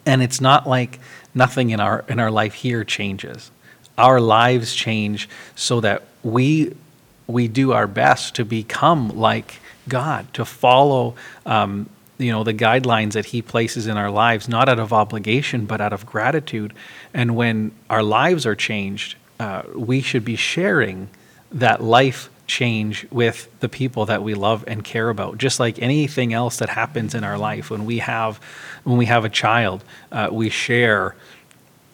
And 0.07 0.23
it's 0.23 0.41
not 0.41 0.67
like 0.67 0.99
nothing 1.35 1.71
in 1.71 1.81
our 1.81 2.05
in 2.09 2.19
our 2.19 2.31
life 2.31 2.55
here 2.55 2.85
changes. 2.85 3.51
Our 3.99 4.21
lives 4.21 4.75
change 4.75 5.29
so 5.55 5.81
that 5.81 6.03
we 6.23 6.75
we 7.27 7.49
do 7.49 7.73
our 7.73 7.87
best 7.87 8.35
to 8.37 8.45
become 8.45 9.09
like 9.11 9.61
God, 9.89 10.33
to 10.35 10.45
follow 10.45 11.15
um, 11.45 11.89
you 12.19 12.31
know 12.31 12.45
the 12.45 12.55
guidelines 12.55 13.12
that 13.12 13.27
He 13.27 13.43
places 13.43 13.87
in 13.87 13.97
our 13.97 14.11
lives, 14.11 14.49
not 14.49 14.69
out 14.69 14.79
of 14.79 14.93
obligation 14.93 15.67
but 15.67 15.81
out 15.81 15.93
of 15.93 16.07
gratitude. 16.07 16.73
And 17.12 17.37
when 17.37 17.73
our 17.91 18.03
lives 18.03 18.47
are 18.47 18.55
changed, 18.55 19.17
uh, 19.41 19.62
we 19.75 20.01
should 20.01 20.25
be 20.25 20.37
sharing 20.37 21.09
that 21.53 21.83
life 21.83 22.31
change 22.47 23.07
with 23.11 23.49
the 23.61 23.69
people 23.69 24.07
that 24.07 24.23
we 24.23 24.35
love 24.35 24.65
and 24.67 24.85
care 24.85 25.09
about 25.09 25.39
just 25.39 25.59
like 25.59 25.81
anything 25.81 26.35
else 26.35 26.59
that 26.59 26.69
happens 26.69 27.15
in 27.15 27.25
our 27.25 27.39
life 27.39 27.71
when 27.71 27.87
we 27.87 27.99
have 27.99 28.37
when 28.85 28.99
we 28.99 29.07
have 29.07 29.25
a 29.25 29.31
child 29.31 29.83
uh, 30.12 30.29
we 30.31 30.51
share 30.51 31.15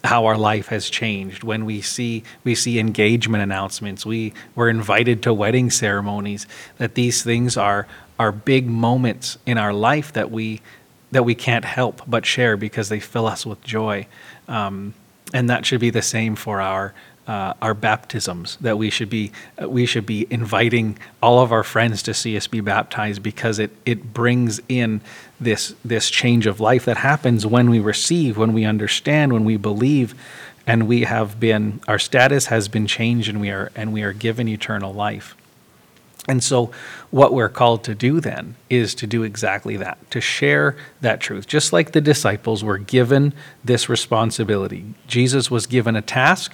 how 0.03 0.25
our 0.25 0.37
life 0.37 0.67
has 0.67 0.89
changed 0.89 1.43
when 1.43 1.63
we 1.63 1.79
see 1.79 2.23
we 2.43 2.53
see 2.53 2.79
engagement 2.79 3.41
announcements 3.41 4.05
we 4.05 4.33
we're 4.55 4.69
invited 4.69 5.23
to 5.23 5.33
wedding 5.33 5.69
ceremonies 5.69 6.45
that 6.77 6.95
these 6.95 7.23
things 7.23 7.55
are 7.55 7.87
are 8.21 8.31
big 8.31 8.67
moments 8.67 9.39
in 9.47 9.57
our 9.57 9.73
life 9.73 10.13
that 10.13 10.29
we 10.29 10.61
that 11.11 11.25
we 11.25 11.33
can't 11.33 11.65
help 11.65 12.03
but 12.07 12.23
share 12.23 12.55
because 12.55 12.87
they 12.87 12.99
fill 12.99 13.25
us 13.25 13.47
with 13.47 13.61
joy. 13.63 14.05
Um, 14.47 14.93
and 15.33 15.49
that 15.49 15.65
should 15.65 15.81
be 15.81 15.89
the 15.89 16.03
same 16.03 16.35
for 16.35 16.61
our 16.61 16.93
uh, 17.25 17.53
our 17.63 17.73
baptisms 17.73 18.57
that 18.61 18.77
we 18.77 18.91
should 18.91 19.09
be 19.09 19.31
uh, 19.59 19.67
we 19.67 19.87
should 19.87 20.05
be 20.05 20.27
inviting 20.29 20.99
all 21.19 21.39
of 21.39 21.51
our 21.51 21.63
friends 21.63 22.03
to 22.03 22.13
see 22.13 22.37
us 22.37 22.45
be 22.45 22.61
baptized 22.61 23.23
because 23.23 23.57
it 23.57 23.71
it 23.87 24.13
brings 24.13 24.61
in 24.69 25.01
this 25.39 25.73
this 25.83 26.11
change 26.11 26.45
of 26.45 26.59
life 26.59 26.85
that 26.85 26.97
happens 26.97 27.43
when 27.43 27.71
we 27.71 27.79
receive 27.79 28.37
when 28.37 28.53
we 28.53 28.65
understand 28.65 29.33
when 29.33 29.45
we 29.45 29.57
believe 29.57 30.13
and 30.67 30.87
we 30.87 31.01
have 31.01 31.39
been 31.39 31.79
our 31.87 31.99
status 31.99 32.47
has 32.47 32.67
been 32.67 32.85
changed 32.85 33.27
and 33.29 33.41
we 33.41 33.49
are 33.49 33.71
and 33.75 33.91
we 33.91 34.03
are 34.03 34.13
given 34.13 34.47
eternal 34.47 34.93
life 34.93 35.35
and 36.27 36.43
so, 36.43 36.71
what 37.09 37.33
we're 37.33 37.49
called 37.49 37.83
to 37.85 37.95
do 37.95 38.19
then 38.19 38.55
is 38.69 38.93
to 38.95 39.07
do 39.07 39.23
exactly 39.23 39.75
that, 39.77 39.97
to 40.11 40.21
share 40.21 40.75
that 41.01 41.19
truth. 41.19 41.47
Just 41.47 41.73
like 41.73 41.93
the 41.93 42.01
disciples 42.01 42.63
were 42.63 42.77
given 42.77 43.33
this 43.63 43.89
responsibility, 43.89 44.85
Jesus 45.07 45.49
was 45.49 45.65
given 45.65 45.95
a 45.95 46.01
task. 46.01 46.53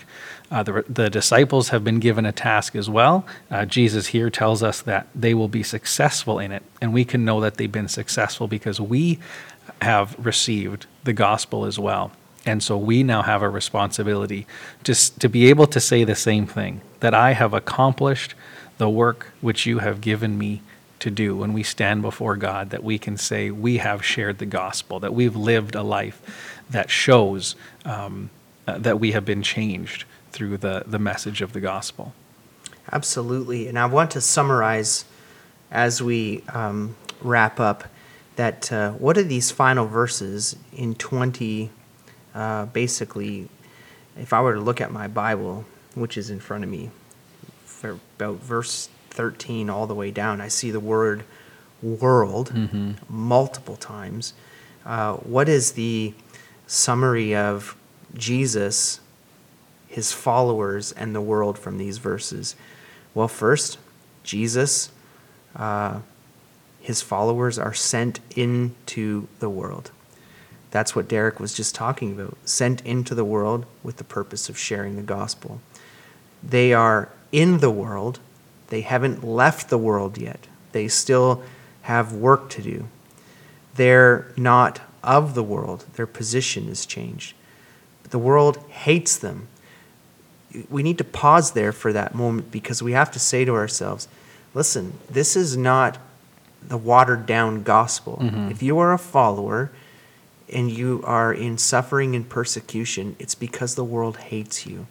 Uh, 0.50 0.64
the, 0.64 0.86
the 0.88 1.10
disciples 1.10 1.70
have 1.70 1.84
been 1.84 2.00
given 2.00 2.26
a 2.26 2.32
task 2.32 2.78
as 2.78 2.90
well. 2.90 3.26
Uh, 3.52 3.66
Jesus 3.66 4.08
here 4.08 4.30
tells 4.30 4.64
us 4.64 4.82
that 4.84 5.08
they 5.14 5.34
will 5.34 5.50
be 5.50 5.64
successful 5.64 6.40
in 6.40 6.54
it, 6.54 6.64
and 6.82 6.94
we 6.94 7.04
can 7.04 7.26
know 7.26 7.42
that 7.42 7.56
they've 7.56 7.70
been 7.70 7.90
successful 7.90 8.48
because 8.48 8.80
we 8.80 9.20
have 9.82 10.16
received 10.18 10.86
the 11.04 11.12
gospel 11.12 11.66
as 11.66 11.78
well. 11.78 12.14
And 12.46 12.64
so 12.64 12.78
we 12.78 13.04
now 13.04 13.24
have 13.24 13.42
a 13.42 13.50
responsibility 13.50 14.48
to, 14.86 14.96
to 15.20 15.28
be 15.28 15.50
able 15.50 15.68
to 15.68 15.82
say 15.82 16.06
the 16.06 16.16
same 16.16 16.48
thing 16.48 16.80
that 17.02 17.14
I 17.14 17.34
have 17.34 17.54
accomplished 17.54 18.34
the 18.78 18.90
work 18.90 19.32
which 19.42 19.66
you 19.66 19.80
have 19.80 20.02
given 20.02 20.38
me 20.38 20.62
to 21.00 21.12
do 21.12 21.36
when 21.36 21.54
we 21.54 21.64
stand 21.64 22.02
before 22.02 22.36
God, 22.36 22.70
that 22.72 22.84
we 22.84 22.98
can 22.98 23.18
say 23.18 23.52
we 23.52 23.78
have 23.78 24.04
shared 24.04 24.40
the 24.40 24.46
gospel, 24.46 25.00
that 25.00 25.14
we've 25.14 25.36
lived 25.36 25.76
a 25.76 25.84
life 25.84 26.22
that 26.70 26.90
shows 26.90 27.56
um, 27.86 28.30
uh, 28.68 28.78
that 28.80 29.00
we 29.00 29.12
have 29.12 29.26
been 29.26 29.44
changed 29.44 30.06
through 30.32 30.58
the, 30.58 30.84
the 30.86 31.00
message 31.00 31.42
of 31.42 31.54
the 31.54 31.60
gospel. 31.60 32.14
Absolutely. 32.92 33.68
And 33.68 33.78
I 33.78 33.86
want 33.86 34.12
to 34.12 34.22
summarize 34.22 35.06
as 35.72 36.02
we 36.02 36.44
um, 36.54 36.96
wrap 37.22 37.60
up 37.60 37.86
that 38.36 38.72
uh, 38.72 38.92
what 38.94 39.18
are 39.18 39.24
these 39.24 39.52
final 39.52 39.86
verses 39.86 40.56
in 40.72 40.96
20, 40.96 41.70
uh, 42.36 42.66
basically, 42.68 43.50
if 44.16 44.32
I 44.32 44.42
were 44.42 44.54
to 44.54 44.60
look 44.60 44.80
at 44.80 44.92
my 44.92 45.08
Bible, 45.08 45.66
which 45.96 46.18
is 46.18 46.30
in 46.30 46.40
front 46.40 46.64
of 46.64 46.70
me, 46.70 46.92
about 47.84 48.38
verse 48.38 48.90
13 49.12 49.70
all 49.70 49.88
the 49.88 49.96
way 49.96 50.12
down, 50.12 50.42
I 50.42 50.48
see 50.48 50.72
the 50.72 50.80
word 50.80 51.24
world 51.82 52.52
Mm-hmm. 52.54 52.92
multiple 53.10 53.76
times. 53.76 54.34
Uh, 54.86 55.14
what 55.18 55.48
is 55.50 55.74
the 55.74 56.14
summary 56.66 57.36
of 57.36 57.76
Jesus, 58.16 59.00
his 59.88 60.12
followers, 60.12 60.92
and 60.94 61.14
the 61.14 61.22
world 61.22 61.60
from 61.60 61.78
these 61.78 61.98
verses? 61.98 62.56
Well, 63.14 63.28
first, 63.28 63.78
Jesus, 64.24 64.92
uh, 65.56 66.00
his 66.82 67.02
followers 67.02 67.60
are 67.60 67.74
sent 67.74 68.20
into 68.36 69.28
the 69.40 69.50
world. 69.50 69.92
That's 70.72 70.96
what 70.96 71.08
Derek 71.08 71.40
was 71.40 71.54
just 71.54 71.76
talking 71.76 72.12
about. 72.12 72.38
Sent 72.46 72.82
into 72.86 73.14
the 73.16 73.26
world 73.26 73.66
with 73.84 73.98
the 73.98 74.04
purpose 74.04 74.50
of 74.50 74.58
sharing 74.58 74.96
the 74.96 75.02
gospel. 75.02 75.62
They 76.44 76.74
are 76.74 77.10
in 77.38 77.60
the 77.60 77.70
world. 77.70 78.20
They 78.70 78.82
haven't 78.82 79.24
left 79.24 79.70
the 79.70 79.78
world 79.78 80.18
yet. 80.18 80.48
They 80.72 80.88
still 80.88 81.44
have 81.84 82.12
work 82.12 82.50
to 82.50 82.62
do. 82.62 82.88
They're 83.76 84.32
not 84.36 84.82
of 85.04 85.36
the 85.36 85.44
world. 85.44 85.86
Their 85.94 86.08
position 86.08 86.68
is 86.68 86.86
changed. 86.86 87.36
But 88.02 88.12
the 88.12 88.18
world 88.20 88.58
hates 88.70 89.16
them. 89.18 89.48
We 90.70 90.82
need 90.82 90.98
to 90.98 91.04
pause 91.04 91.52
there 91.52 91.72
for 91.72 91.94
that 91.94 92.16
moment 92.16 92.52
because 92.52 92.82
we 92.82 92.94
have 92.94 93.12
to 93.12 93.20
say 93.20 93.46
to 93.46 93.54
ourselves, 93.54 94.08
listen, 94.54 94.94
this 95.10 95.36
is 95.36 95.56
not 95.56 96.00
the 96.68 96.78
watered 96.78 97.26
down 97.28 97.62
gospel. 97.64 98.18
Mhm. 98.22 98.50
If 98.52 98.64
you 98.64 98.80
are 98.80 98.92
a 98.92 98.98
follower 98.98 99.70
and 100.52 100.72
you 100.72 101.04
are 101.06 101.32
in 101.32 101.58
suffering 101.58 102.16
and 102.16 102.28
persecution, 102.28 103.16
it's 103.20 103.36
because 103.36 103.76
the 103.76 103.84
world 103.84 104.18
hates 104.18 104.66
you. 104.66 104.88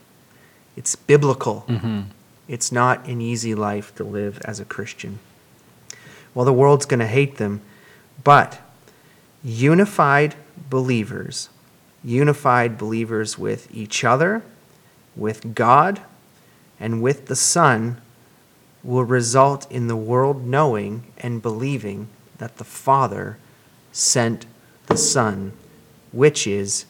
It's 0.77 0.95
biblical. 0.95 1.65
Mm-hmm. 1.67 2.01
It's 2.47 2.71
not 2.71 3.05
an 3.07 3.21
easy 3.21 3.55
life 3.55 3.93
to 3.95 4.03
live 4.03 4.39
as 4.45 4.59
a 4.59 4.65
Christian. 4.65 5.19
Well, 6.33 6.45
the 6.45 6.53
world's 6.53 6.85
going 6.85 6.99
to 6.99 7.07
hate 7.07 7.37
them, 7.37 7.61
but 8.23 8.61
unified 9.43 10.35
believers, 10.69 11.49
unified 12.03 12.77
believers 12.77 13.37
with 13.37 13.67
each 13.73 14.03
other, 14.03 14.43
with 15.15 15.55
God, 15.55 16.01
and 16.79 17.01
with 17.01 17.25
the 17.25 17.35
Son, 17.35 17.99
will 18.83 19.03
result 19.03 19.69
in 19.71 19.87
the 19.87 19.95
world 19.95 20.45
knowing 20.45 21.03
and 21.17 21.41
believing 21.41 22.07
that 22.37 22.57
the 22.57 22.63
Father 22.63 23.37
sent 23.91 24.45
the 24.85 24.97
Son, 24.97 25.51
which 26.11 26.45
is 26.45 26.85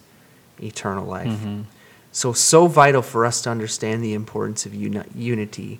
eternal 0.62 1.06
life. 1.06 1.28
Mm-hmm. 1.28 1.62
So, 2.18 2.32
so 2.32 2.66
vital 2.66 3.02
for 3.02 3.24
us 3.24 3.42
to 3.42 3.50
understand 3.50 4.02
the 4.02 4.12
importance 4.12 4.66
of 4.66 4.74
uni- 4.74 5.04
unity. 5.14 5.78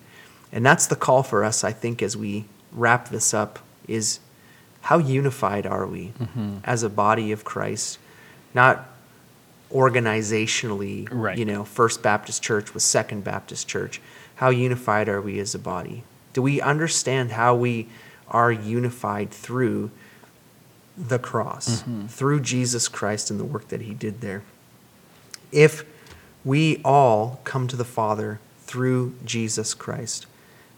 And 0.52 0.64
that's 0.64 0.86
the 0.86 0.94
call 0.94 1.24
for 1.24 1.42
us, 1.42 1.64
I 1.64 1.72
think, 1.72 2.00
as 2.00 2.16
we 2.16 2.44
wrap 2.72 3.08
this 3.08 3.34
up, 3.34 3.58
is 3.88 4.20
how 4.82 4.98
unified 4.98 5.66
are 5.66 5.84
we 5.84 6.12
Mhm. 6.20 6.60
as 6.62 6.84
a 6.84 6.88
body 6.88 7.32
of 7.32 7.42
Christ? 7.42 7.98
Not 8.54 8.88
organizationally, 9.74 11.08
Right. 11.10 11.36
you 11.36 11.44
know, 11.44 11.64
First 11.64 12.02
Baptist 12.04 12.40
Church 12.40 12.72
with 12.72 12.84
Second 12.84 13.24
Baptist 13.24 13.66
Church. 13.66 14.00
How 14.36 14.50
unified 14.50 15.08
are 15.08 15.20
we 15.20 15.40
as 15.40 15.56
a 15.56 15.58
body? 15.58 16.04
Do 16.34 16.40
we 16.42 16.60
understand 16.60 17.32
how 17.32 17.56
we 17.56 17.88
are 18.28 18.52
unified 18.52 19.32
through 19.32 19.90
the 20.96 21.18
cross, 21.18 21.82
Mhm. 21.82 22.08
through 22.08 22.40
Jesus 22.42 22.86
Christ 22.86 23.28
and 23.28 23.40
the 23.40 23.44
work 23.44 23.66
that 23.70 23.80
he 23.80 23.92
did 23.92 24.20
there? 24.20 24.42
if 25.50 25.82
we 26.44 26.80
all 26.84 27.40
come 27.44 27.66
to 27.68 27.76
the 27.76 27.84
Father 27.84 28.40
through 28.60 29.14
Jesus 29.24 29.74
Christ. 29.74 30.26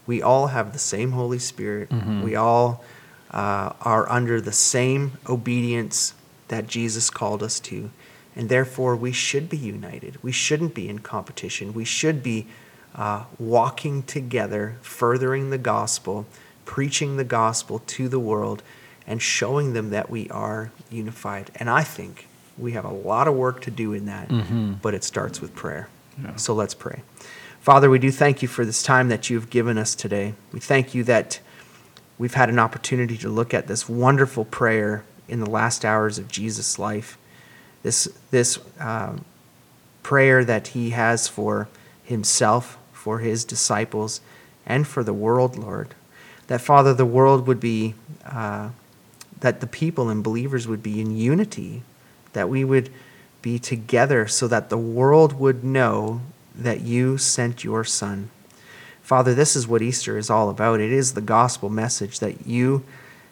We 0.06 0.22
all 0.22 0.48
have 0.48 0.72
the 0.72 0.78
same 0.78 1.12
Holy 1.12 1.38
Spirit. 1.38 1.90
We 2.24 2.34
all 2.34 2.84
uh, 3.30 3.74
are 3.82 4.10
under 4.10 4.40
the 4.40 4.52
same 4.52 5.12
obedience 5.28 6.14
that 6.48 6.66
Jesus 6.66 7.10
called 7.10 7.42
us 7.42 7.60
to. 7.60 7.90
And 8.34 8.48
therefore, 8.48 8.96
we 8.96 9.12
should 9.12 9.48
be 9.48 9.56
united. 9.56 10.22
We 10.22 10.32
shouldn't 10.32 10.74
be 10.74 10.88
in 10.88 11.00
competition. 11.00 11.74
We 11.74 11.84
should 11.84 12.22
be 12.22 12.46
uh, 12.94 13.24
walking 13.38 14.02
together, 14.02 14.78
furthering 14.82 15.50
the 15.50 15.58
gospel, 15.58 16.26
preaching 16.64 17.16
the 17.16 17.24
gospel 17.24 17.80
to 17.86 18.08
the 18.08 18.20
world, 18.20 18.62
and 19.06 19.20
showing 19.20 19.72
them 19.74 19.90
that 19.90 20.10
we 20.10 20.28
are 20.30 20.70
unified. 20.90 21.50
And 21.56 21.68
I 21.68 21.82
think 21.82 22.26
we 22.58 22.72
have 22.72 22.84
a 22.84 22.92
lot 22.92 23.28
of 23.28 23.34
work 23.34 23.60
to 23.62 23.70
do 23.70 23.92
in 23.92 24.06
that, 24.06 24.28
but 24.82 24.94
it 24.94 25.04
starts 25.04 25.40
with 25.40 25.54
prayer. 25.54 25.88
So 26.36 26.54
let's 26.54 26.74
pray. 26.74 27.02
Father, 27.60 27.90
we 27.90 27.98
do 27.98 28.10
thank 28.10 28.42
you 28.42 28.48
for 28.48 28.64
this 28.64 28.82
time 28.82 29.08
that 29.08 29.28
you've 29.30 29.50
given 29.50 29.78
us 29.78 29.94
today. 29.94 30.34
We 30.52 30.60
thank 30.60 30.94
you 30.94 31.04
that 31.04 31.40
we've 32.18 32.34
had 32.34 32.48
an 32.48 32.58
opportunity 32.58 33.16
to 33.18 33.28
look 33.28 33.52
at 33.54 33.66
this 33.66 33.88
wonderful 33.88 34.44
prayer 34.44 35.04
in 35.28 35.40
the 35.40 35.48
last 35.48 35.84
hours 35.84 36.18
of 36.18 36.28
Jesus' 36.28 36.78
life. 36.78 37.16
This, 37.82 38.08
this 38.30 38.58
um, 38.78 39.24
prayer 40.02 40.44
that 40.44 40.68
he 40.68 40.90
has 40.90 41.28
for 41.28 41.68
himself, 42.02 42.76
for 42.92 43.20
his 43.20 43.44
disciples, 43.44 44.20
and 44.66 44.86
for 44.86 45.02
the 45.02 45.14
world, 45.14 45.56
Lord. 45.56 45.94
That, 46.48 46.60
Father, 46.60 46.92
the 46.92 47.06
world 47.06 47.46
would 47.46 47.60
be, 47.60 47.94
uh, 48.26 48.70
that 49.40 49.60
the 49.60 49.66
people 49.66 50.08
and 50.08 50.22
believers 50.22 50.66
would 50.66 50.82
be 50.82 51.00
in 51.00 51.16
unity, 51.16 51.82
that 52.32 52.48
we 52.48 52.64
would 52.64 52.90
be 53.42 53.58
together 53.58 54.26
so 54.26 54.46
that 54.48 54.68
the 54.70 54.78
world 54.78 55.38
would 55.38 55.64
know 55.64 56.20
that 56.54 56.80
you 56.80 57.16
sent 57.16 57.64
your 57.64 57.84
Son. 57.84 58.30
Father, 59.02 59.34
this 59.34 59.56
is 59.56 59.66
what 59.66 59.82
Easter 59.82 60.18
is 60.18 60.30
all 60.30 60.50
about. 60.50 60.80
It 60.80 60.92
is 60.92 61.14
the 61.14 61.20
gospel 61.20 61.68
message 61.68 62.20
that 62.20 62.46
you 62.46 62.84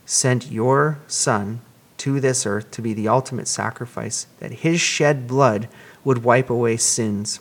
sent 0.07 0.51
your 0.51 0.99
Son 1.07 1.61
to 1.99 2.21
this 2.21 2.47
earth 2.47 2.71
to 2.71 2.83
be 2.83 2.95
the 2.95 3.09
ultimate 3.09 3.49
sacrifice, 3.49 4.27
that 4.39 4.53
his 4.53 4.81
shed 4.81 5.27
blood 5.27 5.69
would 6.05 6.25
wipe 6.25 6.49
away 6.49 6.77
sins. 6.77 7.41